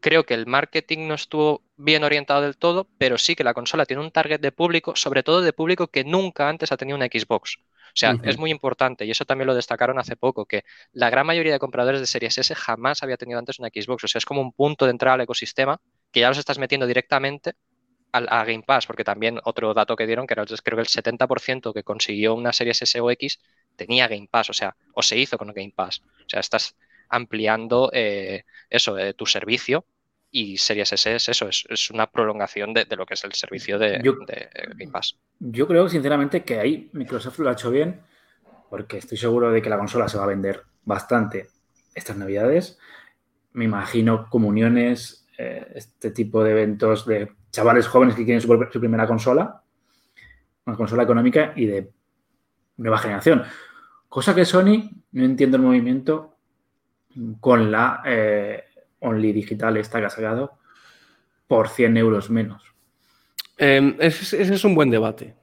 creo 0.00 0.24
que 0.24 0.34
el 0.34 0.46
marketing 0.46 1.08
no 1.08 1.14
estuvo 1.14 1.64
bien 1.76 2.04
orientado 2.04 2.42
del 2.42 2.56
todo, 2.56 2.88
pero 2.98 3.18
sí 3.18 3.34
que 3.34 3.42
la 3.42 3.54
consola 3.54 3.86
tiene 3.86 4.02
un 4.02 4.12
target 4.12 4.40
de 4.40 4.52
público, 4.52 4.94
sobre 4.94 5.24
todo 5.24 5.40
de 5.40 5.52
público 5.52 5.88
que 5.88 6.04
nunca 6.04 6.48
antes 6.48 6.70
ha 6.70 6.76
tenido 6.76 6.96
una 6.96 7.06
Xbox. 7.06 7.58
O 7.88 7.96
sea, 7.96 8.16
es 8.22 8.38
muy 8.38 8.50
importante 8.50 9.04
y 9.04 9.10
eso 9.10 9.24
también 9.24 9.46
lo 9.46 9.54
destacaron 9.54 9.98
hace 9.98 10.16
poco, 10.16 10.46
que 10.46 10.64
la 10.92 11.10
gran 11.10 11.26
mayoría 11.26 11.52
de 11.52 11.58
compradores 11.58 12.00
de 12.00 12.06
Series 12.06 12.38
S 12.38 12.54
jamás 12.54 13.02
había 13.02 13.16
tenido 13.16 13.38
antes 13.38 13.58
una 13.58 13.68
Xbox. 13.68 14.04
O 14.04 14.08
sea, 14.08 14.18
es 14.18 14.26
como 14.26 14.40
un 14.40 14.52
punto 14.52 14.84
de 14.84 14.92
entrada 14.92 15.14
al 15.14 15.20
ecosistema 15.22 15.80
que 16.12 16.20
ya 16.20 16.28
los 16.28 16.38
estás 16.38 16.58
metiendo 16.58 16.86
directamente 16.86 17.54
al, 18.12 18.28
a 18.30 18.44
Game 18.44 18.62
Pass, 18.66 18.86
porque 18.86 19.04
también 19.04 19.40
otro 19.44 19.74
dato 19.74 19.96
que 19.96 20.06
dieron, 20.06 20.26
que 20.26 20.34
era 20.34 20.44
creo 20.44 20.76
que 20.76 20.82
el 20.82 20.88
70% 20.88 21.72
que 21.72 21.82
consiguió 21.82 22.34
una 22.34 22.52
Series 22.52 22.82
S 22.82 23.00
o 23.00 23.10
X 23.10 23.40
tenía 23.76 24.08
Game 24.08 24.28
Pass, 24.30 24.50
o 24.50 24.52
sea, 24.52 24.76
o 24.94 25.02
se 25.02 25.18
hizo 25.18 25.38
con 25.38 25.48
Game 25.52 25.72
Pass. 25.74 26.00
O 26.00 26.28
sea, 26.28 26.40
estás 26.40 26.76
ampliando 27.08 27.90
eh, 27.92 28.44
eso, 28.70 28.94
de 28.94 29.14
tu 29.14 29.26
servicio 29.26 29.84
y 30.30 30.58
Series 30.58 30.92
S 30.92 31.14
es 31.14 31.28
eso, 31.28 31.48
es, 31.48 31.90
una 31.90 32.06
prolongación 32.06 32.74
de, 32.74 32.86
lo 32.96 33.06
que 33.06 33.14
es 33.14 33.24
el 33.24 33.32
servicio 33.32 33.78
de, 33.78 33.98
de 33.98 34.50
Game 34.76 34.92
Pass. 34.92 35.18
Yo 35.38 35.66
creo 35.66 35.88
sinceramente 35.88 36.44
que 36.44 36.58
ahí 36.58 36.90
Microsoft 36.92 37.38
lo 37.38 37.48
ha 37.48 37.52
hecho 37.52 37.70
bien, 37.70 38.02
porque 38.68 38.98
estoy 38.98 39.16
seguro 39.16 39.50
de 39.50 39.62
que 39.62 39.70
la 39.70 39.78
consola 39.78 40.08
se 40.08 40.18
va 40.18 40.24
a 40.24 40.28
vender 40.28 40.62
bastante 40.84 41.48
estas 41.94 42.16
navidades. 42.16 42.78
Me 43.52 43.64
imagino 43.64 44.28
comuniones, 44.28 45.26
eh, 45.38 45.66
este 45.74 46.10
tipo 46.10 46.44
de 46.44 46.50
eventos 46.52 47.06
de 47.06 47.32
chavales 47.50 47.86
jóvenes 47.88 48.14
que 48.14 48.24
quieren 48.24 48.40
su, 48.40 48.48
primera 48.80 49.06
consola, 49.06 49.62
una 50.66 50.76
consola 50.76 51.02
económica 51.02 51.52
y 51.56 51.66
de 51.66 51.90
nueva 52.76 52.98
generación. 52.98 53.42
Cosa 54.08 54.34
que 54.34 54.44
Sony 54.44 54.90
no 55.12 55.24
entiendo 55.24 55.56
el 55.56 55.62
movimiento 55.62 56.36
con 57.40 57.70
la 57.70 58.02
eh, 58.06 58.64
Only 59.00 59.32
Digital 59.32 59.76
esta 59.76 60.00
que 60.00 60.06
ha 60.06 60.10
sacado 60.10 60.58
por 61.46 61.68
100 61.68 61.96
euros 61.96 62.30
menos. 62.30 62.62
Em, 63.56 63.96
ese, 63.98 64.40
es 64.42 64.64
un 64.64 64.74
buen 64.74 64.90
debate. 64.90 65.34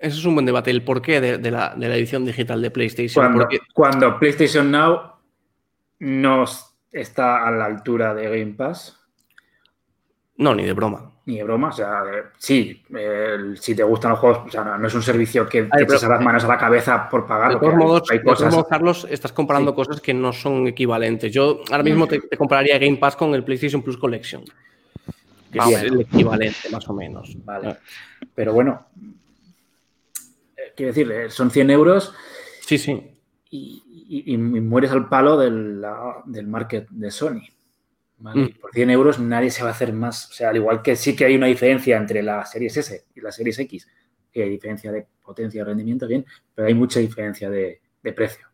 Ese 0.00 0.18
es 0.18 0.24
un 0.24 0.34
buen 0.34 0.46
debate, 0.46 0.70
el 0.70 0.82
porqué 0.82 1.20
de, 1.20 1.50
la, 1.50 1.74
edición 1.76 2.24
digital 2.24 2.60
de 2.60 2.70
PlayStation. 2.70 3.38
Cuando, 3.74 4.18
PlayStation 4.18 4.70
Now 4.70 5.12
no 6.00 6.44
está 6.90 7.46
a 7.46 7.50
la 7.50 7.66
altura 7.66 8.14
de 8.14 8.24
Game 8.24 8.54
Pass. 8.54 8.98
No, 10.36 10.54
ni 10.54 10.64
de 10.64 10.72
broma. 10.72 11.11
Ni 11.26 11.36
de 11.36 11.44
broma. 11.44 11.68
O 11.68 11.72
sea, 11.72 12.02
eh, 12.12 12.22
sí, 12.38 12.82
eh, 12.96 13.54
si 13.60 13.74
te 13.74 13.82
gustan 13.82 14.12
los 14.12 14.20
juegos, 14.20 14.46
o 14.46 14.50
sea, 14.50 14.64
no, 14.64 14.78
no 14.78 14.88
es 14.88 14.94
un 14.94 15.02
servicio 15.02 15.48
que 15.48 15.64
te 15.64 15.82
eches 15.82 16.02
las 16.02 16.20
manos 16.20 16.44
a 16.44 16.48
la 16.48 16.58
cabeza 16.58 17.08
por 17.08 17.26
pagar. 17.26 17.54
De 17.54 17.60
todos 17.60 17.74
modos, 17.74 18.10
hay 18.10 18.22
cosas... 18.22 18.54
Carlos, 18.68 19.06
estás 19.08 19.32
comparando 19.32 19.70
sí. 19.70 19.76
cosas 19.76 20.00
que 20.00 20.14
no 20.14 20.32
son 20.32 20.66
equivalentes. 20.66 21.32
Yo 21.32 21.60
ahora 21.70 21.82
mismo 21.82 22.06
te, 22.06 22.20
te, 22.20 22.36
compararía 22.36 22.78
Game 22.78 22.96
Pass 22.96 23.16
con 23.16 23.34
el 23.34 23.44
PlayStation 23.44 23.82
Plus 23.82 23.96
Collection. 23.96 24.44
Que 25.52 25.58
Vamos. 25.58 25.74
es 25.74 25.82
el 25.82 26.00
equivalente, 26.00 26.70
más 26.70 26.88
o 26.88 26.94
menos. 26.94 27.36
Vale. 27.44 27.76
Pero 28.34 28.54
bueno, 28.54 28.86
eh, 30.56 30.72
quiero 30.74 30.92
decir, 30.92 31.30
son 31.30 31.50
100 31.50 31.70
euros. 31.70 32.14
Sí, 32.66 32.78
sí. 32.78 33.10
Y, 33.50 33.82
y, 34.08 34.32
y 34.32 34.36
mueres 34.38 34.90
al 34.92 35.08
palo 35.08 35.36
del, 35.36 35.84
del 36.24 36.46
market 36.46 36.88
de 36.88 37.10
Sony. 37.10 37.42
¿Vale? 38.22 38.42
Mm. 38.42 38.60
Por 38.60 38.72
100 38.72 38.90
euros 38.90 39.18
nadie 39.18 39.50
se 39.50 39.62
va 39.62 39.70
a 39.70 39.72
hacer 39.72 39.92
más. 39.92 40.30
O 40.30 40.32
sea, 40.32 40.50
al 40.50 40.56
igual 40.56 40.82
que 40.82 40.96
sí 40.96 41.14
que 41.14 41.24
hay 41.24 41.36
una 41.36 41.46
diferencia 41.46 41.96
entre 41.96 42.22
la 42.22 42.44
Series 42.46 42.76
S 42.76 43.04
y 43.14 43.20
la 43.20 43.32
Series 43.32 43.58
X, 43.58 43.88
que 44.30 44.44
hay 44.44 44.50
diferencia 44.50 44.90
de 44.90 45.06
potencia 45.22 45.60
y 45.60 45.64
rendimiento, 45.64 46.06
bien, 46.06 46.24
pero 46.54 46.68
hay 46.68 46.74
mucha 46.74 47.00
diferencia 47.00 47.50
de, 47.50 47.80
de 48.02 48.12
precio. 48.12 48.46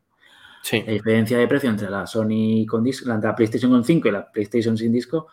Sí. 0.62 0.83
La 0.85 0.92
diferencia 0.92 1.38
de 1.38 1.46
precio 1.46 1.70
entre 1.70 1.88
la 1.88 2.07
Sony 2.07 2.66
con 2.66 2.83
disco, 2.83 3.09
la 3.09 3.35
PlayStation 3.35 3.70
con 3.70 3.85
5 3.85 4.09
y 4.09 4.11
la 4.11 4.31
PlayStation 4.31 4.76
sin 4.76 4.92
disco, 4.92 5.28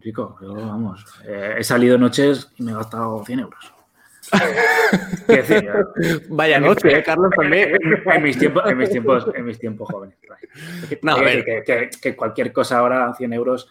rico, 0.00 0.36
yo, 0.42 0.54
vamos, 0.54 1.04
eh, 1.24 1.56
he 1.58 1.64
salido 1.64 1.96
noches 1.96 2.50
y 2.58 2.62
me 2.62 2.72
he 2.72 2.74
gastado 2.74 3.24
100 3.24 3.40
euros. 3.40 3.72
Vaya 6.30 6.60
noche, 6.60 6.98
¿eh, 6.98 7.02
Carlos, 7.02 7.30
también. 7.36 7.78
En, 8.06 8.22
mis 8.22 8.38
tiempos, 8.38 8.62
en, 8.66 8.78
mis 8.78 8.90
tiempos, 8.90 9.26
en 9.34 9.44
mis 9.44 9.58
tiempos 9.58 9.88
jóvenes. 9.90 10.16
No, 11.02 11.12
a 11.12 11.22
ver. 11.22 11.44
Que, 11.44 11.62
que, 11.64 11.90
que, 12.00 12.16
cualquier 12.16 12.52
cosa 12.52 12.78
ahora, 12.78 13.12
100 13.14 13.32
euros. 13.32 13.68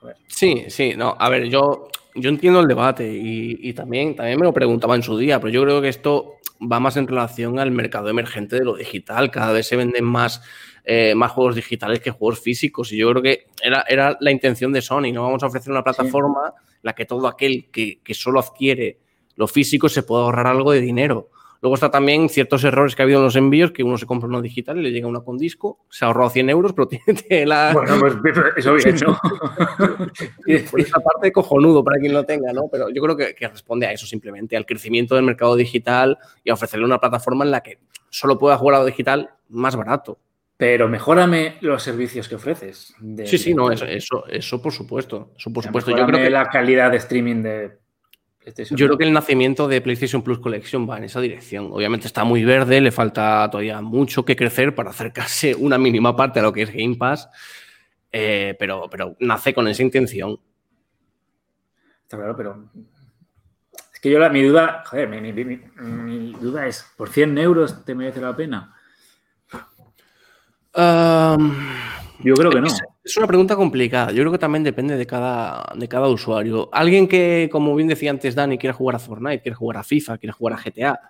Joder. 0.00 0.16
Sí, 0.26 0.64
sí, 0.68 0.94
no, 0.96 1.16
a 1.18 1.28
ver, 1.28 1.44
yo, 1.44 1.88
yo 2.14 2.28
entiendo 2.28 2.60
el 2.60 2.68
debate 2.68 3.12
y, 3.12 3.58
y, 3.60 3.72
también, 3.72 4.14
también 4.16 4.38
me 4.38 4.46
lo 4.46 4.52
preguntaba 4.52 4.94
en 4.94 5.02
su 5.02 5.16
día, 5.16 5.40
pero 5.40 5.50
yo 5.52 5.62
creo 5.62 5.80
que 5.80 5.88
esto 5.88 6.38
va 6.70 6.80
más 6.80 6.96
en 6.96 7.08
relación 7.08 7.58
al 7.58 7.70
mercado 7.70 8.08
emergente 8.08 8.56
de 8.56 8.64
lo 8.64 8.76
digital. 8.76 9.30
Cada 9.30 9.52
vez 9.52 9.66
se 9.66 9.76
venden 9.76 10.04
más, 10.04 10.42
eh, 10.84 11.14
más 11.14 11.32
juegos 11.32 11.56
digitales 11.56 12.00
que 12.00 12.10
juegos 12.10 12.40
físicos 12.40 12.92
y 12.92 12.98
yo 12.98 13.10
creo 13.10 13.22
que 13.22 13.46
era, 13.62 13.84
era 13.88 14.16
la 14.20 14.30
intención 14.30 14.72
de 14.72 14.82
Sony, 14.82 15.12
¿no? 15.12 15.22
Vamos 15.22 15.42
a 15.42 15.46
ofrecer 15.46 15.72
una 15.72 15.82
plataforma 15.82 16.52
en 16.56 16.80
la 16.82 16.94
que 16.94 17.04
todo 17.04 17.26
aquel 17.26 17.70
que, 17.70 18.00
que 18.02 18.14
solo 18.14 18.40
adquiere 18.40 18.98
lo 19.36 19.46
físico 19.46 19.88
se 19.88 20.02
puede 20.02 20.24
ahorrar 20.24 20.46
algo 20.46 20.72
de 20.72 20.80
dinero. 20.80 21.30
Luego 21.62 21.76
está 21.76 21.92
también 21.92 22.28
ciertos 22.28 22.64
errores 22.64 22.96
que 22.96 23.02
ha 23.02 23.04
habido 23.04 23.20
en 23.20 23.24
los 23.26 23.36
envíos, 23.36 23.70
que 23.70 23.84
uno 23.84 23.96
se 23.96 24.04
compra 24.04 24.28
uno 24.28 24.42
digital 24.42 24.78
y 24.78 24.82
le 24.82 24.90
llega 24.90 25.06
una 25.06 25.20
con 25.20 25.38
disco, 25.38 25.78
se 25.90 26.04
ha 26.04 26.08
ahorrado 26.08 26.30
100 26.30 26.50
euros, 26.50 26.72
pero 26.72 26.88
tiene 27.18 27.46
la... 27.46 27.72
Bueno, 27.72 28.00
pues 28.00 28.34
eso 28.56 28.74
bien, 28.74 28.96
¿no? 28.96 29.16
Por 30.70 30.80
esa 30.80 30.98
parte 30.98 31.30
cojonudo 31.30 31.84
para 31.84 32.00
quien 32.00 32.14
lo 32.14 32.24
tenga, 32.24 32.52
¿no? 32.52 32.62
Pero 32.70 32.90
yo 32.90 33.00
creo 33.00 33.16
que, 33.16 33.36
que, 33.36 33.46
responde 33.46 33.86
a 33.86 33.92
eso 33.92 34.06
simplemente, 34.06 34.56
al 34.56 34.66
crecimiento 34.66 35.14
del 35.14 35.24
mercado 35.24 35.54
digital 35.54 36.18
y 36.42 36.50
a 36.50 36.54
ofrecerle 36.54 36.84
una 36.84 36.98
plataforma 36.98 37.44
en 37.44 37.52
la 37.52 37.62
que 37.62 37.78
solo 38.10 38.38
pueda 38.38 38.58
jugar 38.58 38.76
a 38.76 38.78
lo 38.80 38.86
digital 38.86 39.30
más 39.48 39.76
barato. 39.76 40.18
Pero 40.56 40.88
mejórame 40.88 41.58
los 41.60 41.82
servicios 41.82 42.28
que 42.28 42.36
ofreces. 42.36 42.94
De, 43.00 43.26
sí, 43.26 43.38
sí, 43.38 43.54
no, 43.54 43.70
eso, 43.70 43.84
eso, 43.84 44.24
eso 44.28 44.60
por 44.60 44.72
supuesto. 44.72 45.32
Eso 45.36 45.52
por 45.52 45.64
supuesto. 45.64 45.90
Yo 45.96 46.06
creo 46.06 46.22
que 46.22 46.30
la 46.30 46.48
calidad 46.50 46.90
de 46.90 46.98
streaming 46.98 47.42
de 47.42 47.81
yo 48.44 48.86
creo 48.86 48.98
que 48.98 49.04
el 49.04 49.12
nacimiento 49.12 49.68
de 49.68 49.80
PlayStation 49.80 50.22
Plus 50.22 50.40
Collection 50.40 50.88
va 50.88 50.98
en 50.98 51.04
esa 51.04 51.20
dirección. 51.20 51.68
Obviamente 51.70 52.06
está 52.06 52.24
muy 52.24 52.44
verde, 52.44 52.80
le 52.80 52.90
falta 52.90 53.48
todavía 53.50 53.80
mucho 53.80 54.24
que 54.24 54.34
crecer 54.34 54.74
para 54.74 54.90
acercarse 54.90 55.54
una 55.54 55.78
mínima 55.78 56.16
parte 56.16 56.40
a 56.40 56.42
lo 56.42 56.52
que 56.52 56.62
es 56.62 56.72
Game 56.72 56.96
Pass, 56.96 57.28
eh, 58.10 58.56
pero, 58.58 58.88
pero 58.90 59.16
nace 59.20 59.54
con 59.54 59.68
esa 59.68 59.82
intención. 59.82 60.38
Está 62.02 62.16
claro, 62.16 62.36
pero 62.36 62.68
es 63.92 64.00
que 64.00 64.10
yo 64.10 64.18
la, 64.18 64.28
mi 64.28 64.42
duda, 64.42 64.82
joder, 64.86 65.08
mi, 65.08 65.20
mi, 65.20 65.32
mi, 65.32 65.60
mi, 65.76 66.32
duda 66.32 66.66
es, 66.66 66.84
¿por 66.96 67.10
100 67.10 67.38
euros 67.38 67.84
te 67.84 67.94
merece 67.94 68.20
la 68.20 68.34
pena? 68.34 68.74
Um, 70.74 71.54
yo 72.20 72.34
creo 72.34 72.50
que 72.50 72.60
no. 72.60 72.68
Es 73.04 73.16
una 73.16 73.26
pregunta 73.26 73.56
complicada. 73.56 74.12
Yo 74.12 74.22
creo 74.22 74.32
que 74.32 74.38
también 74.38 74.62
depende 74.62 74.96
de 74.96 75.06
cada, 75.06 75.72
de 75.74 75.88
cada 75.88 76.08
usuario. 76.08 76.68
Alguien 76.72 77.08
que, 77.08 77.48
como 77.50 77.74
bien 77.74 77.88
decía 77.88 78.10
antes 78.10 78.34
Dani, 78.34 78.58
quiere 78.58 78.74
jugar 78.74 78.96
a 78.96 78.98
Fortnite, 79.00 79.42
quiere 79.42 79.56
jugar 79.56 79.78
a 79.78 79.82
FIFA, 79.82 80.18
quiere 80.18 80.32
jugar 80.32 80.54
a 80.54 80.62
GTA, 80.62 81.00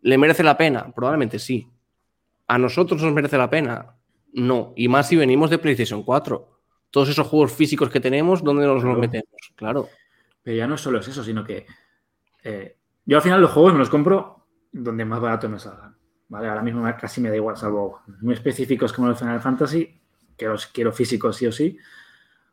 ¿le 0.00 0.18
merece 0.18 0.42
la 0.42 0.56
pena? 0.56 0.92
Probablemente 0.92 1.38
sí. 1.38 1.68
¿A 2.48 2.58
nosotros 2.58 3.00
nos 3.02 3.12
merece 3.12 3.38
la 3.38 3.48
pena? 3.48 3.94
No. 4.32 4.72
Y 4.76 4.88
más 4.88 5.08
si 5.08 5.16
venimos 5.16 5.50
de 5.50 5.58
PlayStation 5.58 6.02
4. 6.02 6.58
Todos 6.90 7.10
esos 7.10 7.26
juegos 7.26 7.52
físicos 7.52 7.90
que 7.90 8.00
tenemos, 8.00 8.42
¿dónde 8.42 8.66
nos 8.66 8.82
claro. 8.82 8.96
los 8.96 9.00
metemos? 9.00 9.52
Claro. 9.54 9.88
Pero 10.42 10.56
ya 10.56 10.66
no 10.66 10.76
solo 10.76 10.98
es 10.98 11.08
eso, 11.08 11.22
sino 11.22 11.44
que 11.44 11.66
eh, 12.42 12.76
yo 13.04 13.16
al 13.16 13.22
final 13.22 13.40
los 13.40 13.52
juegos 13.52 13.72
me 13.72 13.78
los 13.78 13.90
compro 13.90 14.46
donde 14.72 15.04
más 15.04 15.20
barato 15.20 15.48
me 15.48 15.58
salgan. 15.58 15.96
¿vale? 16.28 16.48
Ahora 16.48 16.62
mismo 16.62 16.84
casi 17.00 17.20
me 17.20 17.30
da 17.30 17.36
igual, 17.36 17.56
salvo 17.56 18.00
muy 18.20 18.34
específicos 18.34 18.92
como 18.92 19.08
el 19.08 19.16
Final 19.16 19.40
Fantasy, 19.40 20.00
que 20.38 20.46
los 20.46 20.66
quiero 20.66 20.92
físicos 20.92 21.36
sí 21.36 21.46
o 21.46 21.52
sí. 21.52 21.76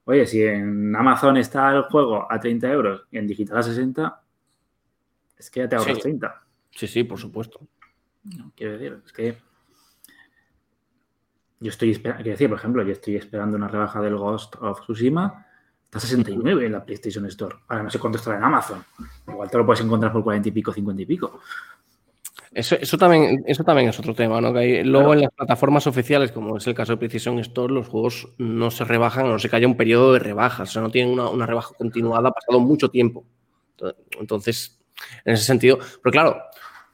Oye, 0.06 0.26
si 0.28 0.43
en 0.43 0.95
Amazon 0.95 1.38
está 1.38 1.71
el 1.71 1.84
juego 1.84 2.30
a 2.30 2.39
30 2.39 2.71
euros 2.71 3.08
y 3.12 3.17
en 3.17 3.28
digital 3.28 3.60
a 3.60 3.63
60, 3.63 4.21
es 5.38 5.50
que 5.50 5.62
ya 5.62 5.69
te 5.69 5.76
ahorras 5.76 5.95
sí. 5.95 6.02
30. 6.02 6.43
Sí, 6.71 6.88
sí, 6.88 7.04
por 7.04 7.19
supuesto. 7.19 7.60
No, 8.24 8.52
quiero 8.56 8.74
decir, 8.74 9.02
es 9.06 9.13
que 9.13 9.38
yo 11.60 11.69
estoy 11.69 11.91
esperando, 11.91 12.24
quiero 12.24 12.34
decir, 12.34 12.50
por 12.50 12.58
ejemplo, 12.58 12.84
yo 12.84 12.91
estoy 12.91 13.15
esperando 13.15 13.56
una 13.56 13.67
rebaja 13.67 14.02
del 14.02 14.17
Ghost 14.17 14.56
of 14.60 14.82
Tsushima, 14.82 15.45
está 15.86 16.00
a 16.00 16.02
69 16.02 16.65
en 16.65 16.71
la 16.71 16.84
PlayStation 16.84 17.26
Store. 17.28 17.56
Ahora 17.67 17.84
no 17.84 17.89
sé 17.89 18.00
cuánto 18.00 18.17
estará 18.17 18.38
en 18.38 18.43
Amazon. 18.43 18.84
Igual 19.28 19.50
te 19.50 19.58
lo 19.58 19.65
puedes 19.65 19.84
encontrar 19.84 20.12
por 20.12 20.24
40 20.24 20.50
y 20.50 20.52
pico, 20.52 20.74
50 20.74 21.02
y 21.02 21.06
pico. 21.06 21.39
Eso, 22.56 22.78
eso, 22.80 22.98
también, 22.98 23.44
eso 23.48 23.65
también 23.65 23.89
es 23.89 24.00
otro 24.00 24.13
tema, 24.13 24.39
¿no? 24.39 24.54
Que 24.54 24.60
hay, 24.60 24.84
luego 24.86 25.08
claro. 25.08 25.13
en 25.20 25.22
las 25.26 25.34
plataformas 25.34 25.88
oficiales, 25.88 26.32
como 26.32 26.56
es 26.56 26.65
el 26.65 26.74
caso 26.74 26.94
de 26.94 26.98
Precision 26.98 27.38
Store, 27.39 27.74
los 27.74 27.89
juegos 27.89 28.30
no 28.38 28.72
se 28.72 28.86
rebajan, 28.86 29.28
no 29.28 29.38
se 29.38 29.54
haya 29.54 29.68
un 29.68 29.76
periodo 29.76 30.13
de 30.13 30.20
rebajas, 30.20 30.70
o 30.70 30.72
sea, 30.72 30.82
no 30.82 30.89
tienen 30.89 31.12
una, 31.12 31.28
una 31.28 31.46
rebaja 31.46 31.74
continuada, 31.78 32.30
ha 32.30 32.32
pasado 32.32 32.62
mucho 32.62 32.88
tiempo. 32.88 33.26
Entonces, 34.18 34.80
en 35.26 35.34
ese 35.34 35.44
sentido, 35.44 35.80
pero 36.02 36.13
claro, 36.13 36.38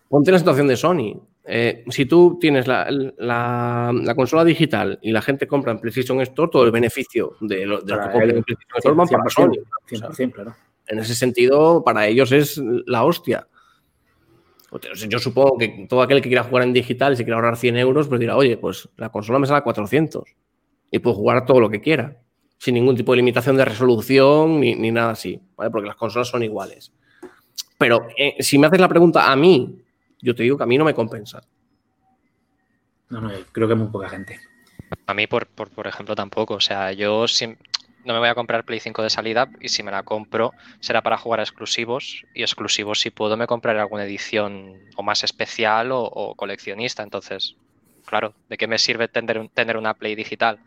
ponte 0.10 0.32
la 0.32 0.40
situación 0.40 0.68
de 0.68 0.76
Sony. 0.76 1.22
Eh, 1.46 1.84
si 1.90 2.08
tú 2.08 2.40
tienes 2.42 2.66
la, 2.66 2.88
la, 2.90 3.92
la, 3.94 4.16
consola 4.16 4.44
digital 4.44 4.98
y 5.04 5.12
la 5.12 5.22
gente 5.22 5.46
compra 5.46 5.74
en 5.74 5.80
PlayStation 5.80 6.20
Store, 6.22 6.50
todo 6.52 6.64
el 6.66 6.72
beneficio 6.72 7.36
de 7.40 7.68
lo, 7.68 7.82
de 7.82 7.96
lo 7.96 8.02
que 8.02 8.10
compra 8.10 8.30
en 8.32 8.44
PlayStation 8.44 8.78
Store 8.78 8.96
va 8.96 9.06
para 9.06 9.30
Sony. 9.30 9.62
100%, 9.88 10.10
100%, 10.10 10.32
claro. 10.32 10.56
En 10.88 10.98
ese 10.98 11.14
sentido, 11.14 11.84
para 11.84 12.08
ellos 12.08 12.32
es 12.32 12.60
la 12.88 13.04
hostia. 13.04 13.48
Yo 15.10 15.20
supongo 15.20 15.58
que 15.58 15.86
todo 15.90 16.02
aquel 16.02 16.22
que 16.22 16.30
quiera 16.30 16.44
jugar 16.44 16.64
en 16.64 16.72
digital 16.72 17.14
y 17.14 17.16
se 17.18 17.24
quiera 17.24 17.36
ahorrar 17.36 17.58
100 17.58 17.78
euros, 17.78 18.08
pues 18.08 18.20
dirá, 18.22 18.38
oye, 18.38 18.56
pues 18.56 18.88
la 18.96 19.10
consola 19.10 19.38
me 19.38 19.46
sale 19.46 19.60
a 19.60 19.64
400 19.64 20.24
y 20.92 21.00
puedo 21.00 21.16
jugar 21.16 21.46
todo 21.46 21.60
lo 21.60 21.70
que 21.70 21.82
quiera, 21.82 22.22
sin 22.58 22.76
ningún 22.76 22.96
tipo 22.96 23.12
de 23.12 23.18
limitación 23.18 23.58
de 23.58 23.66
resolución 23.66 24.62
ni, 24.62 24.76
ni 24.76 24.92
nada 24.92 25.12
así, 25.12 25.42
¿vale? 25.58 25.72
Porque 25.72 25.88
las 25.88 25.98
consolas 25.98 26.30
son 26.30 26.44
iguales. 26.44 26.94
Pero 27.78 28.08
eh, 28.18 28.38
si 28.40 28.58
me 28.58 28.68
haces 28.68 28.80
la 28.80 28.88
pregunta 28.88 29.30
a 29.30 29.36
mí, 29.36 29.84
yo 30.22 30.34
te 30.34 30.44
digo 30.44 30.56
que 30.56 30.64
a 30.64 30.68
mí 30.68 30.78
no 30.78 30.86
me 30.86 30.94
compensa. 30.94 31.42
No, 33.10 33.20
no, 33.20 33.30
creo 33.52 33.68
que 33.68 33.76
muy 33.76 33.88
poca 33.88 34.08
gente. 34.08 34.40
A 35.06 35.14
mí, 35.14 35.28
por, 35.28 35.48
por, 35.48 35.70
por 35.70 35.88
ejemplo, 35.88 36.16
tampoco. 36.16 36.54
O 36.54 36.60
sea, 36.62 36.94
yo 36.94 37.28
no 38.06 38.14
me 38.14 38.20
voy 38.20 38.30
a 38.30 38.36
comprar 38.36 38.64
Play 38.64 38.80
5 38.80 39.04
de 39.04 39.10
salida 39.10 39.50
y 39.60 39.70
si 39.70 39.84
me 39.84 39.92
la 39.92 40.04
compro 40.04 40.54
será 40.80 41.02
para 41.02 41.18
jugar 41.18 41.40
a 41.40 41.44
exclusivos 41.44 42.24
y 42.34 42.42
exclusivos 42.42 43.00
si 43.00 43.10
puedo 43.10 43.38
me 43.38 43.48
compraré 43.48 43.80
alguna 43.80 44.06
edición 44.06 44.80
o 44.96 45.04
más 45.04 45.24
especial 45.24 45.90
o, 45.92 46.36
coleccionista. 46.36 47.04
Entonces, 47.04 47.56
claro, 48.06 48.34
¿de 48.50 48.58
qué 48.58 48.68
me 48.68 48.78
sirve 48.78 49.08
tener, 49.08 49.50
tener 49.50 49.78
una 49.78 49.94
Play 49.94 50.16
digital? 50.16 50.60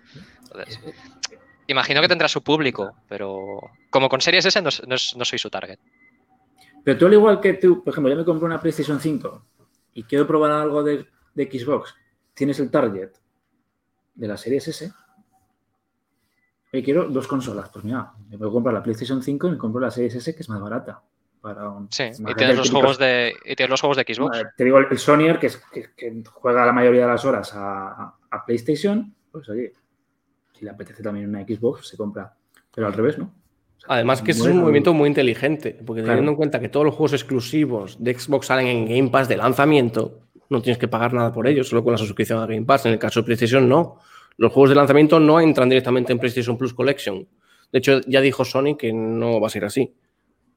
Imagino 1.67 2.01
que 2.01 2.09
tendrá 2.09 2.29
su 2.29 2.43
público, 2.43 2.93
pero 3.09 3.61
como 3.91 4.09
con 4.09 4.21
series 4.21 4.47
S 4.47 4.61
no, 4.61 4.71
no, 4.87 4.97
no, 5.17 5.25
soy 5.25 5.39
su 5.39 5.51
target. 5.51 5.79
Pero 6.85 6.99
tú 6.99 7.07
al 7.07 7.15
igual 7.15 7.41
que 7.41 7.55
tú, 7.55 7.83
por 7.83 7.93
ejemplo, 7.93 8.11
yo 8.11 8.19
me 8.19 8.25
compré 8.25 8.45
una 8.45 8.61
PlayStation 8.61 9.01
5 9.01 9.47
y 9.95 10.05
quiero 10.05 10.27
probar 10.27 10.51
algo 10.53 10.83
de, 10.83 11.07
de 11.35 11.45
Xbox, 11.51 11.95
tienes 12.35 12.61
el 12.61 12.71
target 12.71 13.11
de 14.15 14.29
la 14.29 14.37
series 14.37 14.69
S 14.69 14.93
Oye, 16.75 16.83
quiero 16.83 17.05
dos 17.05 17.29
consolas. 17.29 17.69
Pues 17.69 17.85
mira, 17.85 18.11
me 18.29 18.37
puedo 18.37 18.51
comprar 18.51 18.75
la 18.75 18.83
PlayStation 18.83 19.23
5 19.23 19.47
y 19.47 19.51
me 19.53 19.57
compro 19.57 19.81
la 19.81 19.93
Series 19.93 20.17
S, 20.17 20.35
que 20.35 20.43
es 20.43 20.49
más 20.49 20.61
barata. 20.61 21.01
Para 21.41 21.69
un, 21.69 21.87
sí, 21.89 22.03
y 22.19 22.35
tienes, 22.35 22.57
los 22.57 22.69
juegos 22.69 22.99
de, 22.99 23.33
y 23.45 23.55
tienes 23.55 23.71
los 23.71 23.81
juegos 23.81 23.97
de 23.97 24.03
Xbox. 24.13 24.43
Te 24.57 24.65
digo, 24.65 24.79
el 24.79 24.99
Sonyer, 24.99 25.39
que, 25.39 25.47
es, 25.47 25.59
que, 25.73 25.91
que, 25.97 26.25
juega 26.33 26.67
la 26.67 26.73
mayoría 26.73 27.03
de 27.03 27.07
las 27.13 27.25
horas 27.25 27.53
a, 27.55 28.17
a, 28.29 28.45
PlayStation, 28.45 29.15
pues 29.31 29.49
oye, 29.51 29.73
si 30.53 30.65
le 30.65 30.73
apetece 30.73 31.01
también 31.01 31.29
una 31.29 31.43
Xbox, 31.43 31.87
se 31.87 31.97
compra. 31.97 32.35
Pero 32.75 32.89
al 32.89 32.93
revés, 32.93 33.19
¿no? 33.19 33.27
O 33.27 33.81
sea, 33.81 33.95
Además 33.95 34.21
que 34.21 34.33
es 34.33 34.41
un 34.41 34.57
movimiento 34.57 34.93
muy 34.95 35.07
inteligente, 35.07 35.79
porque 35.87 36.03
teniendo 36.03 36.23
claro. 36.23 36.31
en 36.31 36.37
cuenta 36.37 36.59
que 36.59 36.71
todos 36.71 36.87
los 36.87 36.95
juegos 36.97 37.13
exclusivos 37.13 38.03
de 38.03 38.19
Xbox 38.19 38.47
salen 38.47 38.67
en 38.67 38.89
Game 38.89 39.11
Pass 39.11 39.29
de 39.29 39.37
lanzamiento, 39.37 40.23
no 40.49 40.61
tienes 40.61 40.79
que 40.79 40.89
pagar 40.89 41.13
nada 41.13 41.33
por 41.33 41.47
ellos, 41.47 41.69
solo 41.69 41.85
con 41.85 41.93
la 41.93 41.99
suscripción 41.99 42.43
a 42.43 42.47
Game 42.47 42.65
Pass. 42.65 42.87
En 42.87 42.95
el 42.95 42.99
caso 42.99 43.21
de 43.21 43.27
PlayStation, 43.27 43.69
no 43.69 44.01
los 44.37 44.53
juegos 44.53 44.71
de 44.71 44.77
lanzamiento 44.77 45.21
no 45.21 45.41
entran 45.41 45.69
directamente 45.69 46.13
en 46.13 46.19
PlayStation 46.19 46.57
Plus 46.59 46.75
Collection. 46.75 47.27
De 47.73 47.79
hecho, 47.79 48.01
ya 48.07 48.21
dijo 48.21 48.45
Sony 48.45 48.77
que 48.79 48.93
no 48.93 49.41
va 49.41 49.47
a 49.49 49.51
ser 49.51 49.65
así. 49.65 49.93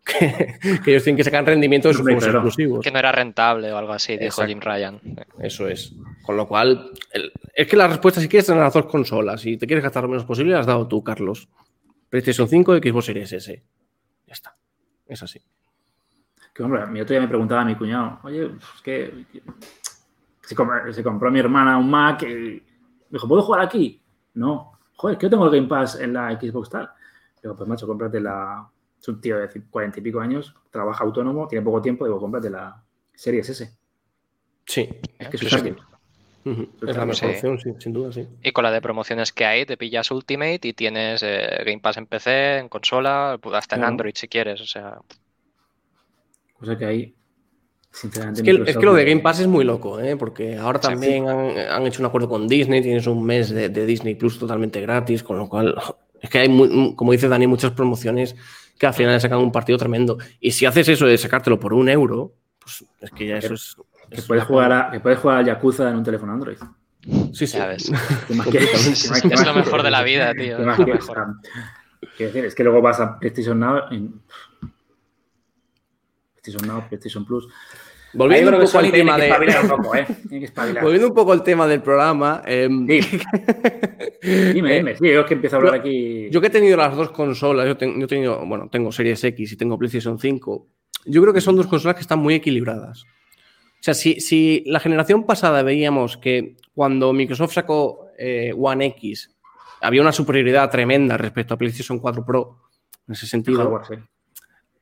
Que, 0.08 0.80
que 0.86 0.92
ellos 0.92 1.04
tienen 1.04 1.18
que 1.18 1.24
sacar 1.26 1.44
rendimiento 1.46 1.90
de 1.90 1.94
sus 1.94 2.02
juegos 2.04 2.26
exclusivos. 2.26 2.80
Que 2.82 2.92
no 2.92 3.00
era 3.00 3.12
rentable 3.12 3.70
o 3.74 3.78
algo 3.78 3.92
así, 3.92 4.14
dijo 4.14 4.26
Exacto. 4.42 4.48
Jim 4.48 4.60
Ryan. 4.62 5.02
Eso 5.40 5.68
es. 5.68 5.94
Con 6.26 6.38
lo 6.38 6.48
cual, 6.48 6.92
el- 7.12 7.34
es 7.54 7.68
que 7.68 7.76
la 7.76 7.90
respuesta, 7.90 8.22
si 8.22 8.30
quieres 8.30 8.46
tener 8.46 8.62
las 8.64 8.74
dos 8.74 8.86
consolas 8.86 9.46
y 9.46 9.58
te 9.58 9.68
quieres 9.68 9.84
gastar 9.84 10.04
lo 10.04 10.10
menos 10.10 10.24
posible, 10.24 10.54
la 10.54 10.62
has 10.62 10.66
dado 10.66 10.88
tú, 10.88 11.04
Carlos. 11.04 11.50
PlayStation 12.10 12.48
5 12.48 12.78
y 12.78 12.90
Xbox 12.90 13.06
Series 13.06 13.34
S. 13.34 13.64
Ya 14.28 14.34
está. 14.34 14.56
Es 15.08 15.22
así. 15.24 15.42
Que, 16.54 16.64
hombre, 16.64 16.86
mi 16.88 17.02
otro 17.02 17.14
día 17.14 17.20
me 17.22 17.28
preguntaba 17.28 17.64
a 17.64 17.66
mi 17.66 17.76
cuñado, 17.76 18.20
oye, 18.24 18.46
es 18.46 18.82
que 18.82 19.12
se, 20.42 20.56
com- 20.56 20.70
se 20.90 21.04
compró 21.04 21.30
mi 21.30 21.40
hermana 21.40 21.78
un 21.78 21.90
Mac 21.90 22.24
y 22.24 22.64
me 23.10 23.16
dijo, 23.18 23.28
¿puedo 23.28 23.42
jugar 23.42 23.62
aquí? 23.62 24.02
No. 24.34 24.74
Joder, 24.96 25.18
que 25.18 25.26
yo 25.26 25.30
tengo 25.30 25.46
el 25.46 25.52
Game 25.52 25.68
Pass 25.68 26.00
en 26.00 26.14
la 26.14 26.32
Xbox 26.40 26.70
tal. 26.70 26.90
Digo, 27.42 27.56
pues 27.56 27.68
macho, 27.70 27.86
cómprate 27.88 28.20
la... 28.20 28.68
Es 29.00 29.08
un 29.08 29.22
tío 29.22 29.38
de 29.38 29.48
cuarenta 29.70 30.00
y 30.00 30.02
pico 30.04 30.20
años, 30.20 30.56
trabaja 30.72 31.04
autónomo, 31.04 31.48
tiene 31.48 31.64
poco 31.64 31.82
tiempo, 31.82 32.06
digo, 32.06 32.20
cómprate 32.20 32.50
la 32.50 32.84
Series 33.14 33.48
S. 33.50 33.78
Sí. 34.66 34.90
Es 35.20 35.30
que 35.30 35.38
es 35.38 35.42
sí. 35.44 35.50
fácil. 35.50 35.78
Ujú. 36.46 36.68
Es 36.88 36.96
la 36.98 37.06
mejor 37.06 37.16
Sí. 37.16 37.26
opción, 37.26 37.60
sí, 37.60 37.74
sin 37.78 37.94
duda, 37.94 38.12
sí. 38.12 38.28
Y 38.42 38.52
con 38.52 38.64
la 38.64 38.72
de 38.72 38.82
promociones 38.82 39.32
que 39.34 39.46
hay, 39.46 39.66
te 39.66 39.78
pillas 39.78 40.10
Ultimate 40.10 40.62
y 40.64 40.74
tienes 40.74 41.22
eh, 41.22 41.62
Game 41.66 41.80
Pass 41.80 41.98
en 41.98 42.08
PC, 42.08 42.58
en 42.60 42.70
consola, 42.70 43.34
hasta 43.54 43.76
en 43.76 43.82
Claro. 43.82 43.88
Android 43.92 44.14
si 44.16 44.28
quieres. 44.28 44.62
O 44.62 44.66
sea, 44.66 45.00
Cosa 46.58 46.76
que 46.78 46.86
ahí, 46.86 47.16
sinceramente... 48.02 48.42
Es 48.42 48.46
que, 48.46 48.52
es 48.52 48.58
Microsoft 48.60 48.80
que 48.80 48.86
lo 48.86 48.94
de 48.94 49.06
Game 49.06 49.22
Pass 49.22 49.40
es 49.40 49.48
muy 49.48 49.64
loco, 49.66 50.00
¿eh? 50.00 50.16
porque 50.16 50.58
ahora 50.58 50.80
también 50.80 51.28
han, 51.28 51.58
han 51.58 51.86
hecho 51.88 52.02
un 52.02 52.06
acuerdo 52.08 52.30
con 52.30 52.48
Disney, 52.48 52.82
tienes 52.82 53.08
un 53.08 53.26
mes 53.26 53.50
de, 53.50 53.70
de 53.70 53.86
Disney 53.86 54.16
Plus 54.16 54.38
totalmente 54.40 54.80
gratis, 54.82 55.24
con 55.24 55.38
lo 55.38 55.48
cual 55.50 55.76
es 56.22 56.30
que 56.30 56.40
hay, 56.40 56.50
muy- 56.50 56.96
como 56.96 57.12
dice 57.12 57.28
Dani, 57.28 57.48
muchas 57.48 57.72
promociones 57.72 58.36
que 58.78 58.86
al 58.88 58.94
final 58.94 59.14
le 59.14 59.20
sacan 59.20 59.40
un 59.40 59.52
partido 59.52 59.78
tremendo. 59.78 60.18
Y 60.40 60.52
si 60.52 60.66
haces 60.66 60.88
eso 60.90 61.06
de 61.08 61.18
sacártelo 61.18 61.60
por 61.60 61.74
un 61.74 61.90
euro, 61.90 62.34
pues 62.60 62.86
es 63.02 63.12
que 63.12 63.28
ya 63.28 63.38
eso 63.38 63.54
es... 63.56 63.76
Que 64.10 64.18
es 64.22 64.26
puedes, 64.26 64.44
jugar 64.46 64.72
a, 64.72 64.90
que 64.92 65.00
puedes 65.02 65.20
jugar 65.20 65.40
al 65.40 65.46
Yakuza 65.46 65.90
en 65.90 65.96
un 65.98 66.04
teléfono 66.04 66.32
Android. 66.32 66.58
Sí, 67.34 67.46
sí. 67.48 67.58
ya 67.58 67.68
ves. 67.68 67.92
¿Qué 68.28 68.34
más 68.36 68.48
quieres? 68.48 68.74
Es, 68.88 69.04
¿Qué 69.04 69.10
más- 69.10 69.22
qué 69.22 69.28
es 69.28 69.40
más 69.40 69.48
lo 69.48 69.54
mejor 69.56 69.84
de 69.84 69.92
la 69.92 70.04
vida, 70.04 70.34
tío. 70.34 70.58
Es 72.20 72.56
que 72.56 72.64
luego 72.64 72.82
vas 72.82 73.00
a 73.00 73.18
PlayStation 73.20 73.60
Now, 73.60 73.80
en- 73.92 74.22
PlayStation 76.36 76.68
Now, 76.68 76.88
PlayStation 76.88 77.26
Plus. 77.26 77.48
Volviendo 78.14 78.50
Ahí 78.52 78.56
un 78.56 78.60
creo 78.60 78.60
que 78.60 78.66
poco 78.66 78.78
al 78.80 78.86
Sony 78.86 78.92
tiene 78.92 78.98
tema 79.06 79.16
que 79.16 79.22
de... 79.22 79.28
espabilar 79.28 79.64
un 79.64 79.70
poco, 79.70 79.96
¿eh? 79.96 80.08
Volviendo 80.82 81.08
un 81.08 81.14
poco 81.14 81.32
al 81.34 81.44
tema 81.44 81.68
del 81.68 81.82
programa, 81.82 82.42
em, 82.46 82.88
Sí. 82.88 83.20
Dime, 84.54 84.76
dime. 84.76 84.96
Sí, 84.98 85.08
yo 85.12 85.22
es 85.22 85.26
que 85.26 85.34
empiezo 85.36 85.56
a 85.56 85.60
hablar 85.60 85.74
yo- 85.76 85.80
aquí. 85.82 86.30
Yo 86.32 86.42
que 86.42 86.48
he 86.48 86.50
tenido 86.50 86.78
las 86.78 86.96
dos 86.96 87.12
consolas, 87.12 87.68
yo, 87.68 87.78
ten- 87.78 88.00
yo 88.00 88.06
he 88.06 88.08
tenido, 88.08 88.46
bueno, 88.46 88.70
tengo 88.72 88.92
Series 88.92 89.24
X 89.24 89.52
y 89.52 89.58
tengo 89.58 89.78
PlayStation 89.78 90.18
5, 90.20 90.68
yo 91.06 91.22
creo 91.22 91.34
que 91.34 91.42
son 91.42 91.56
dos 91.56 91.68
consolas 91.68 91.96
que 91.96 92.02
están 92.02 92.20
muy 92.20 92.34
equilibradas. 92.36 93.04
O 93.04 93.84
sea, 93.84 93.94
si, 93.94 94.20
si 94.20 94.64
la 94.66 94.80
generación 94.80 95.26
pasada 95.26 95.62
veíamos 95.64 96.18
que 96.18 96.56
cuando 96.74 97.14
Microsoft 97.14 97.54
sacó 97.54 98.08
eh, 98.18 98.54
One 98.58 98.86
X 98.88 99.36
había 99.82 100.02
una 100.02 100.12
superioridad 100.12 100.70
tremenda 100.72 101.16
respecto 101.18 101.54
a 101.54 101.58
PlayStation 101.58 102.00
4 102.00 102.26
Pro, 102.26 102.58
en 103.08 103.14
ese 103.14 103.28
sentido, 103.28 103.60
hardware, 103.60 103.86
sí. 103.88 103.94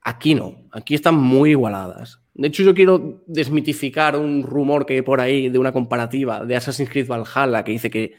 Aquí 0.02 0.34
no, 0.36 0.56
aquí 0.72 0.96
están 0.96 1.16
muy 1.16 1.52
igualadas. 1.52 2.22
De 2.38 2.50
hecho, 2.50 2.64
yo 2.64 2.74
quiero 2.74 3.24
desmitificar 3.28 4.18
un 4.18 4.44
rumor 4.44 4.86
que 4.86 4.96
hay 4.96 5.02
por 5.02 5.22
ahí 5.22 5.50
de 5.50 5.58
una 5.58 5.72
comparativa 5.72 6.44
de 6.46 6.56
Assassin's 6.56 6.90
Creed 6.90 7.08
Valhalla 7.08 7.64
que 7.64 7.72
dice 7.72 7.90
que 7.90 8.16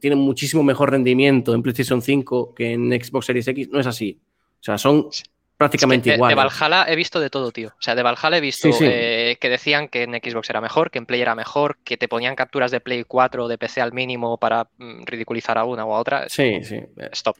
tiene 0.00 0.16
muchísimo 0.16 0.62
mejor 0.62 0.90
rendimiento 0.90 1.54
en 1.54 1.62
PlayStation 1.62 2.02
5 2.02 2.54
que 2.54 2.72
en 2.72 2.90
Xbox 3.02 3.26
Series 3.26 3.46
X. 3.48 3.68
No 3.70 3.78
es 3.80 3.86
así. 3.86 4.20
O 4.60 4.62
sea, 4.62 4.78
son 4.78 5.06
Es 5.10 5.22
prácticamente 5.56 6.04
que 6.04 6.10
de, 6.10 6.16
de 6.26 6.32
iguales. 6.32 6.58
Valhalla 6.60 6.90
he 6.92 6.96
visto 6.96 7.20
de 7.20 7.30
todo, 7.30 7.50
tío. 7.52 7.68
O 7.68 7.80
sea, 7.82 7.94
de 7.94 8.02
Valhalla 8.02 8.36
he 8.38 8.40
visto 8.40 8.66
Sí, 8.72 8.72
sí. 8.78 8.84
eh, 8.88 9.36
que 9.40 9.48
decían 9.48 9.88
que 9.88 10.02
en 10.02 10.12
Xbox 10.14 10.50
era 10.50 10.60
mejor, 10.60 10.90
que 10.90 10.98
en 10.98 11.06
Play 11.06 11.20
era 11.20 11.34
mejor, 11.36 11.78
que 11.84 11.96
te 11.96 12.08
ponían 12.08 12.34
capturas 12.34 12.70
de 12.72 12.80
Play 12.80 13.04
4 13.06 13.44
o 13.44 13.48
de 13.48 13.58
PC 13.58 13.80
al 13.80 13.92
mínimo 13.92 14.38
para 14.38 14.68
mm, 14.78 15.04
ridiculizar 15.04 15.56
a 15.58 15.64
una 15.64 15.84
o 15.84 15.94
a 15.94 16.00
otra. 16.00 16.28
Sí, 16.28 16.64
sí. 16.64 16.80
Stop. 17.12 17.36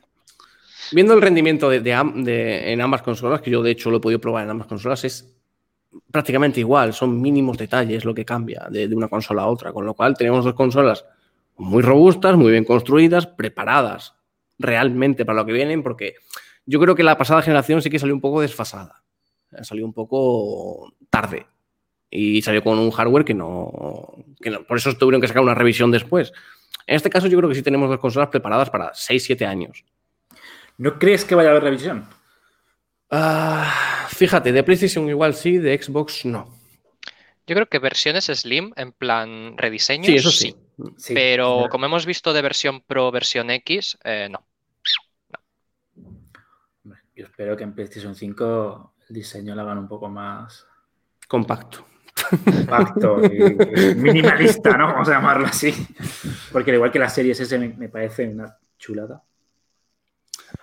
Viendo 0.93 1.15
el 1.15 1.23
rendimiento 1.23 1.69
de, 1.71 1.81
de 1.81 1.97
de- 2.17 2.73
en 2.73 2.81
ambas 2.81 3.03
consolas, 3.03 3.41
que 3.41 3.51
yo 3.51 3.63
de 3.63 3.71
hecho 3.73 3.91
lo 3.91 3.99
he 3.99 4.01
podido 4.01 4.21
probar 4.21 4.45
en 4.45 4.51
ambas 4.51 4.67
consolas, 4.67 5.05
es 5.05 5.37
prácticamente 6.11 6.61
igual. 6.61 6.93
Son 6.93 7.21
mínimos 7.21 7.59
detalles 7.59 8.05
lo 8.05 8.15
que 8.15 8.25
cambia 8.25 8.67
de, 8.71 8.87
una 8.95 9.09
consola 9.09 9.43
a 9.43 9.47
otra. 9.47 9.73
Con 9.73 9.87
lo 9.87 9.95
cual 9.95 10.17
tenemos 10.17 10.45
dos 10.45 10.55
consolas 10.55 11.05
muy 11.57 11.83
robustas, 11.83 12.37
muy 12.37 12.51
bien 12.51 12.65
construidas, 12.65 13.27
preparadas 13.27 14.15
realmente 14.59 15.25
para 15.25 15.41
lo 15.41 15.47
que 15.47 15.53
vienen, 15.53 15.83
porque 15.83 16.17
yo 16.67 16.81
creo 16.81 16.95
que 16.95 17.03
la 17.03 17.17
pasada 17.17 17.43
generación 17.43 17.83
sí 17.83 17.91
que 17.91 17.99
salió 17.99 18.15
un 18.15 18.21
poco 18.21 18.41
desfasada. 18.41 19.03
Salió 19.63 19.85
un 19.85 19.93
poco 19.93 20.93
tarde. 21.09 21.47
Y 22.11 22.43
salió 22.43 22.63
con 22.63 22.79
un 22.79 22.91
hardware 22.91 23.25
que 23.25 23.35
no, 23.35 24.25
que 24.41 24.51
no. 24.51 24.65
Por 24.65 24.79
eso 24.79 24.97
tuvieron 24.97 25.21
que 25.21 25.29
sacar 25.29 25.43
una 25.43 25.55
revisión 25.55 25.91
después. 25.91 26.33
En 26.87 26.97
este 26.97 27.11
caso, 27.11 27.29
yo 27.29 27.39
creo 27.39 27.49
que 27.49 27.55
sí 27.55 27.63
tenemos 27.63 27.89
dos 27.89 28.01
consolas 28.01 28.31
preparadas 28.31 28.69
para 28.69 28.93
6-7 28.93 29.47
años. 29.47 29.85
¿No 30.77 30.99
crees 30.99 31.25
que 31.25 31.35
vaya 31.35 31.51
a 31.51 31.53
haber 31.53 31.65
revisión? 31.65 32.07
Ah, 33.11 34.07
fíjate, 34.09 34.53
de 34.53 34.63
PlayStation 34.63 35.09
igual 35.09 35.35
sí, 35.35 35.59
de 35.59 35.81
Xbox 35.83 36.25
no. 36.25 36.55
Yo 37.47 37.55
creo 37.57 37.67
que 37.69 37.81
versiones 37.81 38.27
Slim, 38.27 38.73
en 38.77 38.93
plan 38.93 39.59
rediseños, 39.59 40.07
Sí, 40.07 40.15
eso 40.15 40.31
sí. 40.31 40.55
Sí. 40.97 41.15
Pero 41.15 41.67
como 41.71 41.87
hemos 41.87 42.07
visto 42.07 42.33
de 42.33 42.43
versión 42.43 42.81
Pro, 42.83 43.11
versión 43.11 43.51
X, 43.51 43.99
eh, 44.05 44.29
no. 44.31 44.47
Yo 47.15 47.27
espero 47.27 47.57
que 47.57 47.65
en 47.65 47.75
PlayStation 47.75 48.15
5 48.15 48.95
el 49.09 49.15
diseño 49.15 49.55
lo 49.55 49.63
hagan 49.63 49.79
un 49.79 49.89
poco 49.89 50.09
más 50.09 50.65
Compacto. 51.29 51.85
compacto 52.45 53.21
y 53.25 53.43
y 53.43 53.95
minimalista, 53.97 54.77
¿no? 54.77 54.87
Vamos 54.87 55.09
a 55.09 55.13
llamarlo 55.13 55.47
así. 55.47 55.75
Porque 56.53 56.71
al 56.71 56.77
igual 56.77 56.93
que 56.93 56.99
la 56.99 57.09
serie 57.09 57.33
S 57.33 57.59
me, 57.59 57.69
me 57.69 57.89
parece 57.89 58.29
una 58.29 58.57
chulada. 58.79 59.23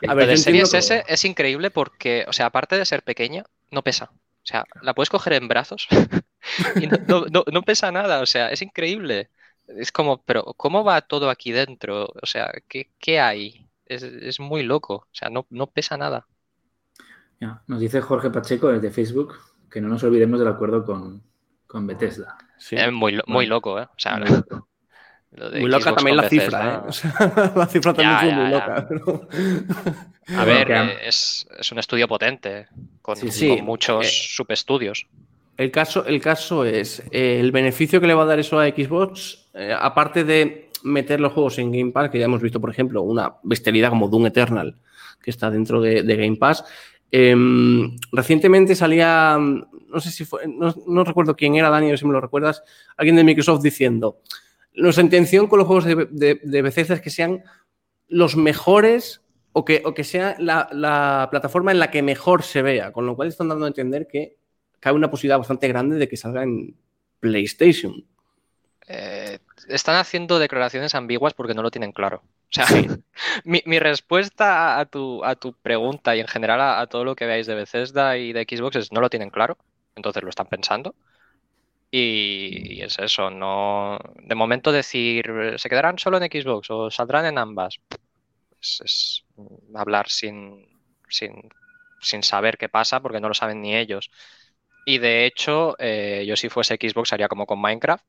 A 0.07 0.13
ver, 0.13 0.27
de 0.27 0.37
Series 0.37 0.71
que- 0.71 0.77
S 0.79 1.03
es 1.07 1.25
increíble 1.25 1.71
porque, 1.71 2.25
o 2.27 2.33
sea, 2.33 2.47
aparte 2.47 2.77
de 2.77 2.85
ser 2.85 3.03
pequeña, 3.03 3.43
no 3.71 3.83
pesa. 3.83 4.09
O 4.13 4.45
sea, 4.49 4.65
la 4.81 4.93
puedes 4.93 5.09
coger 5.09 5.33
en 5.33 5.47
brazos 5.47 5.87
y 6.75 6.87
no, 6.87 6.97
no- 7.07 7.25
no- 7.31 7.43
no 7.51 7.61
pesa 7.63 7.91
nada. 7.91 8.21
O 8.21 8.25
sea, 8.25 8.49
es 8.49 8.61
increíble. 8.61 9.29
Es 9.67 9.91
como, 9.91 10.21
pero 10.23 10.43
¿cómo 10.55 10.83
va 10.85 11.01
todo 11.01 11.29
aquí 11.29 11.51
dentro? 11.51 12.05
O 12.21 12.25
sea, 12.25 12.51
¿qué, 12.69 12.89
qué 12.99 13.19
hay? 13.19 13.67
Es, 13.85 14.03
es 14.03 14.39
muy 14.39 14.63
loco. 14.63 14.95
O 14.95 15.07
sea, 15.13 15.29
no, 15.29 15.45
no 15.49 15.67
pesa 15.67 15.97
nada. 15.97 16.25
Ya, 17.39 17.61
Nos 17.67 17.79
dice 17.79 18.01
Jorge 18.01 18.29
Pacheco 18.29 18.69
desde 18.69 18.89
Facebook 18.91 19.35
que 19.69 19.81
no 19.81 19.89
nos 19.89 20.03
olvidemos 20.03 20.39
del 20.39 20.47
acuerdo 20.47 20.85
con, 20.85 21.21
con 21.67 21.85
Bethesda. 21.85 22.37
Sí. 22.57 22.75
Es 22.77 22.91
muy, 22.91 23.11
lo- 23.13 23.23
muy 23.27 23.45
loco, 23.45 23.79
¿eh? 23.79 23.83
O 23.83 23.99
sea, 23.99 24.17
Muy 24.17 24.29
loco. 24.29 24.67
Lo 25.31 25.49
de 25.49 25.59
Muy 25.61 25.69
loca 25.69 25.83
Xbox 25.85 25.95
también 25.97 26.17
la 26.17 26.29
cifra, 26.29 26.73
¿eh? 26.75 26.87
O 26.87 26.91
sea, 26.91 27.53
la 27.55 27.67
cifra 27.67 27.93
también 27.93 28.11
Ya, 28.11 28.19
fue 28.19 28.29
ya, 28.29 28.35
muy 28.37 28.51
ya. 28.51 28.59
loca. 28.59 28.87
pero- 28.89 29.27
A 30.39 30.45
ver, 30.45 30.71
es, 31.05 31.47
es 31.57 31.71
un 31.71 31.79
estudio 31.79 32.07
potente, 32.07 32.67
con, 33.01 33.15
Sí, 33.15 33.31
sí. 33.31 33.49
con 33.57 33.65
muchos 33.65 34.05
Eh, 34.05 34.09
subestudios. 34.11 35.07
El 35.57 35.71
caso, 35.71 36.05
el 36.05 36.21
caso 36.21 36.65
es 36.65 37.01
eh, 37.11 37.39
el 37.39 37.51
beneficio 37.51 37.99
que 37.99 38.07
le 38.07 38.13
va 38.13 38.23
a 38.23 38.27
dar 38.27 38.39
eso 38.39 38.59
a 38.59 38.67
Xbox, 38.67 39.49
eh, 39.55 39.73
aparte 39.77 40.23
de 40.23 40.69
meter 40.83 41.19
los 41.19 41.33
juegos 41.33 41.57
en 41.57 41.71
Game 41.71 41.91
Pass, 41.91 42.09
que 42.11 42.19
ya 42.19 42.25
hemos 42.25 42.41
visto, 42.41 42.61
por 42.61 42.69
ejemplo, 42.69 43.01
una 43.01 43.33
bestialidad 43.43 43.89
como 43.89 44.07
Doom 44.07 44.27
Eternal, 44.27 44.75
que 45.23 45.31
está 45.31 45.49
dentro 45.49 45.81
de, 45.81 46.03
de 46.03 46.15
Game 46.15 46.35
Pass. 46.37 46.63
em, 47.11 47.95
recientemente 48.11 48.75
salía, 48.75 49.37
no 49.39 49.99
sé 49.99 50.11
si 50.11 50.25
fue, 50.25 50.45
no, 50.47 50.75
no 50.87 51.03
recuerdo 51.03 51.35
quién 51.35 51.55
era, 51.55 51.69
Dani, 51.69 51.87
a 51.87 51.89
ver 51.91 51.99
si 51.99 52.05
me 52.05 52.11
lo 52.13 52.21
recuerdas, 52.21 52.61
alguien 52.97 53.15
de 53.15 53.23
Microsoft 53.23 53.63
diciendo, 53.63 54.19
nuestra 54.77 55.03
intención 55.03 55.47
con 55.47 55.59
los 55.59 55.67
juegos 55.67 55.85
de, 55.85 56.07
de, 56.09 56.39
de 56.41 56.61
Bethesda 56.61 56.95
es 56.95 57.01
que 57.01 57.09
sean 57.09 57.43
los 58.07 58.35
mejores 58.35 59.21
o 59.53 59.65
que, 59.65 59.81
o 59.85 59.93
que 59.93 60.03
sea 60.03 60.35
la, 60.39 60.69
la 60.71 61.27
plataforma 61.31 61.71
en 61.71 61.79
la 61.79 61.89
que 61.89 62.03
mejor 62.03 62.43
se 62.43 62.61
vea, 62.61 62.91
con 62.91 63.05
lo 63.05 63.15
cual 63.15 63.27
están 63.27 63.49
dando 63.49 63.65
a 63.65 63.69
entender 63.69 64.07
que 64.07 64.37
cabe 64.79 64.95
una 64.95 65.09
posibilidad 65.09 65.39
bastante 65.39 65.67
grande 65.67 65.97
de 65.97 66.07
que 66.07 66.15
salga 66.15 66.43
en 66.43 66.77
PlayStation. 67.19 68.05
Eh, 68.87 69.39
están 69.67 69.95
haciendo 69.95 70.39
declaraciones 70.39 70.95
ambiguas 70.95 71.33
porque 71.33 71.55
no 71.55 71.63
lo 71.63 71.71
tienen 71.71 71.91
claro. 71.91 72.21
O 72.23 72.51
sea, 72.51 72.65
mi, 73.43 73.61
mi 73.65 73.79
respuesta 73.79 74.79
a 74.79 74.85
tu, 74.85 75.25
a 75.25 75.35
tu 75.35 75.53
pregunta 75.53 76.15
y 76.15 76.19
en 76.19 76.27
general 76.27 76.61
a, 76.61 76.79
a 76.79 76.87
todo 76.87 77.03
lo 77.03 77.15
que 77.15 77.25
veáis 77.25 77.47
de 77.47 77.55
Bethesda 77.55 78.17
y 78.17 78.33
de 78.33 78.43
Xbox 78.43 78.75
es 78.75 78.91
no 78.91 79.01
lo 79.01 79.09
tienen 79.09 79.31
claro, 79.31 79.57
entonces 79.95 80.23
lo 80.23 80.29
están 80.29 80.47
pensando. 80.47 80.95
Y, 81.91 82.81
es 82.81 82.99
eso, 82.99 83.29
no. 83.29 83.97
De 84.15 84.35
momento 84.35 84.71
decir 84.71 85.55
se 85.57 85.69
quedarán 85.69 85.97
solo 85.99 86.17
en 86.17 86.29
Xbox 86.29 86.69
o 86.69 86.91
saldrán 86.91 87.25
en 87.25 87.37
ambas. 87.37 87.79
Es, 88.61 88.81
es 88.83 89.25
hablar 89.75 90.09
sin, 90.09 90.67
sin, 91.09 91.49
sin 92.01 92.23
saber 92.23 92.57
qué 92.57 92.69
pasa 92.69 93.01
porque 93.01 93.19
no 93.19 93.29
lo 93.29 93.33
saben 93.33 93.61
ni 93.61 93.75
ellos. 93.75 94.11
Y 94.85 94.99
de 94.99 95.25
hecho, 95.25 95.75
eh, 95.79 96.25
yo 96.27 96.35
si 96.37 96.49
fuese 96.49 96.75
Xbox 96.75 97.13
haría 97.13 97.27
como 97.27 97.45
con 97.45 97.59
Minecraft 97.61 98.05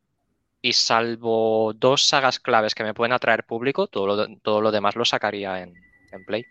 y 0.62 0.72
salvo 0.74 1.72
dos 1.74 2.04
sagas 2.06 2.40
claves 2.40 2.74
que 2.74 2.84
me 2.84 2.94
pueden 2.94 3.12
atraer 3.12 3.44
público, 3.44 3.86
todo 3.88 4.06
lo, 4.06 4.36
todo 4.38 4.60
lo 4.60 4.70
demás 4.72 4.96
lo 4.96 5.04
sacaría 5.04 5.62
en, 5.62 5.74
en 6.12 6.24
Play. 6.24 6.44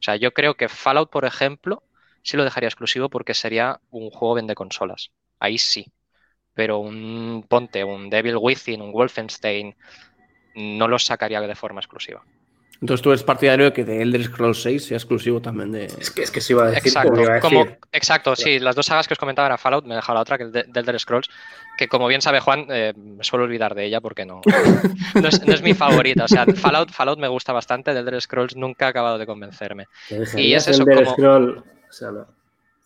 sea, 0.00 0.16
yo 0.16 0.32
creo 0.32 0.54
que 0.56 0.68
Fallout, 0.68 1.10
por 1.10 1.24
ejemplo, 1.24 1.82
sí 2.22 2.36
lo 2.36 2.44
dejaría 2.44 2.68
exclusivo 2.68 3.08
porque 3.08 3.34
sería 3.34 3.80
un 3.90 4.10
juego 4.10 4.34
vende 4.34 4.54
consolas. 4.54 5.12
Ahí 5.38 5.58
sí. 5.58 5.92
Pero 6.54 6.78
un 6.78 7.44
Ponte, 7.48 7.82
un 7.84 8.10
Devil 8.10 8.36
Within, 8.40 8.82
un 8.82 8.92
Wolfenstein, 8.92 9.74
no 10.54 10.86
los 10.88 11.04
sacaría 11.04 11.40
de 11.40 11.54
forma 11.54 11.80
exclusiva. 11.80 12.22
Entonces 12.80 13.00
tú 13.00 13.10
eres 13.10 13.22
partidario 13.22 13.66
de 13.66 13.72
que 13.72 13.84
de 13.84 14.02
Elder 14.02 14.24
Scrolls 14.24 14.60
6 14.60 14.84
sea 14.86 14.96
exclusivo 14.96 15.40
también 15.40 15.70
de. 15.70 15.84
Es 15.84 16.10
que, 16.10 16.22
es 16.24 16.32
que 16.32 16.40
se 16.40 16.52
iba 16.52 16.64
a 16.64 16.66
decir. 16.66 16.88
Exacto, 16.88 17.10
como 17.12 17.22
iba 17.22 17.36
a 17.36 17.40
como- 17.40 17.64
decir. 17.64 17.78
exacto 17.92 18.34
sí, 18.34 18.58
las 18.58 18.74
dos 18.74 18.86
sagas 18.86 19.06
que 19.06 19.14
os 19.14 19.18
comentaba 19.20 19.46
era 19.46 19.56
Fallout, 19.56 19.84
me 19.86 19.92
he 19.92 19.96
dejado 19.96 20.14
la 20.16 20.22
otra, 20.22 20.36
que 20.36 20.44
es 20.44 20.52
de, 20.52 20.64
de 20.66 20.80
Elder 20.80 20.98
Scrolls, 20.98 21.30
que 21.78 21.86
como 21.86 22.08
bien 22.08 22.20
sabe 22.22 22.40
Juan, 22.40 22.66
eh, 22.70 22.92
me 22.96 23.22
suelo 23.22 23.44
olvidar 23.44 23.76
de 23.76 23.84
ella 23.84 24.00
porque 24.00 24.26
no, 24.26 24.40
no, 25.14 25.28
es, 25.28 25.46
no 25.46 25.54
es 25.54 25.62
mi 25.62 25.74
favorita. 25.74 26.24
O 26.24 26.28
sea, 26.28 26.44
Fallout, 26.44 26.90
Fallout 26.90 27.20
me 27.20 27.28
gusta 27.28 27.52
bastante, 27.52 27.94
de 27.94 28.00
Elder 28.00 28.20
Scrolls 28.20 28.56
nunca 28.56 28.86
ha 28.86 28.88
acabado 28.88 29.16
de 29.16 29.26
convencerme. 29.26 29.86
dejarías 30.10 30.66
es 30.66 30.74
eso, 30.74 30.82
el 30.82 30.88
del 30.88 31.04
como- 31.04 31.12
scroll. 31.16 31.58
O 31.88 31.92
sea, 31.92 32.10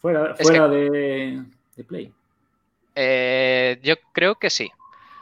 fuera, 0.03 0.35
Es 0.39 0.47
fuera 0.47 0.69
de, 0.69 1.43
de 1.75 1.85
Play. 1.85 2.13
Eh, 2.97 3.79
yo 3.83 3.97
creo 4.13 4.37
que 4.37 4.51
sí. 4.51 4.71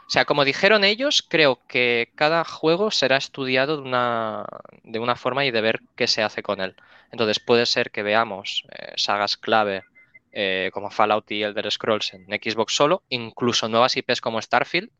O 0.07 0.09
sea, 0.11 0.25
como 0.25 0.45
dijeron 0.45 0.83
ellos, 0.85 1.23
creo 1.27 1.61
que 1.67 2.11
cada 2.15 2.45
juego 2.45 2.91
será 2.91 3.17
estudiado 3.17 3.77
de 3.77 3.83
una, 3.83 4.45
de 4.83 4.99
una 4.99 5.15
forma 5.17 5.45
y 5.45 5.51
de 5.51 5.61
ver 5.61 5.81
qué 5.95 6.07
se 6.07 6.23
hace 6.23 6.43
con 6.43 6.61
él. 6.61 6.75
Entonces 7.11 7.39
puede 7.41 7.65
ser 7.67 7.91
que 7.91 8.03
veamos 8.03 8.63
eh, 8.71 8.93
sagas 8.97 9.37
clave 9.37 9.83
eh, 10.31 10.71
como 10.73 10.91
Fallout 10.91 11.31
y 11.31 11.43
Elder 11.43 11.71
Scrolls 11.71 12.13
en 12.13 12.25
Xbox 12.27 12.75
solo, 12.75 13.03
incluso 13.09 13.69
nuevas 13.69 13.97
IPs 13.97 14.21
como 14.21 14.41
Starfield, 14.41 14.91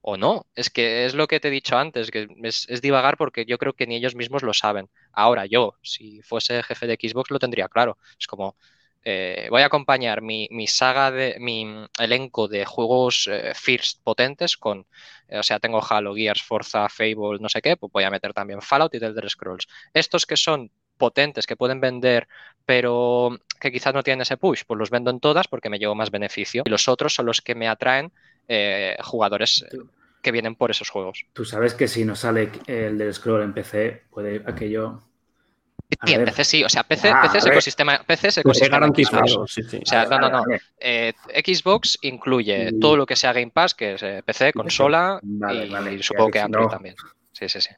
o 0.00 0.16
no. 0.16 0.46
Es 0.54 0.70
que 0.70 1.06
es 1.06 1.14
lo 1.14 1.26
que 1.26 1.40
te 1.40 1.48
he 1.48 1.50
dicho 1.50 1.76
antes, 1.78 2.10
que 2.10 2.28
es, 2.42 2.66
es 2.68 2.82
divagar 2.82 3.16
porque 3.16 3.44
yo 3.46 3.58
creo 3.58 3.72
que 3.74 3.86
ni 3.86 3.96
ellos 3.96 4.14
mismos 4.14 4.42
lo 4.42 4.52
saben. 4.54 4.90
Ahora 5.12 5.46
yo, 5.46 5.74
si 5.82 6.22
fuese 6.22 6.62
jefe 6.62 6.86
de 6.86 6.98
Xbox, 7.00 7.30
lo 7.30 7.38
tendría 7.38 7.68
claro. 7.68 7.98
Es 8.18 8.26
como, 8.26 8.56
eh, 9.04 9.48
voy 9.50 9.60
a 9.60 9.66
acompañar 9.66 10.22
mi, 10.22 10.48
mi 10.50 10.66
saga 10.66 11.10
de 11.10 11.36
mi 11.38 11.66
elenco 11.98 12.48
de 12.48 12.64
juegos 12.64 13.28
eh, 13.30 13.52
first 13.54 14.02
potentes 14.02 14.56
con, 14.56 14.86
eh, 15.28 15.38
o 15.38 15.42
sea, 15.42 15.60
tengo 15.60 15.82
Halo, 15.86 16.14
Gears, 16.14 16.42
Forza, 16.42 16.88
Fable, 16.88 17.38
no 17.38 17.50
sé 17.50 17.60
qué, 17.60 17.76
pues 17.76 17.92
voy 17.92 18.04
a 18.04 18.10
meter 18.10 18.32
también 18.32 18.62
Fallout 18.62 18.94
y 18.94 19.00
The 19.00 19.06
Elder 19.06 19.28
Scrolls. 19.28 19.66
Estos 19.92 20.24
que 20.24 20.38
son 20.38 20.70
potentes, 20.96 21.46
que 21.46 21.56
pueden 21.56 21.80
vender, 21.80 22.28
pero 22.64 23.38
que 23.60 23.70
quizás 23.70 23.92
no 23.92 24.02
tienen 24.02 24.22
ese 24.22 24.38
push, 24.38 24.62
pues 24.66 24.78
los 24.78 24.88
vendo 24.88 25.10
en 25.10 25.20
todas 25.20 25.48
porque 25.48 25.68
me 25.68 25.78
llevo 25.78 25.94
más 25.94 26.10
beneficio. 26.10 26.62
Y 26.64 26.70
los 26.70 26.88
otros 26.88 27.14
son 27.14 27.26
los 27.26 27.42
que 27.42 27.54
me 27.54 27.68
atraen 27.68 28.12
jugadores 29.02 29.64
que 30.22 30.32
vienen 30.32 30.54
por 30.54 30.70
esos 30.70 30.88
juegos. 30.90 31.26
Tú 31.32 31.44
sabes 31.44 31.74
que 31.74 31.88
si 31.88 32.04
no 32.04 32.14
sale 32.14 32.50
el 32.66 32.98
del 32.98 33.12
scroll 33.12 33.42
en 33.42 33.52
PC, 33.52 34.04
puede 34.10 34.42
aquello. 34.46 35.02
Y 36.04 36.12
en. 36.14 36.24
PC 36.24 36.44
sí, 36.44 36.64
o 36.64 36.68
sea, 36.68 36.82
PC, 36.82 37.10
Ah, 37.10 37.22
PC 37.22 37.38
es 37.38 37.46
ecosistema, 37.46 38.02
PC 38.06 38.28
es 38.28 38.38
ecosistema. 38.38 38.86
Xbox. 38.88 39.52
Sí, 39.52 39.62
sí. 39.62 39.78
O 39.82 39.86
sea, 39.86 40.04
no, 40.06 40.18
no, 40.18 40.30
no. 40.30 40.42
Eh, 40.80 41.12
Xbox 41.44 41.98
incluye 42.02 42.70
Y- 42.72 42.80
todo 42.80 42.96
lo 42.96 43.06
que 43.06 43.16
sea 43.16 43.32
Game 43.32 43.50
Pass, 43.52 43.74
que 43.74 43.94
es 43.94 44.02
eh, 44.02 44.22
PC, 44.24 44.52
consola 44.52 45.18
Vale, 45.22 45.66
y 45.66 45.70
vale, 45.70 46.02
supongo 46.02 46.28
ya 46.28 46.32
que 46.32 46.40
Android 46.40 46.64
no. 46.64 46.70
también. 46.70 46.94
Sí, 47.32 47.48
sí, 47.48 47.60
sí. 47.60 47.70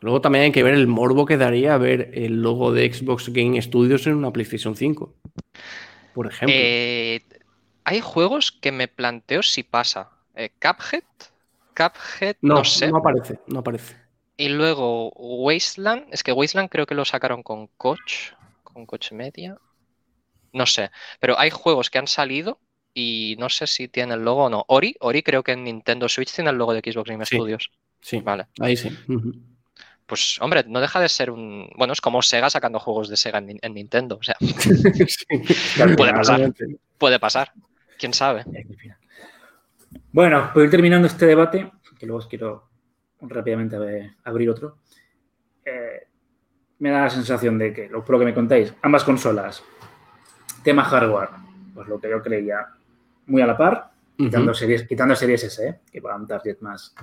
Luego 0.00 0.20
también 0.20 0.44
hay 0.44 0.52
que 0.52 0.62
ver 0.62 0.74
el 0.74 0.86
morbo 0.86 1.24
que 1.24 1.36
daría 1.36 1.78
ver 1.78 2.10
el 2.14 2.42
logo 2.42 2.72
de 2.72 2.92
Xbox 2.92 3.30
Game 3.32 3.60
Studios 3.62 4.06
en 4.06 4.14
una 4.16 4.30
PlayStation 4.32 4.76
5. 4.76 5.14
Por 6.14 6.26
ejemplo. 6.26 6.54
Eh, 6.58 7.22
hay 7.84 8.00
juegos 8.00 8.52
que 8.52 8.70
me 8.72 8.88
planteo 8.88 9.42
si 9.42 9.62
pasa. 9.62 10.10
Cuphead, 10.60 11.04
Cuphead, 11.76 12.36
no, 12.42 12.56
no, 12.56 12.64
sé. 12.64 12.88
no 12.88 12.98
aparece, 12.98 13.38
no 13.46 13.60
aparece. 13.60 13.96
Y 14.36 14.48
luego 14.48 15.10
Wasteland, 15.10 16.06
es 16.12 16.22
que 16.22 16.32
Wasteland 16.32 16.68
creo 16.68 16.86
que 16.86 16.94
lo 16.94 17.04
sacaron 17.04 17.42
con 17.42 17.68
Coach, 17.76 18.32
con 18.64 18.84
Coach 18.86 19.12
Media. 19.12 19.56
No 20.52 20.66
sé, 20.66 20.90
pero 21.20 21.38
hay 21.38 21.50
juegos 21.50 21.90
que 21.90 21.98
han 21.98 22.06
salido 22.06 22.58
y 22.92 23.36
no 23.38 23.48
sé 23.48 23.66
si 23.66 23.88
tiene 23.88 24.14
el 24.14 24.22
logo 24.24 24.44
o 24.44 24.50
no. 24.50 24.64
Ori, 24.68 24.96
Ori 25.00 25.22
creo 25.22 25.42
que 25.42 25.52
en 25.52 25.64
Nintendo 25.64 26.08
Switch 26.08 26.32
tiene 26.32 26.50
el 26.50 26.56
logo 26.56 26.72
de 26.74 26.80
Xbox 26.80 27.10
Game 27.10 27.24
Sí. 27.26 27.36
Studios. 27.36 27.70
Sí, 28.00 28.20
Vale. 28.20 28.46
ahí 28.60 28.76
sí. 28.76 28.90
Pues 30.06 30.38
hombre, 30.42 30.64
no 30.66 30.80
deja 30.80 31.00
de 31.00 31.08
ser 31.08 31.30
un... 31.30 31.70
Bueno, 31.76 31.92
es 31.94 32.00
como 32.00 32.20
Sega 32.20 32.50
sacando 32.50 32.78
juegos 32.78 33.08
de 33.08 33.16
Sega 33.16 33.38
en, 33.38 33.46
Nin- 33.48 33.58
en 33.62 33.72
Nintendo. 33.74 34.18
O 34.20 34.22
sea, 34.22 34.36
al 35.82 35.96
puede 35.96 36.12
pasar. 36.12 36.52
puede 36.98 37.18
pasar. 37.18 37.52
¿Quién 37.98 38.12
sabe? 38.12 38.44
Bueno, 40.12 40.50
pues 40.52 40.64
ir 40.66 40.70
terminando 40.70 41.06
este 41.06 41.26
debate, 41.26 41.70
que 41.98 42.06
luego 42.06 42.18
os 42.18 42.26
quiero 42.26 42.68
rápidamente 43.28 43.76
a 43.76 43.78
ver- 43.80 44.10
abrir 44.24 44.50
otro. 44.50 44.78
eh, 45.66 46.06
me 46.80 46.90
da 46.90 47.02
la 47.02 47.10
sensación 47.10 47.56
de 47.58 47.72
que, 47.72 47.88
lo- 47.88 48.04
por 48.04 48.14
lo 48.14 48.18
que 48.18 48.24
me 48.26 48.34
contáis, 48.34 48.74
ambas 48.82 49.02
consolas, 49.04 49.62
tema 50.62 50.84
hardware, 50.84 51.30
pues 51.72 51.88
lo 51.88 51.98
que 51.98 52.10
yo 52.10 52.20
creía, 52.22 52.66
muy 53.26 53.40
a 53.40 53.46
la 53.46 53.56
par, 53.56 53.90
quitando, 54.16 54.52
series, 54.52 54.86
quitando 54.86 55.14
series 55.16 55.44
S, 55.44 55.66
¿eh? 55.66 55.80
que 55.90 56.00
va 56.00 56.12
a 56.12 56.16
un 56.16 56.26
target 56.26 56.58
más. 56.60 56.94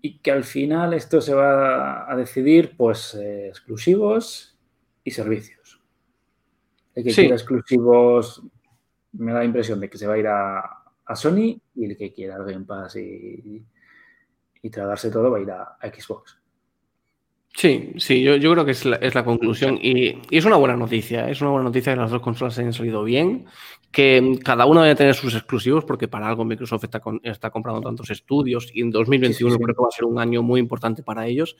Y 0.00 0.18
que 0.18 0.30
al 0.30 0.44
final 0.44 0.94
esto 0.94 1.20
se 1.20 1.34
va 1.34 2.08
a 2.10 2.14
decidir, 2.14 2.76
pues, 2.76 3.14
eh, 3.14 3.48
exclusivos 3.48 4.56
y 5.02 5.10
servicios. 5.10 5.80
El 6.94 7.02
que 7.04 7.10
Sí. 7.10 7.22
quiera 7.22 7.34
exclusivos 7.34 8.42
me 9.12 9.32
da 9.32 9.40
la 9.40 9.44
impresión 9.44 9.80
de 9.80 9.90
que 9.90 9.98
se 9.98 10.06
va 10.06 10.14
a 10.14 10.18
ir 10.18 10.28
a, 10.28 10.60
a 11.04 11.16
Sony 11.16 11.60
y 11.74 11.84
el 11.86 11.96
que 11.96 12.12
quiera 12.12 12.36
el 12.36 12.44
Game 12.44 12.64
Pass 12.64 12.96
y, 12.96 13.64
y 14.66 14.70
tragarse 14.70 15.10
todo 15.10 15.30
va 15.30 15.38
a 15.38 15.40
ir 15.40 15.50
a, 15.50 15.62
a 15.80 15.88
Xbox. 15.88 16.38
Sí, 17.54 17.94
sí, 17.96 18.22
yo, 18.22 18.36
yo 18.36 18.52
creo 18.52 18.66
que 18.66 18.72
es 18.72 18.84
la, 18.84 18.96
es 18.96 19.14
la 19.14 19.24
conclusión 19.24 19.78
y, 19.80 20.08
y 20.28 20.36
es 20.36 20.44
una 20.44 20.56
buena 20.56 20.76
noticia, 20.76 21.26
¿eh? 21.26 21.32
es 21.32 21.40
una 21.40 21.48
buena 21.50 21.64
noticia 21.64 21.94
que 21.94 22.00
las 22.00 22.10
dos 22.10 22.20
consolas 22.20 22.58
hayan 22.58 22.74
salido 22.74 23.02
bien, 23.02 23.46
que 23.90 24.38
cada 24.44 24.66
una 24.66 24.82
debe 24.82 24.94
tener 24.94 25.14
sus 25.14 25.34
exclusivos 25.34 25.86
porque 25.86 26.06
para 26.06 26.28
algo 26.28 26.44
Microsoft 26.44 26.84
está, 26.84 27.00
con- 27.00 27.18
está 27.22 27.48
comprando 27.48 27.80
tantos 27.80 28.10
estudios 28.10 28.68
y 28.74 28.82
en 28.82 28.90
2021 28.90 29.32
Sí, 29.32 29.54
sí, 29.54 29.58
sí. 29.58 29.64
creo 29.64 29.74
que 29.74 29.82
va 29.82 29.88
a 29.88 29.96
ser 29.96 30.04
un 30.04 30.18
año 30.18 30.42
muy 30.42 30.60
importante 30.60 31.02
para 31.02 31.26
ellos 31.26 31.56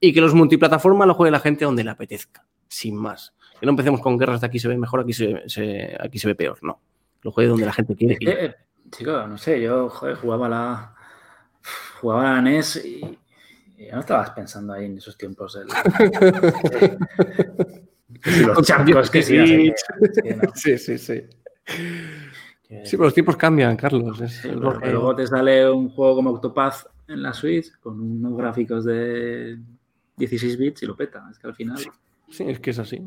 y 0.00 0.12
que 0.12 0.20
los 0.20 0.34
multiplataformas 0.34 1.06
lo 1.06 1.14
juegue 1.14 1.30
la 1.30 1.38
gente 1.38 1.64
donde 1.64 1.84
le 1.84 1.90
apetezca, 1.90 2.44
sin 2.66 2.96
más. 2.96 3.32
Que 3.60 3.66
no 3.66 3.70
empecemos 3.70 4.00
con 4.00 4.18
guerras 4.18 4.40
de 4.40 4.48
aquí 4.48 4.58
se 4.58 4.66
ve 4.66 4.76
mejor, 4.76 5.00
aquí 5.02 5.12
se, 5.12 5.44
se- 5.48 5.96
aquí 6.00 6.18
se 6.18 6.26
ve 6.26 6.34
peor, 6.34 6.58
no. 6.62 6.80
Lo 7.22 7.30
juegue 7.30 7.48
donde 7.50 7.66
la 7.66 7.72
gente 7.72 7.94
quiere. 7.94 8.16
Eh, 8.20 8.54
chico, 8.90 9.12
no 9.28 9.38
sé, 9.38 9.62
yo 9.62 9.88
joder, 9.90 10.16
jugaba 10.16 10.48
la 10.48 10.95
jugaba 12.00 12.34
la 12.34 12.42
NES 12.42 12.84
y, 12.84 13.00
y 13.78 13.86
no 13.92 14.00
estabas 14.00 14.30
pensando 14.30 14.72
ahí 14.72 14.86
en 14.86 14.98
esos 14.98 15.16
tiempos. 15.18 15.56
el- 15.56 15.68
los 18.46 18.66
charcos, 18.66 19.10
que 19.10 19.20
no. 20.42 20.52
Sí, 20.54 20.78
sí, 20.78 20.98
sí. 20.98 21.22
Que- 21.66 22.84
Sí, 22.84 22.96
pero 22.96 23.04
los 23.04 23.14
tiempos 23.14 23.36
cambian, 23.36 23.76
Carlos. 23.76 24.20
es 24.20 24.32
Sí, 24.38 24.48
pero 24.48 24.90
luego 24.92 25.14
te 25.14 25.24
sale 25.26 25.70
un 25.70 25.88
juego 25.90 26.16
como 26.16 26.30
Octopath 26.30 26.86
en 27.08 27.22
la 27.22 27.32
Switch 27.32 27.78
con 27.78 28.00
unos 28.00 28.36
gráficos 28.36 28.84
de 28.84 29.56
16 30.16 30.58
bits 30.58 30.82
y 30.82 30.86
lo 30.86 30.96
peta. 30.96 31.28
Es 31.30 31.38
que 31.38 31.46
al 31.46 31.54
final. 31.54 31.78
Sí. 31.78 31.88
Sí, 32.28 32.42
es 32.48 32.58
que 32.58 32.70
es 32.70 32.78
así. 32.80 33.00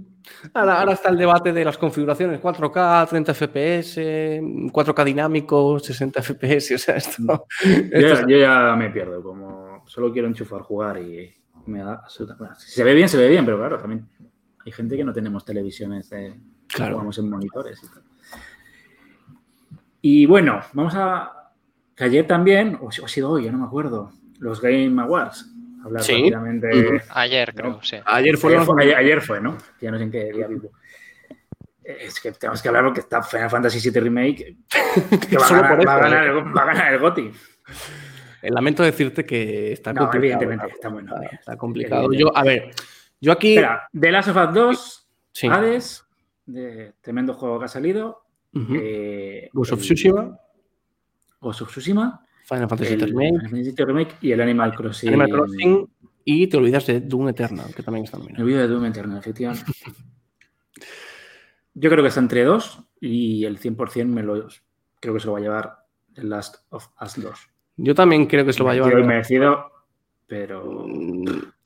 Ahora, 0.54 0.80
ahora 0.80 0.94
está 0.94 1.10
el 1.10 1.18
debate 1.18 1.52
de 1.52 1.66
las 1.66 1.78
configuraciones 1.78 2.40
4K, 2.42 3.08
30 3.10 3.34
FPS, 3.34 4.40
4K 4.72 5.04
dinámico, 5.04 5.78
60 5.78 6.22
FPS. 6.22 6.76
O 6.76 6.78
sea, 6.78 6.96
esto, 6.96 7.22
Yo, 7.64 7.70
esto 7.92 8.14
es- 8.14 8.26
yo 8.28 8.38
ya 8.38 8.76
me 8.78 8.90
pierdo, 8.92 9.22
como 9.22 9.84
solo 9.88 10.12
quiero 10.14 10.28
enchufar, 10.30 10.62
jugar 10.62 11.00
y 11.02 11.34
me 11.66 11.80
da 11.80 11.96
absolutamente. 11.96 12.44
bueno, 12.46 12.56
si 12.60 12.72
se 12.72 12.84
ve 12.84 12.94
bien, 12.94 13.10
se 13.10 13.18
ve 13.18 13.28
bien, 13.28 13.44
pero 13.46 13.58
claro, 13.58 13.78
también 13.78 14.08
hay 14.66 14.72
gente 14.72 14.96
que 14.96 15.04
no 15.04 15.12
tenemos 15.14 15.44
televisiones 15.44 16.10
de 16.10 16.40
Claro. 16.68 16.94
jugamos 16.96 17.18
en 17.18 17.30
monitores 17.30 17.84
y 17.84 17.88
tal. 17.94 18.04
Y 20.02 20.26
bueno, 20.26 20.62
vamos 20.74 20.94
a. 20.96 21.34
Que 21.96 22.06
ayer 22.06 22.26
también, 22.26 22.78
o 22.82 22.90
si- 22.92 23.02
o 23.02 23.06
ha 23.06 23.10
sido 23.10 23.32
hoy, 23.32 23.44
yo 23.46 23.52
no 23.52 23.58
me 23.58 23.66
acuerdo, 23.66 24.14
los 24.40 24.62
Game 24.62 25.02
Awards. 25.02 25.54
Hablar 25.84 26.04
Sí. 26.04 26.14
rápidamente. 26.14 27.02
Ayer 27.10 27.54
creo, 27.56 27.70
No. 27.72 27.84
sí. 27.84 27.98
Ayer 28.06 28.38
fue 28.38 28.54
Ayer 28.56 28.66
fue, 28.66 28.84
ayer- 28.84 28.96
ayer 28.98 29.22
fue, 29.22 29.42
¿no? 29.42 29.58
Ya 29.82 29.92
no 29.92 29.98
sé 29.98 30.04
en 30.06 30.12
qué 30.12 30.32
día 30.34 30.48
vivo. 30.48 30.72
Es 31.84 32.20
que 32.20 32.32
tenemos 32.34 32.62
que 32.62 32.68
hablar 32.68 32.84
lo 32.84 32.94
que 32.94 33.00
está 33.00 33.24
Final 33.24 33.50
Fantasy 33.50 33.90
VII 33.90 34.00
Remake, 34.02 34.58
que 35.30 35.38
va 35.38 35.46
a, 35.46 35.48
Solo 35.48 35.62
ganar, 35.62 35.78
por 35.78 35.88
va 35.88 35.94
a 35.94 35.98
eso, 36.00 36.04
ganar 36.10 36.28
¿eh? 36.28 36.30
el, 36.30 36.58
va 36.58 36.62
a 36.62 36.66
ganar 36.66 36.94
el 36.94 37.00
GOTY. 37.00 37.32
Eh, 38.42 38.52
Lamento 38.52 38.84
decirte 38.84 39.26
que 39.26 39.72
está 39.74 39.92
No, 39.94 40.02
complicado. 40.02 40.44
evidentemente, 40.44 40.68
está 40.76 40.90
muy 40.90 41.04
Está, 41.04 41.20
bien. 41.20 41.32
está 41.34 41.58
complicado. 41.58 42.14
Yo, 42.14 42.36
a 42.38 42.44
ver, 42.44 42.72
yo 43.20 43.32
aquí. 43.32 43.56
Espera, 43.56 43.88
The 44.00 44.12
Last 44.12 44.30
of 44.30 44.38
Us 44.38 44.54
2, 44.54 45.10
Sí. 45.32 45.48
Hades, 45.48 46.06
de 46.46 46.94
tremendo 47.02 47.34
juego 47.34 47.58
que 47.60 47.66
ha 47.66 47.70
salido. 47.70 48.24
Ujú. 48.54 48.74
eh, 48.82 49.50
Ghost 49.54 49.74
of 49.74 49.80
Tsushima, 49.82 50.38
Ghost 51.40 51.62
of 51.62 51.70
Tsushima, 51.70 52.24
Final 52.50 52.68
Fantasy 52.68 52.94
el 52.94 53.02
Remake, 53.02 53.30
Final 53.30 53.50
Fantasy 53.50 53.72
VII 53.72 53.86
Remake 53.86 54.16
y 54.22 54.32
el 54.32 54.42
Animal 54.42 54.76
Crossing. 54.76 55.10
Animal 55.10 55.30
Crossing 55.30 55.90
y 56.26 56.48
te 56.48 56.58
olvidas 56.58 56.86
de 56.86 57.02
Doom 57.02 57.30
Eternal, 57.30 57.74
que 57.74 57.84
también 57.84 58.06
está 58.06 58.18
nominado. 58.18 58.46
vídeo 58.46 58.62
de 58.62 58.68
Doom 58.68 58.86
Eternal, 58.86 59.20
efectivamente. 59.20 59.66
Yo 61.74 61.90
creo 61.90 62.04
que 62.04 62.10
está 62.10 62.20
entre 62.20 62.44
dos 62.44 62.84
y 63.00 63.46
el 63.46 63.60
100% 63.60 64.06
me 64.08 64.24
lo, 64.24 64.48
creo 65.00 65.14
que 65.14 65.20
se 65.20 65.28
lo 65.28 65.34
va 65.34 65.40
a 65.40 65.42
llevar 65.42 65.78
The 66.14 66.24
Last 66.24 66.56
of 66.70 66.88
Us 67.02 67.22
2. 67.22 67.40
Yo 67.78 67.96
también 67.96 68.26
creo 68.26 68.46
que 68.46 68.52
se 68.52 68.60
lo 68.60 68.66
va 68.66 68.72
a 68.72 68.76
llevar. 68.76 68.96
Merecido 68.96 69.06
y 69.06 69.08
merecido, 69.08 69.72
pero 70.28 70.86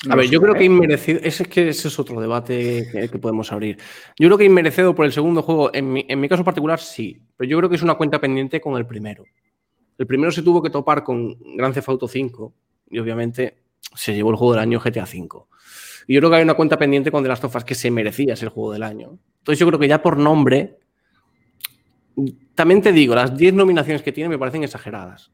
Mm, 0.03 0.11
A 0.11 0.15
ver, 0.15 0.29
yo 0.29 0.41
creo 0.41 0.53
que 0.53 0.65
inmerecido, 0.65 1.19
ese 1.23 1.43
es 1.43 1.49
que 1.49 1.69
ese 1.69 1.87
es 1.87 1.99
otro 1.99 2.19
debate 2.19 3.09
que, 3.09 3.19
podemos 3.19 3.51
abrir. 3.51 3.77
Yo 4.19 4.27
creo 4.27 4.37
que 4.37 4.45
inmerecido 4.45 4.93
por 4.93 5.05
el 5.05 5.13
segundo 5.13 5.41
juego, 5.41 5.73
en 5.73 5.91
mi, 5.91 6.05
en 6.07 6.19
mi, 6.19 6.27
caso 6.27 6.43
particular 6.43 6.79
sí, 6.79 7.21
pero 7.37 7.49
yo 7.49 7.57
creo 7.57 7.69
que 7.69 7.77
es 7.77 7.83
una 7.83 7.95
cuenta 7.95 8.19
pendiente 8.19 8.59
con 8.59 8.77
el 8.77 8.85
primero. 8.85 9.23
El 10.03 10.07
primero 10.07 10.33
se 10.33 10.41
tuvo 10.41 10.61
que 10.61 10.69
topar 10.69 11.01
con 11.01 11.37
Gran 11.55 11.71
Theft 11.71 11.87
Auto 11.87 12.09
5 12.09 12.53
y 12.89 12.99
obviamente 12.99 13.63
se 13.95 14.13
llevó 14.13 14.31
el 14.31 14.35
juego 14.35 14.51
del 14.51 14.61
año 14.61 14.81
GTA 14.81 15.05
5. 15.05 15.47
Y 16.07 16.15
yo 16.15 16.19
creo 16.19 16.29
que 16.29 16.35
hay 16.35 16.43
una 16.43 16.55
cuenta 16.55 16.77
pendiente 16.77 17.09
con 17.09 17.23
The 17.23 17.29
Last 17.29 17.45
of 17.45 17.63
que 17.63 17.73
se 17.73 17.89
merecía 17.89 18.35
ser 18.35 18.47
el 18.47 18.53
juego 18.53 18.73
del 18.73 18.83
año. 18.83 19.17
Entonces 19.37 19.59
yo 19.59 19.65
creo 19.65 19.79
que 19.79 19.87
ya 19.87 20.01
por 20.01 20.17
nombre, 20.17 20.77
también 22.53 22.81
te 22.81 22.91
digo, 22.91 23.15
las 23.15 23.37
10 23.37 23.53
nominaciones 23.53 24.01
que 24.01 24.11
tiene 24.11 24.27
me 24.27 24.37
parecen 24.37 24.65
exageradas. 24.65 25.31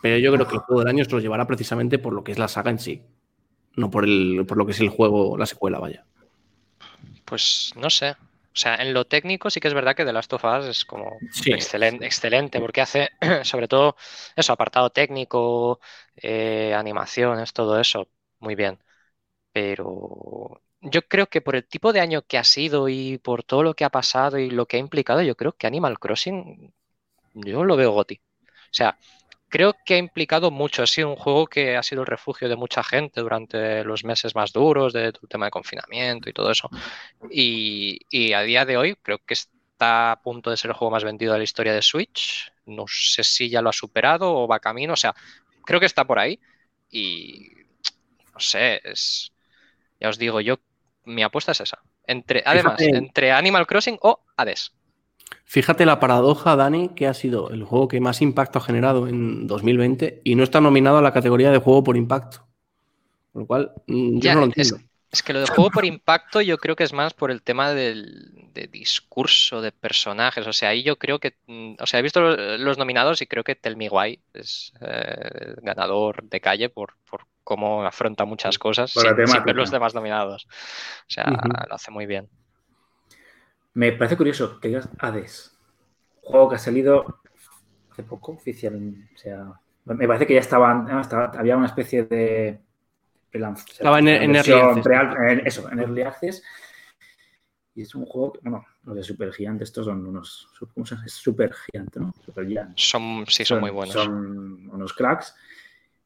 Pero 0.00 0.16
yo 0.16 0.32
creo 0.32 0.48
que 0.48 0.54
el 0.54 0.60
juego 0.60 0.80
del 0.80 0.88
año 0.88 1.04
se 1.04 1.10
lo 1.10 1.20
llevará 1.20 1.46
precisamente 1.46 1.98
por 1.98 2.14
lo 2.14 2.24
que 2.24 2.32
es 2.32 2.38
la 2.38 2.48
saga 2.48 2.70
en 2.70 2.78
sí, 2.78 3.02
no 3.76 3.90
por, 3.90 4.04
el, 4.04 4.46
por 4.48 4.56
lo 4.56 4.64
que 4.64 4.72
es 4.72 4.80
el 4.80 4.88
juego, 4.88 5.36
la 5.36 5.44
secuela, 5.44 5.78
vaya. 5.78 6.06
Pues 7.26 7.74
no 7.76 7.90
sé. 7.90 8.16
O 8.58 8.60
sea, 8.60 8.74
en 8.74 8.92
lo 8.92 9.06
técnico 9.06 9.50
sí 9.50 9.60
que 9.60 9.68
es 9.68 9.74
verdad 9.74 9.94
que 9.94 10.04
The 10.04 10.12
Last 10.12 10.32
of 10.32 10.42
Us 10.42 10.66
es 10.66 10.84
como 10.84 11.16
excelente, 11.46 12.04
excelente, 12.04 12.58
porque 12.58 12.80
hace 12.80 13.10
sobre 13.44 13.68
todo 13.68 13.94
eso, 14.34 14.52
apartado 14.52 14.90
técnico, 14.90 15.78
eh, 16.16 16.74
animaciones, 16.74 17.52
todo 17.52 17.78
eso, 17.78 18.08
muy 18.40 18.56
bien. 18.56 18.80
Pero 19.52 20.60
yo 20.80 21.02
creo 21.08 21.28
que 21.28 21.40
por 21.40 21.56
el 21.56 21.66
tipo 21.68 21.92
de 21.92 22.00
año 22.00 22.22
que 22.22 22.38
ha 22.38 22.44
sido 22.44 22.88
y 22.88 23.18
por 23.18 23.44
todo 23.44 23.62
lo 23.62 23.74
que 23.74 23.84
ha 23.84 23.90
pasado 23.90 24.38
y 24.38 24.50
lo 24.50 24.66
que 24.66 24.76
ha 24.78 24.80
implicado, 24.80 25.22
yo 25.22 25.36
creo 25.36 25.52
que 25.52 25.68
Animal 25.68 26.00
Crossing, 26.00 26.74
yo 27.34 27.64
lo 27.64 27.76
veo 27.76 27.92
goti. 27.92 28.20
O 28.44 28.74
sea, 28.74 28.98
creo 29.48 29.74
que 29.84 29.94
ha 29.94 29.98
implicado 29.98 30.50
mucho. 30.50 30.82
Ha 30.82 30.86
sido 30.86 31.08
un 31.08 31.16
juego 31.16 31.46
que 31.46 31.76
ha 31.76 31.82
sido 31.82 32.02
el 32.02 32.06
refugio 32.06 32.48
de 32.48 32.56
mucha 32.56 32.82
gente 32.82 33.20
durante 33.20 33.84
los 33.84 34.04
meses 34.04 34.34
más 34.34 34.52
duros 34.52 34.92
del 34.92 35.12
tema 35.28 35.46
de 35.46 35.50
confinamiento 35.50 36.28
y 36.28 36.32
todo 36.32 36.50
eso. 36.50 36.70
Y, 37.30 38.00
y, 38.10 38.32
a 38.32 38.42
día 38.42 38.64
de 38.64 38.76
hoy 38.76 38.94
creo 38.96 39.18
que 39.18 39.34
está 39.34 40.12
a 40.12 40.22
punto 40.22 40.50
de 40.50 40.56
ser 40.56 40.70
el 40.70 40.76
juego 40.76 40.92
más 40.92 41.04
vendido 41.04 41.32
de 41.32 41.38
la 41.38 41.44
historia 41.44 41.72
de 41.72 41.82
Switch. 41.82 42.52
No 42.66 42.84
sé 42.86 43.24
si 43.24 43.48
ya 43.48 43.62
lo 43.62 43.70
ha 43.70 43.72
superado 43.72 44.34
o 44.34 44.46
va 44.46 44.60
camino. 44.60 44.92
O 44.92 44.96
sea, 44.96 45.14
creo 45.64 45.80
que 45.80 45.86
está 45.86 46.04
por 46.04 46.18
ahí. 46.18 46.38
Y 46.90 47.52
no 48.32 48.40
sé, 48.40 48.80
es. 48.84 49.32
Ya 50.00 50.08
os 50.08 50.18
digo, 50.18 50.40
yo 50.40 50.60
mi 51.04 51.22
apuesta 51.22 51.52
es 51.52 51.60
esa. 51.60 51.80
Entre, 52.06 52.42
además, 52.46 52.80
entre 52.80 53.32
Animal 53.32 53.66
Crossing 53.66 53.98
o 54.00 54.20
Hades. 54.36 54.72
Fíjate 55.44 55.86
la 55.86 55.98
paradoja, 55.98 56.56
Dani, 56.56 56.90
que 56.90 57.06
ha 57.06 57.14
sido 57.14 57.50
el 57.50 57.64
juego 57.64 57.88
que 57.88 58.00
más 58.00 58.20
impacto 58.20 58.58
ha 58.58 58.62
generado 58.62 59.08
en 59.08 59.46
2020 59.46 60.20
y 60.22 60.34
no 60.34 60.44
está 60.44 60.60
nominado 60.60 60.98
a 60.98 61.02
la 61.02 61.12
categoría 61.12 61.50
de 61.50 61.58
juego 61.58 61.82
por 61.82 61.96
impacto. 61.96 62.46
Por 63.32 63.42
lo 63.42 63.46
cual, 63.46 63.72
mm, 63.86 64.18
yo 64.18 64.34
no 64.34 64.40
lo 64.40 64.46
entiendo. 64.46 64.78
Es, 65.10 65.22
que 65.22 65.32
lo 65.32 65.40
de 65.40 65.46
juego 65.46 65.70
por 65.70 65.86
impacto 65.86 66.42
yo 66.42 66.58
creo 66.58 66.76
que 66.76 66.84
es 66.84 66.92
más 66.92 67.14
por 67.14 67.30
el 67.30 67.40
tema 67.40 67.70
del 67.72 68.50
discurso, 68.70 69.62
de 69.62 69.72
personajes. 69.72 70.46
O 70.46 70.52
sea, 70.52 70.68
ahí 70.70 70.82
yo 70.82 70.96
creo 70.96 71.18
que. 71.18 71.34
Mm, 71.46 71.76
o 71.80 71.86
sea, 71.86 72.00
he 72.00 72.02
visto 72.02 72.20
los 72.20 72.76
nominados 72.76 73.22
y 73.22 73.26
creo 73.26 73.42
que 73.42 73.54
Tell 73.54 73.76
Me 73.76 73.88
Why 73.88 74.20
es 74.34 74.74
eh, 74.82 75.54
ganador 75.62 76.24
de 76.24 76.40
calle 76.40 76.68
por, 76.68 76.94
por 77.08 77.22
cómo 77.42 77.86
afronta 77.86 78.26
muchas 78.26 78.58
cosas 78.58 78.90
sin, 78.90 79.02
ver 79.46 79.56
los 79.56 79.70
demás 79.70 79.94
nominados. 79.94 80.44
O 80.44 81.10
sea, 81.10 81.24
lo 81.68 81.74
hace 81.74 81.90
muy 81.90 82.04
bien. 82.04 82.28
Me 83.78 83.92
parece 83.92 84.16
curioso 84.16 84.58
que 84.58 84.66
digas 84.66 84.88
Hades, 84.98 85.56
juego 86.20 86.48
que 86.48 86.56
ha 86.56 86.58
salido 86.58 87.20
hace 87.92 88.02
poco, 88.02 88.32
oficial. 88.32 88.74
O 89.14 89.16
sea, 89.16 89.52
me 89.84 90.04
parece 90.08 90.26
que 90.26 90.34
ya 90.34 90.40
estaban, 90.40 90.88
había 91.38 91.56
una 91.56 91.66
especie 91.66 92.02
de. 92.02 92.58
Estaba 93.30 94.00
en, 94.00 94.08
en 94.08 94.34
Early 94.34 94.52
Access. 94.52 95.46
eso, 95.46 95.70
en 95.70 95.78
Early 95.78 96.02
Access. 96.02 96.42
Y 97.76 97.82
es 97.82 97.94
un 97.94 98.04
juego, 98.04 98.32
que, 98.32 98.40
bueno, 98.42 98.66
los 98.82 98.96
de 98.96 99.04
Super 99.04 99.32
Gigante, 99.32 99.62
estos 99.62 99.86
son 99.86 100.04
unos. 100.04 100.48
¿Cómo 100.74 100.84
se 100.84 100.96
llama? 100.96 101.06
Es 101.06 101.12
Super 101.12 101.54
Gigante, 101.54 102.00
¿no? 102.00 102.12
Super 102.24 102.48
Son, 102.74 103.26
sí, 103.28 103.44
son, 103.44 103.60
muy 103.60 103.70
buenos. 103.70 103.94
Son 103.94 104.68
unos 104.70 104.92
cracks. 104.92 105.36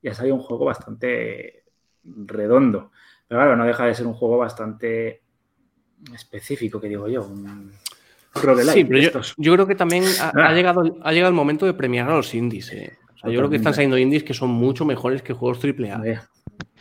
Y 0.03 0.09
ha 0.09 0.15
salido 0.15 0.35
un 0.35 0.43
juego 0.43 0.67
bastante 0.67 1.65
redondo. 2.05 2.91
Pero 3.27 3.41
claro, 3.41 3.57
no 3.57 3.65
deja 3.65 3.87
de 3.87 3.95
ser 3.95 4.07
un 4.07 4.13
juego 4.13 4.37
bastante 4.37 5.22
específico, 6.15 6.81
que 6.81 6.89
digo 6.89 7.09
yo. 7.09 7.25
Un 7.25 7.73
sí, 8.73 8.85
pero 8.85 9.23
yo, 9.37 9.53
creo 9.55 9.67
que 9.67 9.75
también 9.75 10.05
ha, 10.21 10.33
ah. 10.35 10.55
llegado, 10.55 10.99
ha 11.03 11.13
llegado 11.13 11.29
el 11.29 11.35
momento 11.35 11.67
de 11.67 11.75
premiar 11.75 12.09
a 12.09 12.17
los 12.17 12.35
indies. 12.35 12.73
Eh. 12.73 12.93
yo 13.25 13.39
creo 13.39 13.51
que 13.51 13.57
están 13.57 13.75
saliendo 13.75 13.99
indies 13.99 14.25
que 14.25 14.35
son 14.35 14.51
mucho 14.51 14.85
mejores 14.85 15.23
que 15.23 15.33
juegos 15.33 15.59
AAA. 15.63 16.29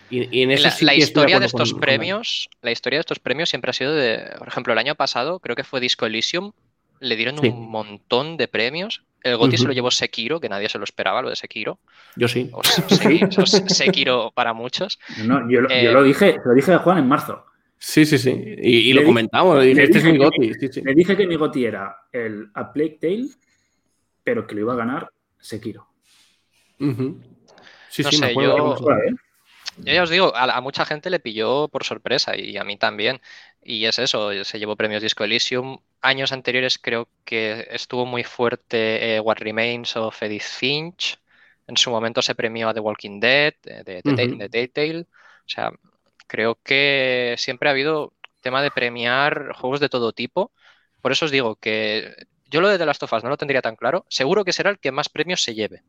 Y, 0.10 0.42
en 0.42 0.50
la, 0.50 0.96
historia 0.96 1.40
de 1.40 1.46
estos 1.46 1.74
premios, 1.74 2.50
la 2.62 2.72
historia 2.72 2.98
de 2.98 3.02
estos 3.02 3.20
premios 3.20 3.50
siempre 3.50 3.70
ha 3.70 3.74
sido 3.74 3.94
de, 3.94 4.34
por 4.38 4.48
ejemplo, 4.50 4.74
el 4.74 4.80
año 4.80 4.96
pasado 4.96 5.40
creo 5.40 5.56
que 5.56 5.64
fue 5.64 5.80
Disco 5.80 6.06
Elysium, 6.06 6.52
le 7.00 7.16
dieron 7.16 7.40
un 7.40 7.70
montón 7.70 8.36
de 8.36 8.50
premios. 8.50 9.04
El 9.24 9.38
GOTY 9.38 9.58
se 9.58 9.68
lo 9.68 9.74
llevó 9.74 9.90
Sekiro, 9.92 10.40
que 10.40 10.50
nadie 10.50 10.68
se 10.68 10.80
lo 10.80 10.84
esperaba, 10.84 11.22
lo 11.22 11.30
de 11.30 11.36
Sekiro. 11.36 11.80
Yo 12.16 12.28
sí. 12.28 12.52
Sekiro, 13.68 14.32
para 14.36 14.54
muchos. 14.54 15.00
No, 15.24 15.50
yo, 15.50 15.62
yo, 15.62 15.92
lo 15.94 16.02
eh, 16.02 16.08
dije, 16.08 16.38
lo 16.44 16.54
dije 16.54 16.74
a 16.74 16.80
Juan 16.80 16.98
en 16.98 17.08
marzo. 17.08 17.46
Sí, 17.84 18.06
sí, 18.06 18.20
sí. 18.20 18.30
Y, 18.30 18.94
lo 18.94 19.04
comentamos. 19.04 19.58
Le 19.58 19.66
dije, 19.66 19.84
este 19.84 19.98
es 19.98 20.04
mi 20.04 20.16
Goti. 20.16 20.54
Le 20.84 20.94
dije 20.94 21.18
que 21.18 21.26
mi 21.26 21.36
Goti 21.36 21.66
era 21.66 22.06
el 22.12 22.52
A 22.54 22.72
Plague 22.72 23.00
Tale, 23.02 23.26
pero 24.24 24.46
que 24.46 24.54
lo 24.54 24.62
iba 24.62 24.74
a 24.74 24.76
ganar 24.76 25.12
Sekiro. 25.40 25.88
Sí, 27.90 28.04
sí, 28.04 28.22
me 28.22 28.36
yo, 28.36 28.76
¿eh? 28.76 29.14
yo 29.78 29.94
ya 29.94 30.04
os 30.04 30.12
digo, 30.12 30.32
a, 30.36 30.62
mucha 30.62 30.86
gente 30.86 31.10
le 31.10 31.20
pilló 31.20 31.70
por 31.70 31.84
sorpresa 31.84 32.38
y 32.38 32.56
a 32.56 32.64
mí 32.64 32.78
también. 32.78 33.20
Y 33.64 33.86
es 33.86 33.98
eso, 33.98 34.32
se 34.44 34.60
llevó 34.60 34.76
premios 34.76 35.02
Disco 35.02 35.24
Elysium. 35.24 35.80
Años 36.02 36.32
anteriores 36.32 36.78
creo 36.78 37.10
que 37.26 37.68
estuvo 37.72 38.06
muy 38.06 38.24
fuerte 38.24 39.16
eh, 39.16 39.20
What 39.20 39.40
Remains 39.40 39.96
of 39.98 40.22
Edith 40.22 40.44
Finch. 40.44 41.18
En 41.66 41.78
su 41.78 41.90
momento 41.90 42.22
se 42.22 42.36
premió 42.36 42.70
a 42.70 42.76
The 42.76 42.80
Walking 42.80 43.20
Dead, 43.20 43.56
de, 43.64 44.02
de, 44.04 44.48
de 44.50 44.68
Tale. 44.68 45.02
O 45.02 45.50
sea, 45.50 45.72
creo 46.32 46.58
que 46.64 47.36
siempre 47.38 47.68
ha 47.68 47.74
habido 47.74 48.14
tema 48.40 48.62
de 48.64 48.72
premiar 48.72 49.52
juegos 49.54 49.82
de 49.82 49.90
todo 49.90 50.14
tipo. 50.14 50.54
Por 51.02 51.12
eso 51.12 51.26
os 51.26 51.32
digo 51.32 51.58
que 51.58 52.16
yo 52.50 52.62
lo 52.62 52.70
de 52.70 52.78
The 52.78 52.86
Last 52.86 53.04
of 53.04 53.12
Us 53.12 53.24
no 53.26 53.30
lo 53.30 53.36
tendría 53.36 53.62
tan 53.62 53.76
claro. 53.76 54.06
Seguro 54.08 54.46
que 54.46 54.54
será 54.54 54.70
el 54.70 54.80
que 54.80 54.94
más 54.94 55.10
premios 55.10 55.44
se 55.44 55.54
lleve. 55.54 55.84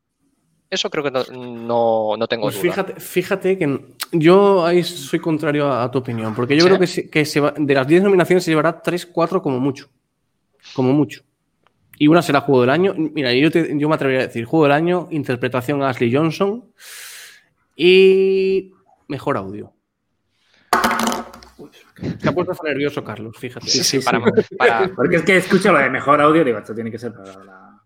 Eso 0.68 0.90
creo 0.90 1.04
que 1.04 1.12
no, 1.12 2.16
no, 2.16 2.26
tengo 2.26 2.46
pues 2.46 2.56
Fíjate, 2.56 2.98
fíjate 2.98 3.56
que 3.56 3.78
yo 4.10 4.66
ahí 4.66 4.82
soy 4.82 5.20
contrario 5.20 5.70
a, 5.70 5.88
tu 5.92 5.98
opinión, 5.98 6.34
porque 6.34 6.56
yo 6.56 6.64
creo 6.64 6.78
que, 6.78 7.08
que 7.08 7.24
se 7.24 7.40
de 7.40 7.74
las 7.74 7.86
10 7.86 8.02
nominaciones 8.02 8.42
se 8.42 8.50
llevará 8.50 8.80
3, 8.80 9.06
4 9.06 9.42
como 9.42 9.60
mucho. 9.60 9.90
Como 10.74 10.92
mucho. 10.92 11.22
Y 11.98 12.08
una 12.08 12.20
será 12.20 12.40
Juego 12.40 12.62
del 12.62 12.70
Año. 12.70 12.94
Mira, 12.96 13.32
yo, 13.32 13.48
yo 13.48 13.88
me 13.88 13.94
atrevería 13.94 14.24
a 14.24 14.26
decir 14.26 14.44
Juego 14.44 14.64
del 14.64 14.72
Año, 14.72 15.06
interpretación 15.12 15.84
a 15.84 15.90
Ashley 15.90 16.12
Johnson 16.12 16.64
y 17.76 18.72
mejor 19.06 19.36
audio. 19.36 19.72
Se 22.18 22.28
ha 22.28 22.32
puesto 22.32 22.54
nervioso, 22.64 23.04
Carlos, 23.04 23.36
fíjate. 23.38 23.66
Sí, 23.66 23.82
sí, 23.82 23.98
para, 24.00 24.20
Porque 24.96 25.16
es 25.16 25.22
que 25.22 25.36
escucho 25.36 25.72
lo 25.72 25.78
de 25.78 25.90
mejor 25.90 26.20
audio, 26.20 26.44
digo, 26.44 26.58
esto 26.58 26.74
tiene 26.74 26.90
que 26.90 26.98
ser 26.98 27.12
para 27.12 27.44
la. 27.44 27.82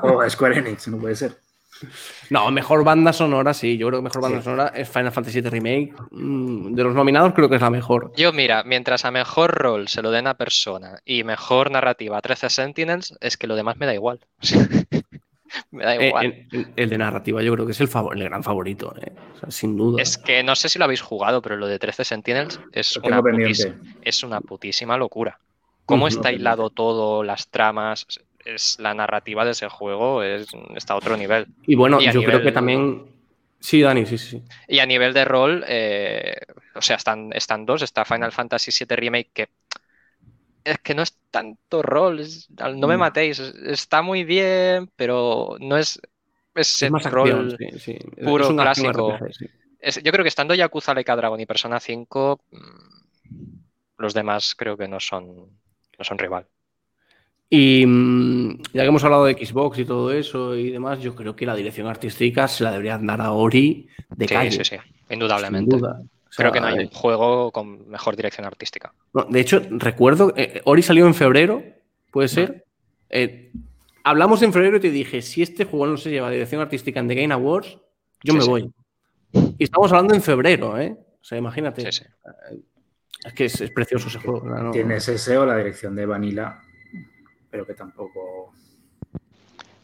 para 0.00 0.30
Square 0.30 0.58
Enix, 0.58 0.88
no 0.88 0.98
puede 0.98 1.16
ser. 1.16 1.36
No, 2.30 2.50
mejor 2.50 2.84
banda 2.84 3.12
sonora, 3.12 3.54
sí. 3.54 3.76
Yo 3.76 3.88
creo 3.88 4.00
que 4.00 4.04
mejor 4.04 4.22
banda 4.22 4.42
sonora 4.42 4.72
es 4.74 4.88
Final 4.88 5.12
Fantasy 5.12 5.40
VII 5.40 5.50
Remake. 5.50 5.94
Mm, 6.10 6.74
de 6.74 6.84
los 6.84 6.94
nominados, 6.94 7.34
creo 7.34 7.48
que 7.48 7.56
es 7.56 7.60
la 7.60 7.70
mejor. 7.70 8.12
Yo, 8.16 8.32
mira, 8.32 8.62
mientras 8.64 9.04
a 9.04 9.10
mejor 9.10 9.54
rol 9.54 9.88
se 9.88 10.02
lo 10.02 10.10
den 10.10 10.26
a 10.26 10.34
persona 10.34 11.00
y 11.04 11.24
mejor 11.24 11.70
narrativa 11.70 12.18
a 12.18 12.22
13 12.22 12.50
Sentinels, 12.50 13.14
es 13.20 13.36
que 13.36 13.46
lo 13.46 13.56
demás 13.56 13.76
me 13.76 13.86
da 13.86 13.94
igual. 13.94 14.20
Me 15.76 15.84
da 15.84 15.94
eh, 15.96 16.08
igual. 16.08 16.46
el, 16.74 16.90
de 16.90 16.98
narrativa 16.98 17.42
yo 17.42 17.52
creo 17.52 17.66
que 17.66 17.72
es 17.72 17.80
el, 17.80 17.88
el 18.14 18.24
gran 18.24 18.42
favorito, 18.42 18.94
eh. 19.00 19.12
sin 19.48 19.76
duda. 19.76 20.02
Es 20.02 20.16
que 20.16 20.42
no 20.42 20.56
sé 20.56 20.68
si 20.68 20.78
lo 20.78 20.86
habéis 20.86 21.02
jugado, 21.02 21.42
pero 21.42 21.56
lo 21.56 21.66
de 21.66 21.78
13 21.78 22.04
Sentinels 22.04 22.60
es, 22.72 22.96
una, 22.96 23.22
es 24.02 24.22
una 24.22 24.40
putísima 24.40 24.96
locura. 24.96 25.38
Cómo 25.84 26.08
está 26.08 26.32
hilado 26.32 26.70
todo, 26.70 27.22
las 27.22 27.48
tramas, 27.48 28.06
es 28.44 28.78
la 28.80 28.94
narrativa 28.94 29.44
de 29.44 29.50
ese 29.50 29.68
juego 29.68 30.22
es, 30.22 30.48
está 30.74 30.94
a 30.94 30.96
otro 30.96 31.16
nivel. 31.16 31.46
Y 31.66 31.74
bueno, 31.74 32.00
yo 32.00 32.22
creo 32.22 32.42
que 32.42 32.52
también... 32.52 33.14
Sí, 33.60 33.82
Dani, 33.82 34.06
sí, 34.06 34.18
sí. 34.18 34.42
Y 34.68 34.78
a 34.78 34.86
nivel 34.86 35.12
de 35.12 35.24
rol, 35.24 35.64
eh, 35.66 36.36
o 36.74 36.82
sea, 36.82 36.96
están, 36.96 37.32
están 37.32 37.66
dos. 37.66 37.82
Está 37.82 38.04
Final 38.04 38.30
Fantasy 38.30 38.70
VII 38.70 38.96
Remake, 38.96 39.30
que 39.32 39.48
es 40.66 40.78
que 40.80 40.94
no 40.94 41.02
es 41.02 41.16
tanto 41.30 41.80
rol, 41.80 42.20
no 42.76 42.88
me 42.88 42.96
matéis, 42.96 43.38
está 43.38 44.02
muy 44.02 44.24
bien, 44.24 44.90
pero 44.96 45.56
no 45.60 45.76
es 45.76 46.00
ese 46.54 46.88
rol 46.88 47.56
puro 48.24 48.48
clásico. 48.48 49.16
yo 50.02 50.12
creo 50.12 50.24
que 50.24 50.28
estando 50.28 50.54
Yakuza, 50.54 50.92
Leica 50.92 51.14
Dragon 51.14 51.38
y 51.40 51.46
Persona 51.46 51.78
5, 51.78 52.40
mm, 52.50 52.58
los 53.98 54.12
demás 54.12 54.54
creo 54.56 54.76
que 54.76 54.88
no 54.88 54.98
son, 54.98 55.26
no 55.98 56.04
son 56.04 56.18
rival. 56.18 56.46
Y 57.48 57.86
mm, 57.86 58.62
ya 58.72 58.82
que 58.82 58.88
hemos 58.88 59.04
hablado 59.04 59.24
de 59.26 59.34
Xbox 59.34 59.78
y 59.78 59.84
todo 59.84 60.12
eso 60.12 60.56
y 60.56 60.70
demás, 60.72 61.00
yo 61.00 61.14
creo 61.14 61.36
que 61.36 61.46
la 61.46 61.54
dirección 61.54 61.86
artística 61.86 62.48
se 62.48 62.64
la 62.64 62.72
deberían 62.72 63.06
dar 63.06 63.20
a 63.20 63.30
Ori 63.30 63.86
de 64.16 64.26
Sí, 64.26 64.34
calle. 64.34 64.50
sí, 64.50 64.64
sí, 64.64 64.76
indudablemente. 65.10 65.76
sin 65.76 65.80
duda. 65.80 66.02
Creo 66.36 66.52
que 66.52 66.60
no 66.60 66.66
hay 66.66 66.76
eh, 66.78 66.80
un 66.82 66.88
juego 66.88 67.50
con 67.50 67.88
mejor 67.88 68.16
dirección 68.16 68.46
artística. 68.46 68.92
no, 69.14 69.24
de 69.24 69.40
hecho, 69.40 69.60
recuerdo, 69.70 70.32
eh, 70.36 70.60
Ori 70.64 70.82
salió 70.82 71.06
en 71.06 71.14
febrero, 71.14 71.62
puede 72.10 72.28
ser. 72.28 72.64
Eh, 73.08 73.52
hablamos 74.04 74.42
en 74.42 74.52
febrero 74.52 74.76
y 74.76 74.80
te 74.80 74.90
dije, 74.90 75.22
si 75.22 75.42
este 75.42 75.64
juego 75.64 75.86
no 75.86 75.96
se 75.96 76.10
lleva 76.10 76.30
dirección 76.30 76.60
artística 76.60 77.00
en 77.00 77.08
The 77.08 77.14
Game 77.14 77.32
Awards, 77.34 77.78
yo 78.22 78.32
Sí, 78.32 78.38
me 78.38 78.42
sí. 78.42 78.48
voy. 78.48 78.72
Y 79.58 79.64
estamos 79.64 79.90
hablando 79.92 80.14
en 80.14 80.22
febrero, 80.22 80.78
¿eh? 80.78 80.96
O 81.20 81.24
sea, 81.24 81.38
imagínate. 81.38 81.90
Sí, 81.90 82.02
sí. 82.02 82.04
Es 83.24 83.32
que 83.32 83.44
es, 83.46 83.60
es 83.60 83.70
precioso 83.70 84.08
ese 84.08 84.18
juego. 84.18 84.46
¿no? 84.46 84.70
Tienes 84.70 85.08
ese 85.08 85.36
o 85.36 85.44
la 85.46 85.56
dirección 85.56 85.96
de 85.96 86.06
Vanilla, 86.06 86.60
pero 87.50 87.66
que 87.66 87.74
tampoco. 87.74 88.52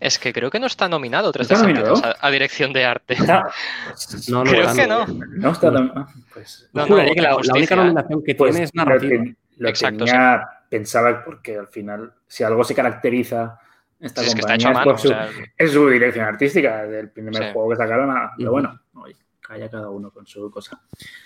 Es 0.02 0.18
que 0.18 0.32
creo 0.32 0.50
que 0.50 0.58
no 0.58 0.66
está 0.66 0.88
nominado 0.88 1.30
tres 1.30 1.48
¿Está 1.48 1.62
nominado? 1.62 1.94
a, 2.04 2.16
a 2.20 2.30
dirección 2.32 2.72
de 2.72 2.84
arte. 2.84 3.14
Está- 3.14 3.48
No, 4.28 4.42
no, 4.42 4.50
Creo 4.50 4.66
no, 4.66 4.74
que 4.74 4.86
no. 4.88 5.06
no. 5.06 5.52
Está 5.52 5.68
ah, 5.68 6.06
Pues, 6.32 6.68
No, 6.72 6.86
Juraría 6.86 7.10
no, 7.10 7.14
que 7.14 7.20
la, 7.20 7.54
única 7.54 7.76
nominación 7.76 8.22
que 8.24 8.34
pues 8.34 8.50
tiene 8.50 8.64
es 8.64 8.74
narrativa. 8.74 9.24
Lo, 9.58 9.68
Exacto, 9.68 10.04
tenía, 10.04 10.42
pensaba, 10.68 11.24
porque 11.24 11.56
al 11.56 11.68
final, 11.68 12.12
si 12.26 12.42
algo 12.42 12.64
se 12.64 12.74
caracteriza 12.74 13.60
esta 14.00 14.22
Sí, 14.22 14.28
es 14.28 14.34
que 14.34 14.40
está 14.40 14.54
compañía 14.54 14.56
hecho 14.56 14.68
a 14.68 14.70
es 14.70 14.74
mano. 14.74 14.84
por 14.84 14.94
o 14.94 14.98
su, 14.98 15.08
sea, 15.08 15.28
es 15.56 15.70
su 15.70 15.88
dirección 15.88 16.24
artística, 16.24 16.82
del 16.84 17.10
primer 17.10 17.34
Sí. 17.36 17.42
juego 17.52 17.70
que 17.70 17.76
sacaron. 17.76 18.10
a- 18.10 18.32
pero 18.36 18.50
Ujú. 18.50 18.60
bueno, 18.60 18.80
oye, 18.94 19.14
calla 19.40 19.70
cada 19.70 19.88
uno 19.90 20.10
con 20.10 20.26
su 20.26 20.50
cosa. 20.50 20.80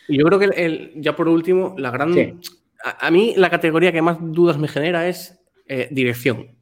Y 0.09 0.18
yo 0.18 0.27
creo 0.27 0.39
que 0.39 0.45
el- 0.47 0.55
el- 0.59 0.93
ya 0.97 1.16
por 1.16 1.29
último, 1.29 1.74
la 1.79 1.91
gran. 1.91 2.12
Sí. 2.12 2.39
A, 2.85 3.07
a 3.07 3.11
mí 3.11 3.33
la 3.39 3.49
categoría 3.49 3.91
que 3.91 4.03
más 4.03 4.18
dudas 4.20 4.59
me 4.59 4.68
genera 4.68 5.09
es 5.09 5.41
eh, 5.66 5.89
dirección. 5.91 6.56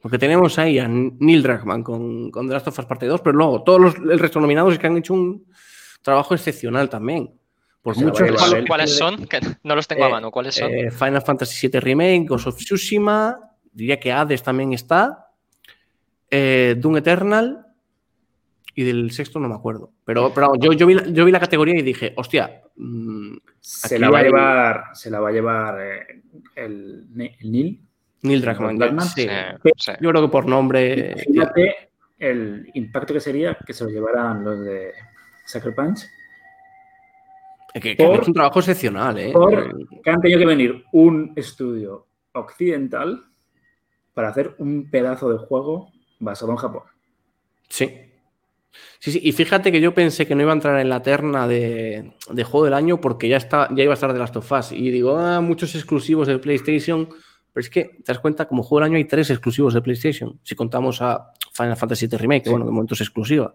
Porque 0.00 0.18
tenemos 0.18 0.58
ahí 0.58 0.78
a 0.78 0.86
Neil 0.88 1.42
Druckmann 1.42 1.82
con, 1.82 2.30
con 2.30 2.46
The 2.46 2.54
Last 2.54 2.68
of 2.68 2.78
Us 2.78 2.84
Parte 2.86 3.06
2, 3.06 3.20
pero 3.20 3.36
luego 3.36 3.62
todos 3.64 3.80
los, 3.80 3.94
el 3.96 4.18
resto 4.18 4.40
nominados 4.40 4.72
es 4.72 4.78
que 4.78 4.86
han 4.86 4.96
hecho 4.96 5.14
un 5.14 5.44
trabajo 6.02 6.34
excepcional 6.34 6.88
también. 6.88 7.32
Por 7.82 7.96
muchos 7.96 8.30
¿Cuáles 8.66 8.96
son? 8.96 9.26
Que 9.28 9.40
no 9.64 9.74
los 9.74 9.88
tengo 9.88 10.04
a 10.04 10.08
Eh, 10.08 10.10
mano. 10.12 10.30
¿Cuáles 10.30 10.54
son? 10.54 10.70
eh, 10.70 10.90
Final 10.90 11.22
Fantasy 11.22 11.68
VII 11.68 11.80
Remake, 11.80 12.26
Ghost 12.28 12.46
of 12.48 12.56
Tsushima, 12.56 13.38
diría 13.72 13.98
que 13.98 14.12
Hades 14.12 14.42
también 14.42 14.72
está, 14.72 15.26
eh, 16.30 16.76
Doom 16.78 16.98
Eternal 16.98 17.64
y 18.74 18.84
del 18.84 19.10
sexto 19.10 19.40
no 19.40 19.48
me 19.48 19.54
acuerdo. 19.56 19.92
Pero, 20.04 20.32
pero 20.32 20.52
yo, 20.60 20.72
yo, 20.72 20.86
vi, 20.86 20.94
la- 20.94 21.06
yo 21.08 21.24
vi 21.24 21.32
la 21.32 21.40
categoría 21.40 21.76
y 21.78 21.82
dije, 21.82 22.12
hostia, 22.16 22.62
mm, 22.76 23.36
Se 23.60 23.98
la 23.98 24.10
va 24.10 24.18
a 24.18 24.20
hay- 24.20 24.26
llevar, 24.26 24.84
se 24.94 25.10
la 25.10 25.18
va 25.20 25.28
a 25.30 25.32
llevar 25.32 25.80
eh, 25.80 26.22
el, 26.54 27.06
el 27.40 27.50
Neil. 27.50 27.80
Neil 28.22 28.40
Druckmann. 28.42 28.76
Druckmann, 28.78 29.06
sí. 29.06 29.28
Sí, 29.62 29.70
sí. 29.76 29.92
Yo 30.00 30.10
creo 30.10 30.22
que 30.22 30.28
por 30.28 30.46
nombre. 30.46 31.14
Fíjate 31.26 31.90
el 32.18 32.68
impacto 32.74 33.14
que 33.14 33.20
sería 33.20 33.56
que 33.64 33.72
se 33.72 33.84
lo 33.84 33.90
llevaran 33.90 34.42
los 34.44 34.60
de 34.64 34.92
Sucker 35.46 35.74
Punch. 35.74 36.00
Que, 37.74 37.94
que 37.96 38.02
han 38.02 38.08
por- 38.10 38.18
hecho 38.18 38.28
un 38.28 38.34
trabajo 38.34 38.58
excepcional, 38.58 39.18
¿eh? 39.18 39.30
Por 39.32 40.00
que 40.02 40.10
han 40.10 40.20
tenido 40.20 40.40
que 40.40 40.46
venir 40.46 40.84
un 40.92 41.32
estudio 41.36 42.06
occidental 42.32 43.24
para 44.14 44.28
hacer 44.30 44.54
un 44.58 44.90
pedazo 44.90 45.30
de 45.30 45.38
juego 45.38 45.92
basado 46.18 46.50
en 46.52 46.56
Japón. 46.58 46.82
Sí. 47.68 48.04
Sí, 48.98 49.12
sí. 49.12 49.20
Y 49.22 49.30
fíjate 49.32 49.70
que 49.70 49.80
yo 49.80 49.94
pensé 49.94 50.26
que 50.26 50.34
no 50.34 50.42
iba 50.42 50.50
a 50.50 50.54
entrar 50.56 50.80
en 50.80 50.88
la 50.88 51.02
terna 51.02 51.46
de, 51.46 52.14
de 52.30 52.44
juego 52.44 52.64
del 52.64 52.74
año 52.74 53.00
porque 53.00 53.28
ya, 53.28 53.36
está, 53.36 53.68
ya 53.74 53.84
iba 53.84 53.92
a 53.92 53.94
estar 53.94 54.12
de 54.12 54.18
Last 54.18 54.36
of 54.36 54.50
Us. 54.50 54.72
Y 54.72 54.90
digo, 54.90 55.16
ah, 55.16 55.40
muchos 55.40 55.74
exclusivos 55.76 56.26
de 56.26 56.38
PlayStation. 56.38 57.08
Pero 57.58 57.66
es 57.66 57.70
que 57.70 57.84
te 57.86 58.04
das 58.12 58.20
cuenta, 58.20 58.46
como 58.46 58.62
juego 58.62 58.78
del 58.84 58.92
año 58.92 58.98
hay 58.98 59.04
tres 59.04 59.30
exclusivos 59.30 59.74
de 59.74 59.82
PlayStation. 59.82 60.38
Si 60.44 60.54
contamos 60.54 61.02
a 61.02 61.32
Final 61.52 61.76
Fantasy 61.76 62.06
VII 62.06 62.16
Remake, 62.16 62.44
que 62.44 62.50
bueno, 62.50 62.64
de 62.64 62.70
momento 62.70 62.94
es 62.94 63.00
exclusiva. 63.00 63.52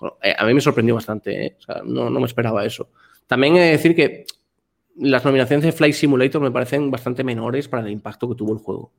Bueno, 0.00 0.16
eh, 0.20 0.34
a 0.36 0.44
mí 0.46 0.52
me 0.52 0.60
sorprendió 0.60 0.96
bastante, 0.96 1.46
¿eh? 1.46 1.56
O 1.56 1.62
sea, 1.62 1.82
no, 1.84 2.10
no 2.10 2.18
me 2.18 2.26
esperaba 2.26 2.64
eso. 2.64 2.90
También 3.28 3.54
he 3.54 3.60
de 3.60 3.70
decir 3.70 3.94
que 3.94 4.24
las 4.96 5.24
nominaciones 5.24 5.64
de 5.64 5.70
Flight 5.70 5.94
Simulator 5.94 6.42
me 6.42 6.50
parecen 6.50 6.90
bastante 6.90 7.22
menores 7.22 7.68
para 7.68 7.84
el 7.84 7.92
impacto 7.92 8.28
que 8.28 8.34
tuvo 8.34 8.52
el 8.52 8.58
juego. 8.58 8.82
O 8.86 8.92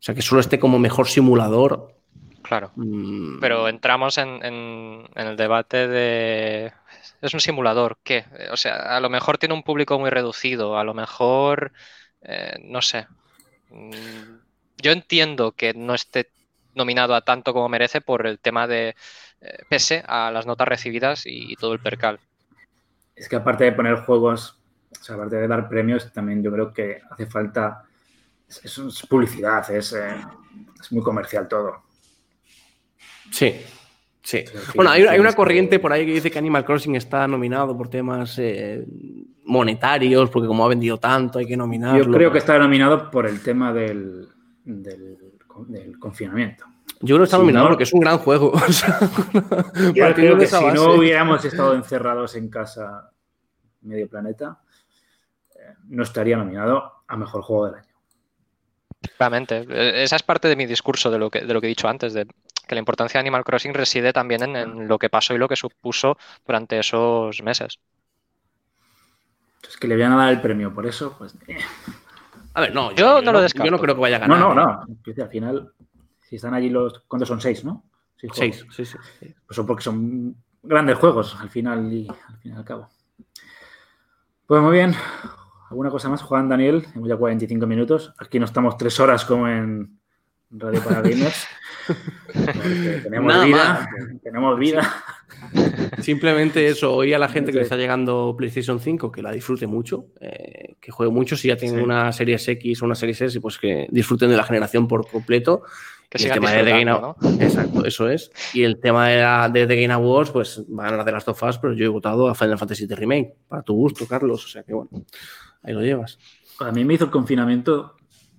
sea, 0.00 0.16
que 0.16 0.22
solo 0.22 0.40
esté 0.40 0.58
como 0.58 0.80
mejor 0.80 1.06
simulador. 1.06 1.94
Claro. 2.42 2.72
mm, 2.74 3.38
Pero 3.38 3.68
entramos 3.68 4.18
en, 4.18 4.44
en- 4.44 5.04
en 5.14 5.26
el 5.28 5.36
debate 5.36 5.86
de... 5.86 6.72
¿Es 7.22 7.32
un 7.34 7.38
simulador? 7.40 7.98
¿Qué? 8.02 8.24
O 8.50 8.56
sea, 8.56 8.96
a 8.96 9.00
lo 9.00 9.08
mejor 9.10 9.38
tiene 9.38 9.54
un 9.54 9.62
público 9.62 9.96
muy 9.96 10.10
reducido, 10.10 10.76
a 10.76 10.82
lo 10.82 10.92
mejor... 10.92 11.70
eh, 12.26 12.56
no 12.64 12.82
sé. 12.82 13.06
Mm, 13.74 14.38
Yo 14.78 14.92
entiendo 14.92 15.52
que 15.56 15.74
no 15.74 15.94
esté 15.94 16.32
nominado 16.74 17.14
a 17.16 17.22
tanto 17.24 17.52
como 17.54 17.68
merece 17.68 18.00
por 18.02 18.26
el 18.26 18.40
tema 18.40 18.66
de... 18.68 18.96
eh, 19.40 19.58
pese 19.68 20.04
a 20.06 20.30
las 20.32 20.46
notas 20.46 20.68
recibidas 20.68 21.26
y, 21.26 21.52
y 21.52 21.56
todo 21.56 21.72
el 21.74 21.80
percal. 21.80 22.20
Es 23.16 23.28
que 23.28 23.36
aparte 23.36 23.64
de 23.64 23.72
poner 23.72 23.96
juegos, 24.04 24.60
o 25.00 25.04
sea, 25.04 25.16
aparte 25.16 25.36
de 25.36 25.48
dar 25.48 25.68
premios, 25.68 26.12
también 26.12 26.42
yo 26.42 26.52
creo 26.52 26.72
que 26.72 27.00
hace 27.10 27.26
falta. 27.26 27.84
Es, 28.48 28.64
es- 28.64 28.78
es 28.78 29.06
publicidad, 29.08 29.70
es, 29.72 29.92
eh, 29.94 30.16
es 30.80 30.92
muy 30.92 31.02
comercial 31.02 31.48
todo. 31.48 31.84
Sí, 33.30 33.64
sí. 34.24 34.44
Bueno, 34.74 34.90
hay, 34.90 35.18
una 35.20 35.32
corriente 35.34 35.78
por 35.78 35.92
ahí 35.92 36.04
que 36.04 36.12
dice 36.14 36.30
que 36.30 36.38
Animal 36.38 36.64
Crossing 36.64 36.96
está 36.96 37.28
nominado 37.28 37.76
por 37.76 37.88
temas 37.88 38.36
eh, 38.40 38.84
monetarios, 39.44 40.28
porque 40.30 40.48
como 40.48 40.64
ha 40.64 40.68
vendido 40.68 40.98
tanto 40.98 41.38
hay 41.38 41.46
que 41.46 41.56
nominarlo. 41.56 42.04
Yo 42.04 42.10
creo 42.10 42.32
que 42.32 42.38
está 42.38 42.58
nominado 42.58 43.10
por 43.10 43.26
el 43.26 43.40
tema 43.42 43.72
del, 43.72 44.26
del, 44.64 45.16
del 45.68 45.98
confinamiento. 45.98 46.64
Yo 47.00 47.16
creo 47.16 47.18
que 47.20 47.24
está 47.24 47.36
si 47.36 47.42
nominado 47.42 47.64
no- 47.66 47.70
porque 47.70 47.84
es 47.84 47.92
un 47.92 48.00
gran 48.00 48.18
juego. 48.18 48.50
o 48.54 48.72
sea, 48.72 48.98
Yo 49.94 50.14
creo 50.14 50.38
que 50.38 50.46
si 50.46 50.54
base. 50.54 50.72
no 50.74 50.94
hubiéramos 50.94 51.44
estado 51.44 51.74
encerrados 51.74 52.34
en 52.36 52.48
casa 52.48 53.10
medio 53.82 54.08
planeta, 54.08 54.58
eh, 55.54 55.74
no 55.88 56.02
estaría 56.02 56.36
nominado 56.38 57.02
a 57.06 57.16
mejor 57.16 57.42
juego 57.42 57.66
del 57.66 57.74
año. 57.76 57.94
Claramente. 59.18 59.66
Eh, 59.68 60.02
Esa 60.02 60.16
es 60.16 60.22
parte 60.22 60.48
de 60.48 60.56
mi 60.56 60.64
discurso 60.66 61.10
de 61.10 61.18
lo 61.18 61.28
que, 61.30 61.42
de 61.42 61.52
lo 61.52 61.60
que 61.60 61.66
he 61.66 61.68
dicho 61.68 61.88
antes, 61.88 62.14
de 62.14 62.26
que 62.66 62.74
la 62.74 62.80
importancia 62.80 63.18
de 63.18 63.22
Animal 63.22 63.44
Crossing 63.44 63.74
reside 63.74 64.12
también 64.12 64.42
en, 64.42 64.56
en 64.56 64.88
lo 64.88 64.98
que 64.98 65.10
pasó 65.10 65.34
y 65.34 65.38
lo 65.38 65.48
que 65.48 65.56
supuso 65.56 66.16
durante 66.46 66.78
esos 66.78 67.42
meses. 67.42 67.78
Es 69.68 69.76
que 69.76 69.86
le 69.88 69.96
van 69.96 70.12
a 70.12 70.16
dar 70.16 70.32
el 70.32 70.40
premio 70.40 70.72
por 70.74 70.86
eso, 70.86 71.14
pues. 71.16 71.34
eh. 71.48 71.56
A 72.54 72.60
ver, 72.60 72.74
no, 72.74 72.92
Yo 72.92 73.20
no 73.20 73.32
lo 73.32 73.40
descarto. 73.40 73.64
Yo 73.66 73.70
no 73.70 73.78
creo 73.80 73.94
que 73.94 74.00
vaya 74.00 74.16
a 74.16 74.26
No, 74.28 74.34
ganar. 74.36 74.54
no, 74.56 74.86
no. 74.86 75.02
Que 75.02 75.20
Al 75.20 75.28
final, 75.28 75.72
si 76.20 76.36
están 76.36 76.54
allí 76.54 76.70
los. 76.70 77.00
¿Cuántos 77.08 77.28
son? 77.28 77.40
Seis, 77.40 77.64
¿no? 77.64 77.84
juegos. 78.20 78.36
Seis, 78.38 78.66
sí, 78.70 78.84
sí. 78.86 78.96
sí. 79.20 79.34
Pues 79.46 79.56
son 79.56 79.66
porque 79.66 79.82
son 79.82 80.36
grandes 80.62 80.96
juegos 80.98 81.36
al 81.40 81.50
final 81.50 81.92
y 81.92 82.06
al 82.08 82.38
fin 82.38 82.52
y 82.52 82.56
al 82.56 82.64
cabo. 82.64 82.88
Pues 84.46 84.62
muy 84.62 84.72
bien. 84.72 84.94
¿Alguna 85.70 85.90
cosa 85.90 86.08
más, 86.08 86.22
Juan 86.22 86.48
Daniel? 86.48 86.86
Hemos 86.94 87.08
ya 87.08 87.16
45 87.16 87.66
minutos. 87.66 88.14
Aquí 88.18 88.38
no 88.38 88.44
estamos 88.44 88.76
tres 88.76 89.00
horas 89.00 89.24
como 89.24 89.48
en 89.48 89.98
Radio 90.56 90.80
para 90.84 91.00
Gamers. 91.02 91.46
Tenemos 93.02 93.32
Nada 93.32 93.44
vida. 93.44 93.88
Tenemos 94.22 94.58
vida. 94.58 94.94
Simplemente 96.00 96.66
eso, 96.68 96.94
hoy 96.94 97.12
a 97.12 97.18
la 97.18 97.28
gente 97.28 97.50
que 97.52 97.58
le 97.58 97.64
está 97.64 97.76
llegando 97.76 98.34
PlayStation 98.36 98.80
5 98.80 99.10
que 99.10 99.22
la 99.22 99.32
disfrute 99.32 99.66
mucho, 99.66 100.06
eh, 100.20 100.76
que 100.80 100.90
juegue 100.92 101.12
mucho, 101.12 101.36
si 101.36 101.48
ya 101.48 101.56
tienen 101.56 101.78
Sí. 101.78 101.84
una 101.84 102.12
Series 102.12 102.46
X 102.48 102.82
o 102.82 102.86
una 102.86 102.94
Series 102.94 103.20
S, 103.20 103.40
pues 103.40 103.58
que 103.58 103.86
disfruten 103.90 104.30
de 104.30 104.36
la 104.36 104.44
generación 104.44 104.86
por 104.88 105.06
completo. 105.08 105.62
Que 106.08 106.22
Y 106.22 106.26
el 106.26 106.32
tema 106.32 106.52
de 106.52 106.62
The 106.62 106.70
Game 106.70 106.84
¿no? 106.84 107.16
Exacto, 107.40 107.84
eso 107.84 108.08
es. 108.08 108.30
Y 108.52 108.62
el 108.62 108.78
tema 108.78 109.08
de, 109.08 109.16
la, 109.20 109.48
de 109.48 109.66
The 109.66 109.80
Game 109.82 109.92
Awards, 109.92 110.30
pues 110.30 110.62
van 110.68 110.86
a 110.86 110.90
ganar 110.90 111.04
de 111.06 111.12
las 111.12 111.26
of 111.26 111.42
Us, 111.42 111.58
pero 111.58 111.72
yo 111.74 111.84
he 111.86 111.88
votado 111.88 112.28
a 112.28 112.34
Final 112.34 112.58
Fantasy 112.58 112.86
VII 112.86 112.94
Remake, 112.96 113.34
para 113.48 113.62
tu 113.62 113.74
gusto, 113.74 114.06
Carlos. 114.06 114.44
O 114.44 114.48
sea 114.48 114.62
que 114.62 114.72
bueno, 114.74 114.90
ahí 115.62 115.74
lo 115.74 115.80
llevas. 115.82 116.18
A 116.60 116.70
mí 116.70 116.84
me 116.84 116.94
hizo 116.94 117.06
el 117.06 117.10
confinamiento 117.10 117.96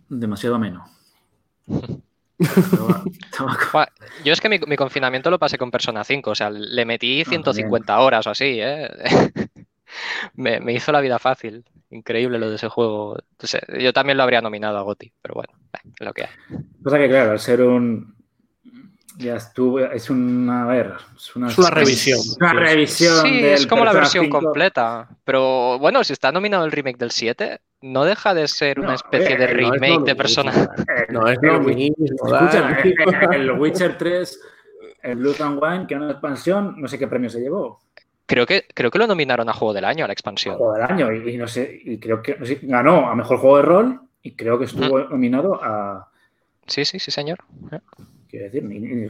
demasiado 0.08 0.56
ameno. 0.56 0.86
Estaba- 0.86 0.90
estaba 0.90 0.94
con- 0.94 1.46
Buah, 1.46 1.55
Yo 4.24 4.34
es 4.34 4.42
que 4.42 4.50
mi, 4.50 4.60
mi 4.60 4.76
confinamiento 4.76 5.30
lo 5.30 5.40
pasé 5.40 5.58
con 5.58 5.72
Persona 5.72 6.04
5, 6.04 6.32
o 6.32 6.36
sea, 6.36 6.50
le 6.50 6.86
metí 6.86 7.22
Ah, 7.22 7.30
150 7.30 8.00
horas 8.00 8.28
o 8.28 8.32
así, 8.32 8.60
¿eh? 8.62 8.90
me, 10.36 10.60
me 10.60 10.74
hizo 10.74 10.92
la 10.92 11.02
vida 11.02 11.20
fácil. 11.20 11.66
Increíble 11.90 12.40
lo 12.40 12.50
de 12.50 12.56
ese 12.56 12.68
juego. 12.68 13.18
Entonces, 13.32 13.62
yo 13.80 13.94
también 13.94 14.18
lo 14.18 14.24
habría 14.24 14.42
nominado 14.42 14.78
a 14.78 14.82
Goti, 14.82 15.12
pero 15.22 15.36
bueno, 15.36 15.54
eh, 15.74 15.90
lo 16.00 16.14
que 16.14 16.24
hay. 16.24 16.30
Cosa 16.84 16.98
que, 16.98 17.08
claro, 17.08 17.32
al 17.32 17.40
ser 17.40 17.62
un. 17.62 18.15
Ya 19.18 19.36
estuvo. 19.36 19.80
Es 19.80 20.10
una. 20.10 20.64
A 20.64 20.68
ver. 20.68 20.94
Es 21.16 21.36
una, 21.36 21.48
Es 21.48 21.58
una 21.58 21.70
revisión. 21.70 22.20
Una 22.40 22.52
Sí, 22.52 22.58
revisión. 22.58 23.22
Sí, 23.26 23.42
del 23.42 23.54
es 23.54 23.68
como 23.68 23.86
la 23.86 23.94
versión 23.94 24.26
5. 24.26 24.40
completa. 24.42 25.08
Pero 25.24 25.80
bueno, 25.80 26.04
si 26.04 26.14
está 26.14 26.32
nominado 26.32 26.66
el 26.66 26.72
remake 26.72 26.98
del 26.98 27.12
7, 27.12 27.60
no 27.82 28.04
deja 28.04 28.34
de 28.34 28.48
ser 28.48 28.80
una 28.80 28.90
No, 28.90 28.94
especie 28.96 29.34
eh, 29.36 29.38
de 29.38 29.46
no 29.46 29.52
es 29.52 29.58
remake 29.58 30.00
lo 30.00 30.06
de. 30.06 30.16
Persona. 30.16 30.52
Eh, 30.54 31.06
No 31.12 31.28
es 31.28 31.38
el 31.42 31.48
lo 31.50 31.60
Wi- 31.60 31.76
mismo. 31.98 32.06
Escucha, 32.06 32.72
eh, 32.84 32.90
eh, 32.90 33.28
el 33.36 33.52
Witcher 33.52 33.98
3, 33.98 34.40
el 35.04 35.16
Blood 35.18 35.42
and 35.42 35.60
Wine, 35.64 35.88
que 35.88 35.94
era 35.94 36.04
una 36.04 36.12
expansión, 36.12 36.76
no 36.82 36.88
sé 36.88 37.00
qué 37.00 37.08
premio 37.08 37.30
se 37.30 37.40
llevó. 37.40 37.80
Creo 38.28 38.46
que, 38.48 38.66
creo 38.74 38.90
que 38.90 38.98
lo 38.98 39.06
nominaron 39.08 39.48
a 39.50 39.54
Juego 39.54 39.72
del 39.74 39.86
Año, 39.86 40.04
a 40.04 40.08
la 40.08 40.14
expansión. 40.14 40.56
Juego 40.58 40.74
del 40.74 40.84
año. 40.84 41.12
Y, 41.14 41.30
y 41.36 41.38
no 41.38 41.48
sé, 41.48 41.80
y 41.86 42.00
creo 42.00 42.22
que 42.24 42.36
no 42.38 42.46
sé, 42.46 42.60
ganó 42.64 43.08
a 43.10 43.16
mejor 43.16 43.38
juego 43.38 43.58
de 43.58 43.64
rol 43.64 44.02
y 44.24 44.32
creo 44.36 44.58
que 44.58 44.66
estuvo 44.66 45.00
nominado 45.00 45.60
a, 45.64 46.10
Sí, 46.68 46.84
sí, 46.84 46.98
sí, 46.98 47.12
señor. 47.12 47.38
Quiero 48.36 48.46
decir, 48.52 48.64
ni- 48.66 48.80
ni- 48.80 49.08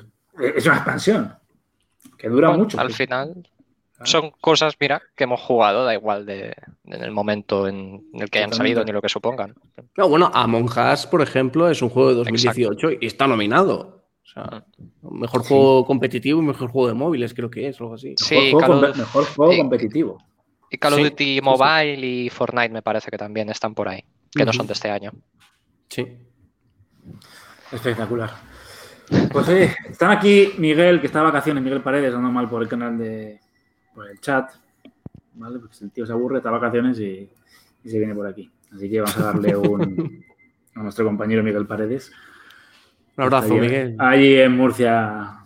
es 0.56 0.66
una 0.68 0.76
expansión 0.76 1.34
que 2.18 2.30
dura 2.30 2.50
Bueno, 2.50 2.64
mucho. 2.66 2.80
Al 2.80 2.88
pues. 2.88 2.98
final 2.98 3.34
Claro. 3.96 4.06
son 4.06 4.32
cosas, 4.40 4.76
mira, 4.80 5.02
que 5.16 5.24
hemos 5.24 5.42
jugado, 5.42 5.84
da 5.84 5.94
igual 5.96 6.28
de, 6.28 6.54
en 6.86 7.02
el 7.02 7.10
momento 7.12 7.68
en 7.68 8.04
el 8.14 8.30
que 8.30 8.38
hayan 8.40 8.54
salido 8.54 8.84
ni 8.86 8.92
lo 8.92 9.02
que 9.02 9.10
supongan. 9.10 9.56
No, 9.98 10.08
bueno, 10.10 10.30
Among 10.32 10.70
Us, 10.94 11.08
por 11.08 11.24
ejemplo, 11.24 11.68
es 11.70 11.82
un 11.82 11.90
juego 11.90 12.10
de 12.10 12.16
2018 12.16 12.90
y 13.02 13.08
está 13.08 13.26
nominado. 13.26 14.04
O 14.24 14.28
sea, 14.28 14.64
mejor 15.02 15.44
juego 15.44 15.86
competitivo 15.86 16.40
y 16.42 16.46
mejor 16.46 16.70
juego 16.70 16.88
de 16.90 16.94
móviles, 16.94 17.34
creo 17.34 17.50
que 17.50 17.68
es, 17.70 17.80
algo 17.82 17.96
así. 17.96 18.10
Mejor 18.10 18.28
Sí, 18.28 18.36
juego, 18.52 18.60
Call 18.60 18.72
of 18.72 18.78
compe- 18.78 18.88
Duty- 18.90 18.98
mejor 19.00 19.26
juego 19.26 19.58
competitivo. 19.58 20.18
Y 20.70 20.78
Call 20.78 20.94
of 20.94 21.00
Sí, 21.00 21.04
Duty 21.06 21.24
sí, 21.26 21.36
sí. 21.36 21.42
Mobile 21.42 22.06
y 22.06 22.30
Fortnite 22.30 22.70
me 22.70 22.82
parece 22.84 23.10
que 23.10 23.18
también 23.18 23.50
están 23.50 23.74
por 23.74 23.88
ahí, 23.90 24.04
que 24.32 24.46
no 24.46 24.54
son 24.54 24.68
de 24.68 24.74
este 24.74 24.92
año. 24.92 25.12
Sí. 25.90 26.06
Espectacular. 27.72 28.32
Pues 29.32 29.48
oye, 29.50 29.76
están 29.90 30.12
aquí 30.12 30.54
Miguel, 30.58 31.00
que 31.00 31.08
está 31.08 31.20
de 31.20 31.26
vacaciones, 31.26 31.64
Miguel 31.64 31.82
Paredes, 31.82 32.14
dando 32.14 32.30
mal 32.32 32.50
por 32.50 32.62
el 32.62 32.68
canal 32.68 32.98
de. 32.98 33.40
por 33.94 34.10
el 34.10 34.20
chat. 34.20 34.52
¿Vale? 35.34 35.60
Porque 35.60 35.76
el 35.82 35.92
tío 35.92 36.06
se 36.06 36.14
aburre, 36.14 36.38
está 36.38 36.50
de 36.50 36.56
vacaciones 36.56 37.00
y, 37.00 37.30
y 37.84 37.90
se 37.90 37.98
viene 37.98 38.16
por 38.16 38.26
aquí. 38.28 38.50
Así 38.74 38.90
que 38.90 39.02
vamos 39.02 39.18
a 39.18 39.24
darle 39.26 39.56
un. 39.56 40.24
a 40.76 40.84
nuestro 40.84 41.06
compañero 41.06 41.44
Miguel 41.44 41.66
Paredes. 41.68 42.12
Un 43.18 43.24
abrazo, 43.26 43.54
Allí- 43.54 43.60
Miguel. 43.62 43.96
Allí 44.00 44.36
en 44.40 44.52
Murcia. 44.56 45.40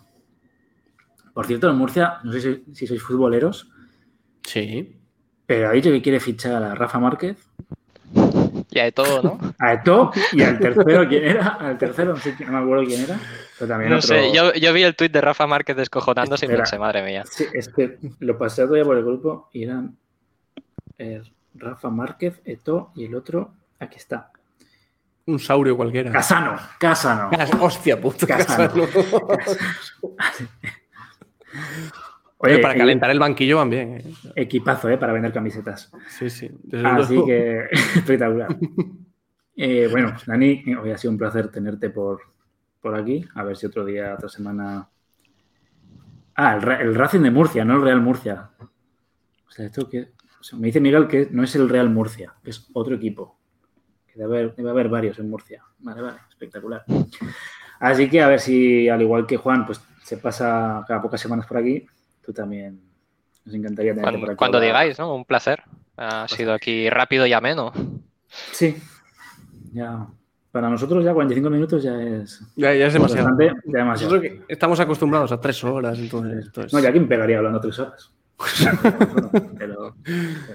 Por 1.33 1.45
cierto, 1.47 1.69
en 1.69 1.75
Murcia, 1.77 2.17
no 2.23 2.31
sé 2.33 2.41
si, 2.41 2.63
si 2.75 2.87
sois 2.87 3.01
futboleros, 3.01 3.69
Sí. 4.43 4.97
pero 5.45 5.69
ha 5.69 5.71
dicho 5.71 5.89
que 5.91 6.01
quiere 6.01 6.19
fichar 6.19 6.61
a 6.63 6.75
Rafa 6.75 6.99
Márquez, 6.99 7.37
Y 8.71 8.79
hay 8.79 8.91
todo, 8.91 9.21
¿no? 9.21 9.53
a 9.59 9.73
Eto'o 9.73 10.11
y 10.33 10.41
al 10.41 10.59
tercero, 10.59 11.07
¿quién 11.07 11.23
era? 11.23 11.47
Al 11.59 11.77
tercero, 11.77 12.13
no, 12.13 12.19
sé, 12.19 12.35
no 12.45 12.51
me 12.51 12.57
acuerdo 12.57 12.83
quién 12.85 13.01
era. 13.03 13.19
Pero 13.59 13.67
también 13.69 13.91
No 13.91 13.97
otro- 13.97 14.07
sé, 14.07 14.31
yo, 14.33 14.53
yo 14.53 14.71
vi 14.73 14.83
el 14.83 14.95
tuit 14.95 15.11
de 15.11 15.19
Rafa 15.21 15.45
Márquez 15.45 15.75
descojonándose 15.75 16.45
y 16.45 16.47
Espera. 16.47 16.63
pensé, 16.63 16.79
madre 16.79 17.03
mía. 17.03 17.23
Sí, 17.29 17.45
es 17.53 17.67
que 17.69 17.97
lo 18.19 18.37
pasé 18.37 18.63
todavía 18.63 18.85
por 18.85 18.97
el 18.97 19.03
grupo 19.03 19.49
y 19.53 19.63
eran 19.65 19.97
eh, 20.97 21.21
Rafa 21.55 21.89
Márquez, 21.89 22.41
Eto 22.45 22.91
y 22.95 23.05
el 23.05 23.15
otro, 23.15 23.53
aquí 23.79 23.97
está. 23.97 24.31
Un 25.25 25.37
saurio 25.39 25.75
cualquiera. 25.77 26.11
Casano, 26.11 26.55
Casano. 26.79 27.29
Cas- 27.31 27.51
Hostia 27.59 27.99
puta. 28.01 28.25
Casano. 28.25 28.87
Casano. 28.87 28.87
Oye, 32.41 32.53
Oye, 32.53 32.61
para 32.61 32.73
el- 32.73 32.79
calentar 32.79 33.09
el 33.11 33.19
banquillo 33.19 33.57
van 33.57 33.69
bien. 33.69 33.97
¿eh? 33.97 34.03
equipazo, 34.35 34.87
¿eh? 34.89 34.97
Para 34.97 35.11
vender 35.13 35.33
camisetas. 35.33 35.91
Sí, 36.07 36.29
sí. 36.29 36.49
desde 36.63 36.87
Así 36.87 37.13
luego. 37.13 37.27
que 37.27 37.65
espectacular. 37.95 38.55
Eh, 39.57 39.87
bueno, 39.91 40.15
Dani, 40.25 40.63
hoy 40.81 40.91
ha 40.91 40.97
sido 40.97 41.11
un 41.11 41.17
placer 41.17 41.49
tenerte 41.49 41.89
por, 41.89 42.21
por 42.81 42.95
aquí. 42.95 43.25
A 43.35 43.43
ver 43.43 43.57
si 43.57 43.65
otro 43.65 43.85
día, 43.85 44.13
otra 44.15 44.29
semana. 44.29 44.87
Ah, 46.35 46.55
el, 46.55 46.61
Ra- 46.61 46.81
el 46.81 46.95
Racing 46.95 47.21
de 47.21 47.31
Murcia, 47.31 47.65
no 47.65 47.75
el 47.75 47.81
Real 47.81 48.01
Murcia. 48.01 48.49
O 49.47 49.51
sea, 49.51 49.65
esto 49.65 49.89
que. 49.89 50.11
o 50.39 50.43
sea, 50.43 50.57
me 50.57 50.67
dice 50.67 50.79
Miguel 50.79 51.07
que 51.07 51.27
no 51.31 51.43
es 51.43 51.55
el 51.55 51.67
Real 51.69 51.89
Murcia, 51.89 52.33
que 52.43 52.51
es 52.51 52.69
otro 52.73 52.95
equipo. 52.95 53.37
Que 54.07 54.19
debe 54.19 54.37
haber, 54.39 54.55
debe 54.55 54.69
haber 54.69 54.89
varios 54.89 55.19
en 55.19 55.29
Murcia. 55.29 55.63
Vale, 55.79 56.01
vale, 56.01 56.17
espectacular. 56.29 56.83
Así 57.79 58.09
que 58.09 58.21
a 58.21 58.27
ver 58.27 58.39
si, 58.39 58.89
al 58.89 59.01
igual 59.01 59.25
que 59.25 59.37
Juan, 59.37 59.65
pues 59.65 59.81
se 60.03 60.17
pasa 60.17 60.83
cada 60.87 61.01
pocas 61.01 61.19
semanas 61.21 61.45
por 61.45 61.57
aquí, 61.57 61.85
tú 62.21 62.33
también. 62.33 62.81
Nos 63.45 63.55
encantaría 63.55 63.93
tenerte 63.93 64.11
por 64.11 64.19
Cuando, 64.19 64.31
aquí. 64.31 64.37
cuando 64.37 64.59
digáis, 64.59 64.99
¿no? 64.99 65.15
Un 65.15 65.25
placer. 65.25 65.63
Ha 65.97 66.27
sido 66.27 66.53
aquí 66.53 66.89
rápido 66.89 67.25
y 67.25 67.33
ameno. 67.33 67.71
Sí. 68.51 68.77
Ya. 69.73 70.07
Para 70.59 70.71
nosotros 70.71 71.05
ya 71.05 71.13
45 71.13 71.49
minutos 71.49 71.81
ya 71.81 72.01
es 72.03 72.41
Ya, 72.57 72.73
ya 72.73 72.87
es 72.87 72.93
demasiado. 72.93 73.29
bastante, 73.29 73.45
ya 73.65 73.77
demasiado. 73.79 74.15
Nosotros 74.17 74.41
estamos 74.49 74.77
acostumbrados 74.81 75.31
a 75.31 75.39
tres 75.39 75.63
horas, 75.63 75.97
entonces. 75.97 76.47
esto 76.47 76.61
es- 76.63 76.73
No, 76.73 76.79
ya 76.81 76.91
quién 76.91 77.07
pegaría 77.07 77.37
hablando 77.37 77.61
tres 77.61 77.79
horas. 77.79 78.11
Bueno, 78.89 79.31
de, 79.53 79.67
lo, 79.67 79.95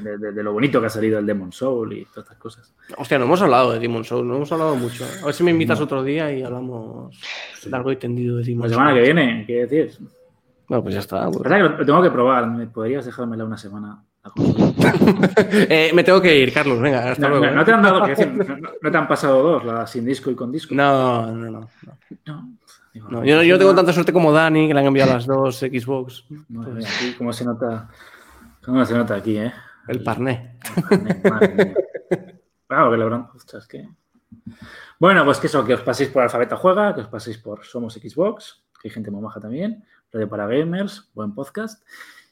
de- 0.03 0.19
de- 0.19 0.33
de 0.33 0.43
lo 0.43 0.53
bonito 0.53 0.79
que 0.79 0.87
ha 0.89 0.91
salido 0.91 1.19
el 1.19 1.25
Demon 1.25 1.53
Soul 1.53 1.95
y 1.95 2.05
todas 2.05 2.25
estas 2.25 2.37
cosas. 2.39 2.75
Hostia, 2.99 3.19
no 3.19 3.25
hemos 3.25 3.41
hablado 3.41 3.73
de 3.73 3.79
Demon 3.79 4.05
Souls, 4.05 4.27
no 4.27 4.37
hemos 4.37 4.53
hablado 4.53 4.77
mucho. 4.77 5.05
A 5.23 5.27
ver 5.27 5.35
si 5.35 5.43
me 5.43 5.51
invitas 5.53 5.79
No. 5.79 5.85
otro 5.87 6.03
día 6.03 6.31
y 6.31 6.43
hablamos 6.43 7.19
largo 7.71 7.91
y 7.93 7.97
tendido 7.97 8.37
de 8.37 8.45
Demon 8.45 8.69
La 8.69 8.75
semana 8.75 8.93
que 8.95 9.01
viene, 9.01 9.45
¿qué 9.47 9.67
decir? 9.67 9.91
Bueno, 10.69 10.83
pues 10.83 10.95
ya 10.95 11.01
está. 11.01 11.31
pues. 11.31 11.43
Que 11.43 11.59
lo, 11.59 11.85
tengo 11.87 12.03
que 12.03 12.11
probar. 12.11 12.47
¿Me 12.51 12.67
podrías 12.67 13.07
dejármela 13.07 13.45
una 13.47 13.57
semana? 13.57 14.03
Eh, 15.69 15.91
me 15.95 16.03
tengo 16.05 16.21
que 16.21 16.37
ir, 16.39 16.53
Carlos. 16.53 16.81
Venga, 16.81 17.11
hasta 17.11 17.29
No, 17.29 17.37
luego. 17.39 17.45
no, 17.47 17.53
¿eh? 17.53 17.55
no 17.57 17.65
te 17.65 17.73
han 17.73 17.83
dado, 17.83 18.01
no, 18.83 18.91
te 18.91 18.97
han 18.97 19.09
pasado 19.09 19.43
dos, 19.43 19.65
la 19.65 19.87
sin 19.87 20.05
disco 20.05 20.31
y 20.31 20.35
con 20.35 20.51
disco. 20.51 20.75
No, 20.75 21.31
no, 21.31 21.51
no. 21.51 21.69
yo, 22.95 23.05
no- 23.11 23.25
yo 23.43 23.55
no 23.55 23.59
tengo 23.59 23.75
tanta 23.75 23.93
suerte 23.93 24.13
como 24.13 24.33
Dani, 24.33 24.67
que 24.69 24.75
le 24.75 24.81
han 24.81 24.87
enviado 24.87 25.13
las 25.13 25.27
dos 25.27 25.59
Xbox. 25.59 26.25
Aquí 26.31 27.15
cómo 27.19 27.33
se 27.33 27.45
nota, 27.45 27.89
cómo 28.65 28.85
se 28.85 28.95
nota 28.95 29.15
aquí, 29.17 29.37
¿eh? 29.37 29.53
El 29.89 30.03
parné. 30.03 30.57
Claro, 32.67 32.91
que 32.91 32.97
LeBron. 32.97 33.29
Ostras, 33.35 33.67
que. 33.67 33.89
Bueno, 34.99 35.25
pues 35.25 35.39
que 35.39 35.47
eso, 35.49 35.65
que 35.65 35.75
os 35.75 35.81
paséis 35.83 36.09
por 36.09 36.23
Alfabeta 36.23 36.57
Juega, 36.57 36.95
que 36.95 37.03
os 37.03 37.09
paséis 37.09 37.39
por 37.39 37.65
Somos 37.65 37.95
Xbox, 37.95 38.63
que 38.81 38.89
hay 38.89 38.93
gente 38.95 39.11
muy 39.11 39.23
maja 39.23 39.41
también, 39.41 39.85
Radio 40.13 40.29
para 40.29 40.47
Gamers, 40.47 41.11
buen 41.15 41.35
podcast. 41.35 41.87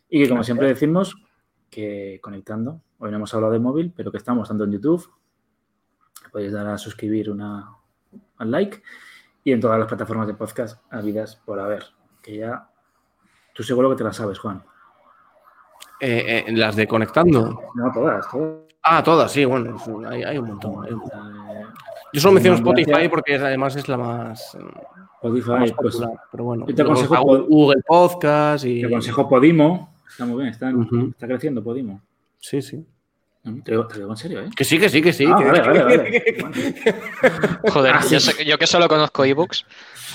Y 0.08 0.22
que, 0.22 0.28
como 0.28 0.42
siempre 0.44 0.68
decimos, 0.68 1.14
que 1.72 2.20
conectando, 2.22 2.82
hoy 2.98 3.10
no 3.10 3.16
hemos 3.16 3.32
hablado 3.32 3.54
de 3.54 3.58
móvil, 3.58 3.92
pero 3.96 4.12
que 4.12 4.18
estamos 4.18 4.46
tanto 4.46 4.64
en 4.64 4.72
YouTube, 4.72 5.10
podéis 6.30 6.52
dar 6.52 6.66
a 6.66 6.76
suscribir 6.76 7.30
una, 7.30 7.74
al 8.36 8.50
like, 8.50 8.82
y 9.42 9.52
en 9.52 9.60
todas 9.60 9.78
las 9.78 9.88
plataformas 9.88 10.26
de 10.26 10.34
podcast 10.34 10.84
habidas 10.92 11.36
por 11.36 11.58
haber, 11.58 11.84
que 12.22 12.36
ya 12.36 12.68
tú 13.54 13.62
seguro 13.62 13.88
que 13.88 13.96
te 13.96 14.04
las 14.04 14.16
sabes, 14.16 14.38
Juan. 14.38 14.62
Eh, 15.98 16.44
eh, 16.46 16.52
las 16.52 16.76
de 16.76 16.86
conectando. 16.86 17.62
No, 17.74 17.90
todas, 17.92 18.30
todas. 18.30 18.58
Ah, 18.82 19.02
todas, 19.02 19.32
sí, 19.32 19.44
bueno, 19.46 19.76
hay, 20.06 20.24
hay 20.24 20.36
un 20.36 20.48
montón. 20.48 20.84
hay 20.84 20.92
un 20.92 20.98
montón. 20.98 21.36
Eh, 21.56 21.66
Yo 22.12 22.20
solo 22.20 22.34
menciono 22.34 22.58
Gracias. 22.58 22.88
Spotify 22.88 23.08
porque 23.08 23.36
además 23.36 23.76
es 23.76 23.88
la 23.88 23.96
más, 23.96 24.54
eh, 24.56 24.58
Spotify, 25.22 25.50
la 25.50 25.58
más 25.58 25.72
pues. 25.72 26.00
Pero 26.32 26.44
bueno, 26.44 26.66
yo 26.66 26.74
te 26.74 26.82
aconsejo 26.82 27.46
Google 27.46 27.82
Podcast 27.86 28.66
y. 28.66 28.80
Te 28.80 28.88
aconsejo 28.88 29.26
Podimo. 29.26 29.91
Está 30.12 30.24
muy 30.26 30.36
bien, 30.42 30.48
está, 30.48 30.70
está 31.10 31.26
creciendo 31.26 31.62
Podimo. 31.64 32.00
Sí, 32.38 32.62
sí. 32.62 32.86
Te 33.64 33.72
lo, 33.72 33.88
te 33.88 33.98
digo 33.98 34.10
en 34.10 34.16
serio, 34.16 34.40
¿eh? 34.40 34.50
Que 34.56 34.62
sí, 34.62 34.78
que 34.78 34.88
sí, 34.88 35.02
que 35.02 35.12
sí. 35.12 35.24
Ah, 35.28 35.34
que- 35.36 35.44
vale, 35.46 35.60
vale, 35.62 35.82
vale. 35.96 36.36
Bueno, 36.40 36.52
Joder, 37.72 37.94
Ah, 37.96 38.02
sí. 38.02 38.44
yo, 38.46 38.56
que 38.56 38.66
solo 38.68 38.86
conozco 38.86 39.24
ebooks. 39.24 39.66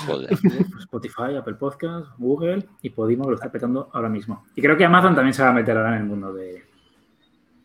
Joder. 0.06 0.30
pues 0.30 0.80
Spotify, 0.80 1.36
Apple 1.38 1.56
Podcast, 1.56 2.08
Google 2.18 2.66
y 2.82 2.90
Podimo 2.92 3.30
lo 3.30 3.36
está 3.36 3.52
petando 3.52 3.90
ahora 3.92 4.08
mismo. 4.08 4.46
Y 4.56 4.62
creo 4.62 4.78
que 4.78 4.86
Amazon 4.86 5.14
también 5.14 5.34
se 5.34 5.44
va 5.44 5.50
a 5.50 5.54
meter 5.54 5.76
ahora 5.76 5.96
en 5.96 6.02
el 6.04 6.08
mundo 6.08 6.34
de. 6.34 6.64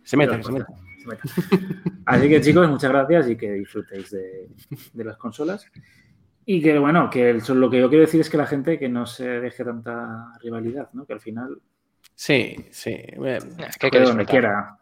Se 0.03 0.17
mete, 0.17 0.37
de 0.37 0.43
que 0.43 0.43
los 0.43 0.47
se 0.47 0.53
mete. 0.53 0.65
podcasts. 0.65 1.33
Se 1.35 1.57
mete. 1.57 1.93
Así 2.07 2.29
que 2.29 2.41
chicos, 2.41 2.69
muchas 2.69 2.91
gracias 2.91 3.29
y 3.31 3.37
que 3.37 3.53
disfrutéis 3.53 4.11
de, 4.11 4.49
de 4.93 5.05
las 5.05 5.17
consolas. 5.17 5.65
Y 6.45 6.61
que 6.61 6.77
bueno, 6.77 7.09
que 7.09 7.31
el- 7.31 7.43
lo 7.55 7.71
que 7.71 7.79
yo 7.79 7.89
quiero 7.89 8.05
decir 8.05 8.21
es 8.21 8.29
que 8.29 8.37
la 8.37 8.47
gente 8.47 8.81
que 8.81 8.89
no 8.89 9.07
se 9.07 9.29
deje 9.29 9.65
tanta 9.65 10.33
rivalidad, 10.41 10.89
¿no? 10.93 11.05
Que 11.07 11.13
al 11.13 11.21
final, 11.21 11.57
Sí, 12.15 12.57
sí. 12.71 12.91
Eh, 12.91 13.39
Que 13.79 13.87
hay 13.87 13.91
que 13.91 14.01
donde 14.01 14.27
quiera. 14.27 14.79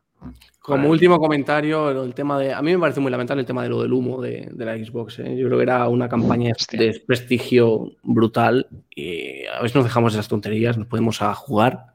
Como 0.61 0.91
último 0.91 1.18
comentario, 1.18 2.03
el 2.03 2.14
tema 2.14 2.39
de. 2.39 2.53
A 2.53 2.61
mí 2.61 2.72
me 2.72 2.78
parece 2.78 3.01
muy 3.01 3.11
lamentable 3.11 3.41
el 3.41 3.47
tema 3.47 3.62
de 3.62 3.70
lo 3.70 3.81
del 3.83 3.93
humo 3.93 4.20
de, 4.20 4.49
de 4.53 4.64
la 4.64 4.76
Xbox. 4.76 5.18
¿eh? 5.20 5.37
Yo 5.37 5.47
creo 5.47 5.57
que 5.59 5.62
era 5.62 5.89
una 5.89 6.09
campaña 6.09 6.53
Hostia. 6.55 6.78
de 6.78 6.87
desprestigio 6.87 7.93
brutal. 8.03 8.68
Y 8.95 9.47
a 9.47 9.62
veces 9.62 9.74
nos 9.76 9.85
dejamos 9.85 10.12
esas 10.12 10.28
tonterías, 10.28 10.76
nos 10.76 10.87
podemos 10.87 11.22
a 11.22 11.35
jugar 11.35 11.95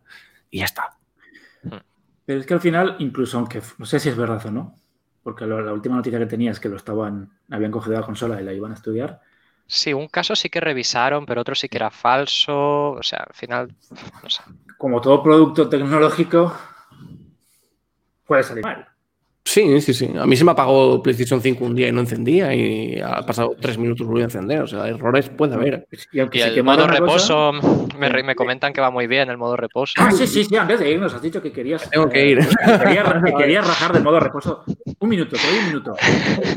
y 0.49 0.59
ya 0.59 0.65
está. 0.65 0.97
Pero 2.25 2.39
es 2.39 2.47
que 2.47 2.55
al 2.55 2.61
final, 2.61 2.95
incluso 2.99 3.37
aunque 3.37 3.61
no 3.77 3.85
sé 3.85 3.99
si 3.99 4.09
es 4.09 4.17
verdad 4.17 4.43
o 4.47 4.51
no, 4.51 4.75
porque 5.21 5.45
lo- 5.45 5.61
la 5.61 5.73
última 5.73 5.95
noticia 5.95 6.17
que 6.17 6.25
tenía 6.25 6.49
es 6.51 6.59
que 6.59 6.69
lo 6.69 6.75
estaban, 6.77 7.29
habían 7.51 7.71
cogido 7.71 7.99
la 7.99 8.05
consola 8.05 8.41
y 8.41 8.43
la 8.43 8.51
iban 8.53 8.71
a 8.71 8.75
estudiar. 8.75 9.21
Sí, 9.67 9.93
un 9.93 10.07
caso 10.07 10.35
sí 10.35 10.49
que 10.49 10.59
revisaron, 10.59 11.25
pero 11.27 11.41
otro 11.41 11.53
sí 11.53 11.69
que 11.69 11.77
era 11.77 11.91
falso. 11.91 12.91
O 12.93 13.03
sea, 13.03 13.19
al 13.27 13.33
final, 13.35 13.75
no 14.23 14.29
sé. 14.29 14.41
Como 14.77 15.01
todo 15.01 15.23
producto 15.23 15.69
tecnológico, 15.69 16.53
puede 18.25 18.43
salir 18.43 18.63
mal. 18.63 18.87
Sí, 19.47 19.79
sí, 19.79 19.93
sí. 19.93 20.11
A 20.17 20.25
mí 20.25 20.35
se 20.35 20.43
me 20.43 20.51
apagó 20.51 21.01
PlayStation 21.03 21.39
5 21.39 21.63
un 21.63 21.75
día 21.75 21.87
y 21.87 21.91
no 21.91 22.01
encendía 22.01 22.53
y 22.55 22.99
ha 22.99 23.21
pasado 23.21 23.55
tres 23.61 23.77
minutos 23.77 24.05
volvió 24.05 24.23
a 24.23 24.25
encender. 24.25 24.63
O 24.63 24.67
sea, 24.67 24.87
errores 24.87 25.29
puede 25.29 25.53
haber. 25.53 25.87
Y 26.11 26.19
aunque 26.19 26.39
Y 26.39 26.41
el 26.41 26.63
modo 26.63 26.87
reposo, 26.87 27.51
me, 27.97 28.09
re- 28.09 28.23
me 28.23 28.33
comentan 28.35 28.73
que 28.73 28.81
va 28.81 28.89
muy 28.89 29.05
bien 29.05 29.29
el 29.29 29.37
modo 29.37 29.55
reposo. 29.55 29.93
Ah, 29.97 30.11
sí, 30.11 30.25
sí, 30.25 30.43
sí, 30.43 30.55
antes 30.57 30.79
de 30.79 30.89
irnos 30.91 31.13
has 31.13 31.21
dicho 31.21 31.43
que 31.43 31.51
querías. 31.51 31.87
Tengo 31.91 32.09
que 32.09 32.23
eh, 32.23 32.29
ir. 32.31 32.39
que 32.47 32.79
querías, 32.83 33.23
que 33.23 33.33
querías 33.33 33.67
rajar 33.67 33.93
del 33.93 34.03
modo 34.03 34.19
reposo. 34.19 34.63
Un 34.99 35.09
minuto, 35.09 35.35
te 35.37 35.47
doy 35.47 35.59
un 35.59 35.67
minuto. 35.67 35.95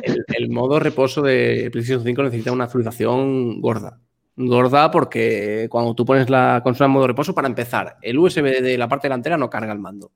El, 0.02 0.24
el 0.26 0.50
modo 0.50 0.80
reposo 0.80 1.20
de 1.20 1.68
PlayStation 1.70 2.02
5 2.02 2.22
necesita 2.22 2.52
una 2.52 2.64
actualización 2.64 3.60
gorda. 3.60 4.00
Gorda 4.38 4.90
porque 4.90 5.66
cuando 5.68 5.94
tú 5.94 6.04
pones 6.04 6.30
la 6.30 6.60
consola 6.62 6.86
en 6.86 6.92
modo 6.92 7.08
reposo, 7.08 7.34
para 7.34 7.48
empezar, 7.48 7.98
el 8.00 8.18
USB 8.18 8.62
de 8.62 8.78
la 8.78 8.88
parte 8.88 9.08
delantera 9.08 9.36
no 9.36 9.50
carga 9.50 9.72
el 9.72 9.80
mando. 9.80 10.12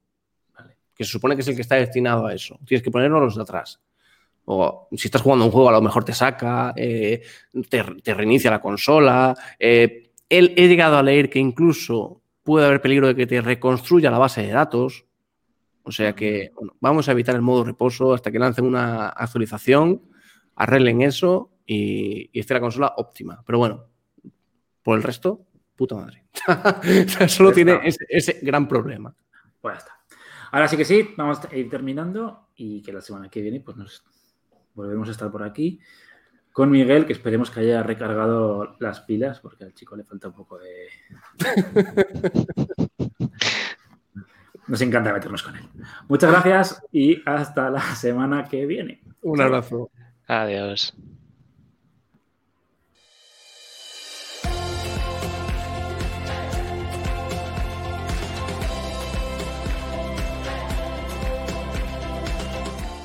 Vale. 0.57 0.77
Que 0.95 1.05
se 1.05 1.11
supone 1.11 1.35
que 1.35 1.43
es 1.43 1.49
el 1.49 1.57
que 1.57 1.63
está 1.63 1.75
destinado 1.75 2.27
a 2.27 2.35
eso. 2.35 2.59
Tienes 2.65 2.83
que 2.83 2.91
ponerlo 2.91 3.21
los 3.21 3.35
de 3.35 3.43
atrás. 3.43 3.81
O 4.45 4.89
si 4.93 5.09
estás 5.09 5.23
jugando 5.23 5.45
un 5.45 5.51
juego, 5.51 5.69
a 5.69 5.73
lo 5.73 5.83
mejor 5.83 6.05
te 6.05 6.13
saca, 6.13 6.73
eh, 6.77 7.23
te, 7.69 8.15
reinicia 8.15 8.51
la 8.51 8.61
consola. 8.61 9.35
Eh, 9.59 10.11
he 10.29 10.69
llegado 10.69 10.97
a 10.97 11.03
leer 11.03 11.29
que 11.29 11.39
incluso 11.39 12.23
puede 12.43 12.67
haber 12.67 12.81
peligro 12.81 13.09
de 13.09 13.15
que 13.15 13.27
te 13.27 13.41
reconstruya 13.41 14.11
la 14.11 14.19
base 14.19 14.43
de 14.43 14.53
datos. 14.53 15.05
O 15.85 15.91
sea 15.91 16.15
que 16.15 16.53
vamos 16.81 17.09
a 17.09 17.13
evitar 17.13 17.35
el 17.35 17.43
modo 17.43 17.65
reposo 17.65 18.15
hasta 18.15 18.31
que 18.31 18.39
lancen 18.39 18.65
una 18.65 19.09
actualización, 19.09 20.03
arreglen 20.55 21.03
eso 21.03 21.51
y, 21.67 22.31
esté 22.39 22.55
la 22.55 22.61
consola 22.61 22.95
óptima. 22.97 23.43
Pero 23.45 23.59
bueno, 23.59 23.87
por 24.83 24.97
el 24.97 25.03
resto, 25.03 25.47
puta 25.77 25.97
madre. 25.97 26.25
Solo 27.29 27.53
tiene 27.53 27.81
ese, 28.09 28.39
gran 28.43 28.69
problema. 28.69 29.15
Pues 29.61 29.75
ya 29.75 29.79
está. 29.79 29.93
Ahora 30.51 30.69
sí 30.69 30.77
que 30.77 30.85
sí, 30.85 31.11
vamos 31.17 31.41
a 31.45 31.57
ir 31.57 31.71
terminando 31.71 32.49
y 32.57 32.83
que 32.83 32.93
la 32.93 33.01
semana 33.01 33.29
que 33.29 33.41
viene 33.41 33.61
pues 33.61 33.77
nos 33.77 34.05
volveremos 34.75 35.09
a 35.09 35.13
estar 35.13 35.31
por 35.31 35.43
aquí 35.43 35.81
con 36.53 36.71
Miguel, 36.71 37.07
que 37.07 37.15
esperemos 37.15 37.51
que 37.51 37.61
haya 37.61 37.83
recargado 37.83 38.77
las 38.79 39.01
pilas, 39.01 39.41
porque 39.41 39.65
al 39.65 39.75
chico 39.75 39.97
le 39.97 40.05
falta 40.05 40.29
un 40.29 40.35
poco 40.35 40.59
de... 40.59 40.89
Nos 44.69 44.81
encanta 44.81 45.13
meternos 45.13 45.43
con 45.43 45.57
él. 45.57 45.69
Muchas 46.09 46.31
gracias 46.31 46.83
y 46.93 47.21
hasta 47.27 47.69
la 47.69 47.81
semana 47.95 48.45
que 48.45 48.65
viene. 48.65 49.03
Un 49.23 49.41
abrazo. 49.41 49.91
Adiós. 50.27 50.95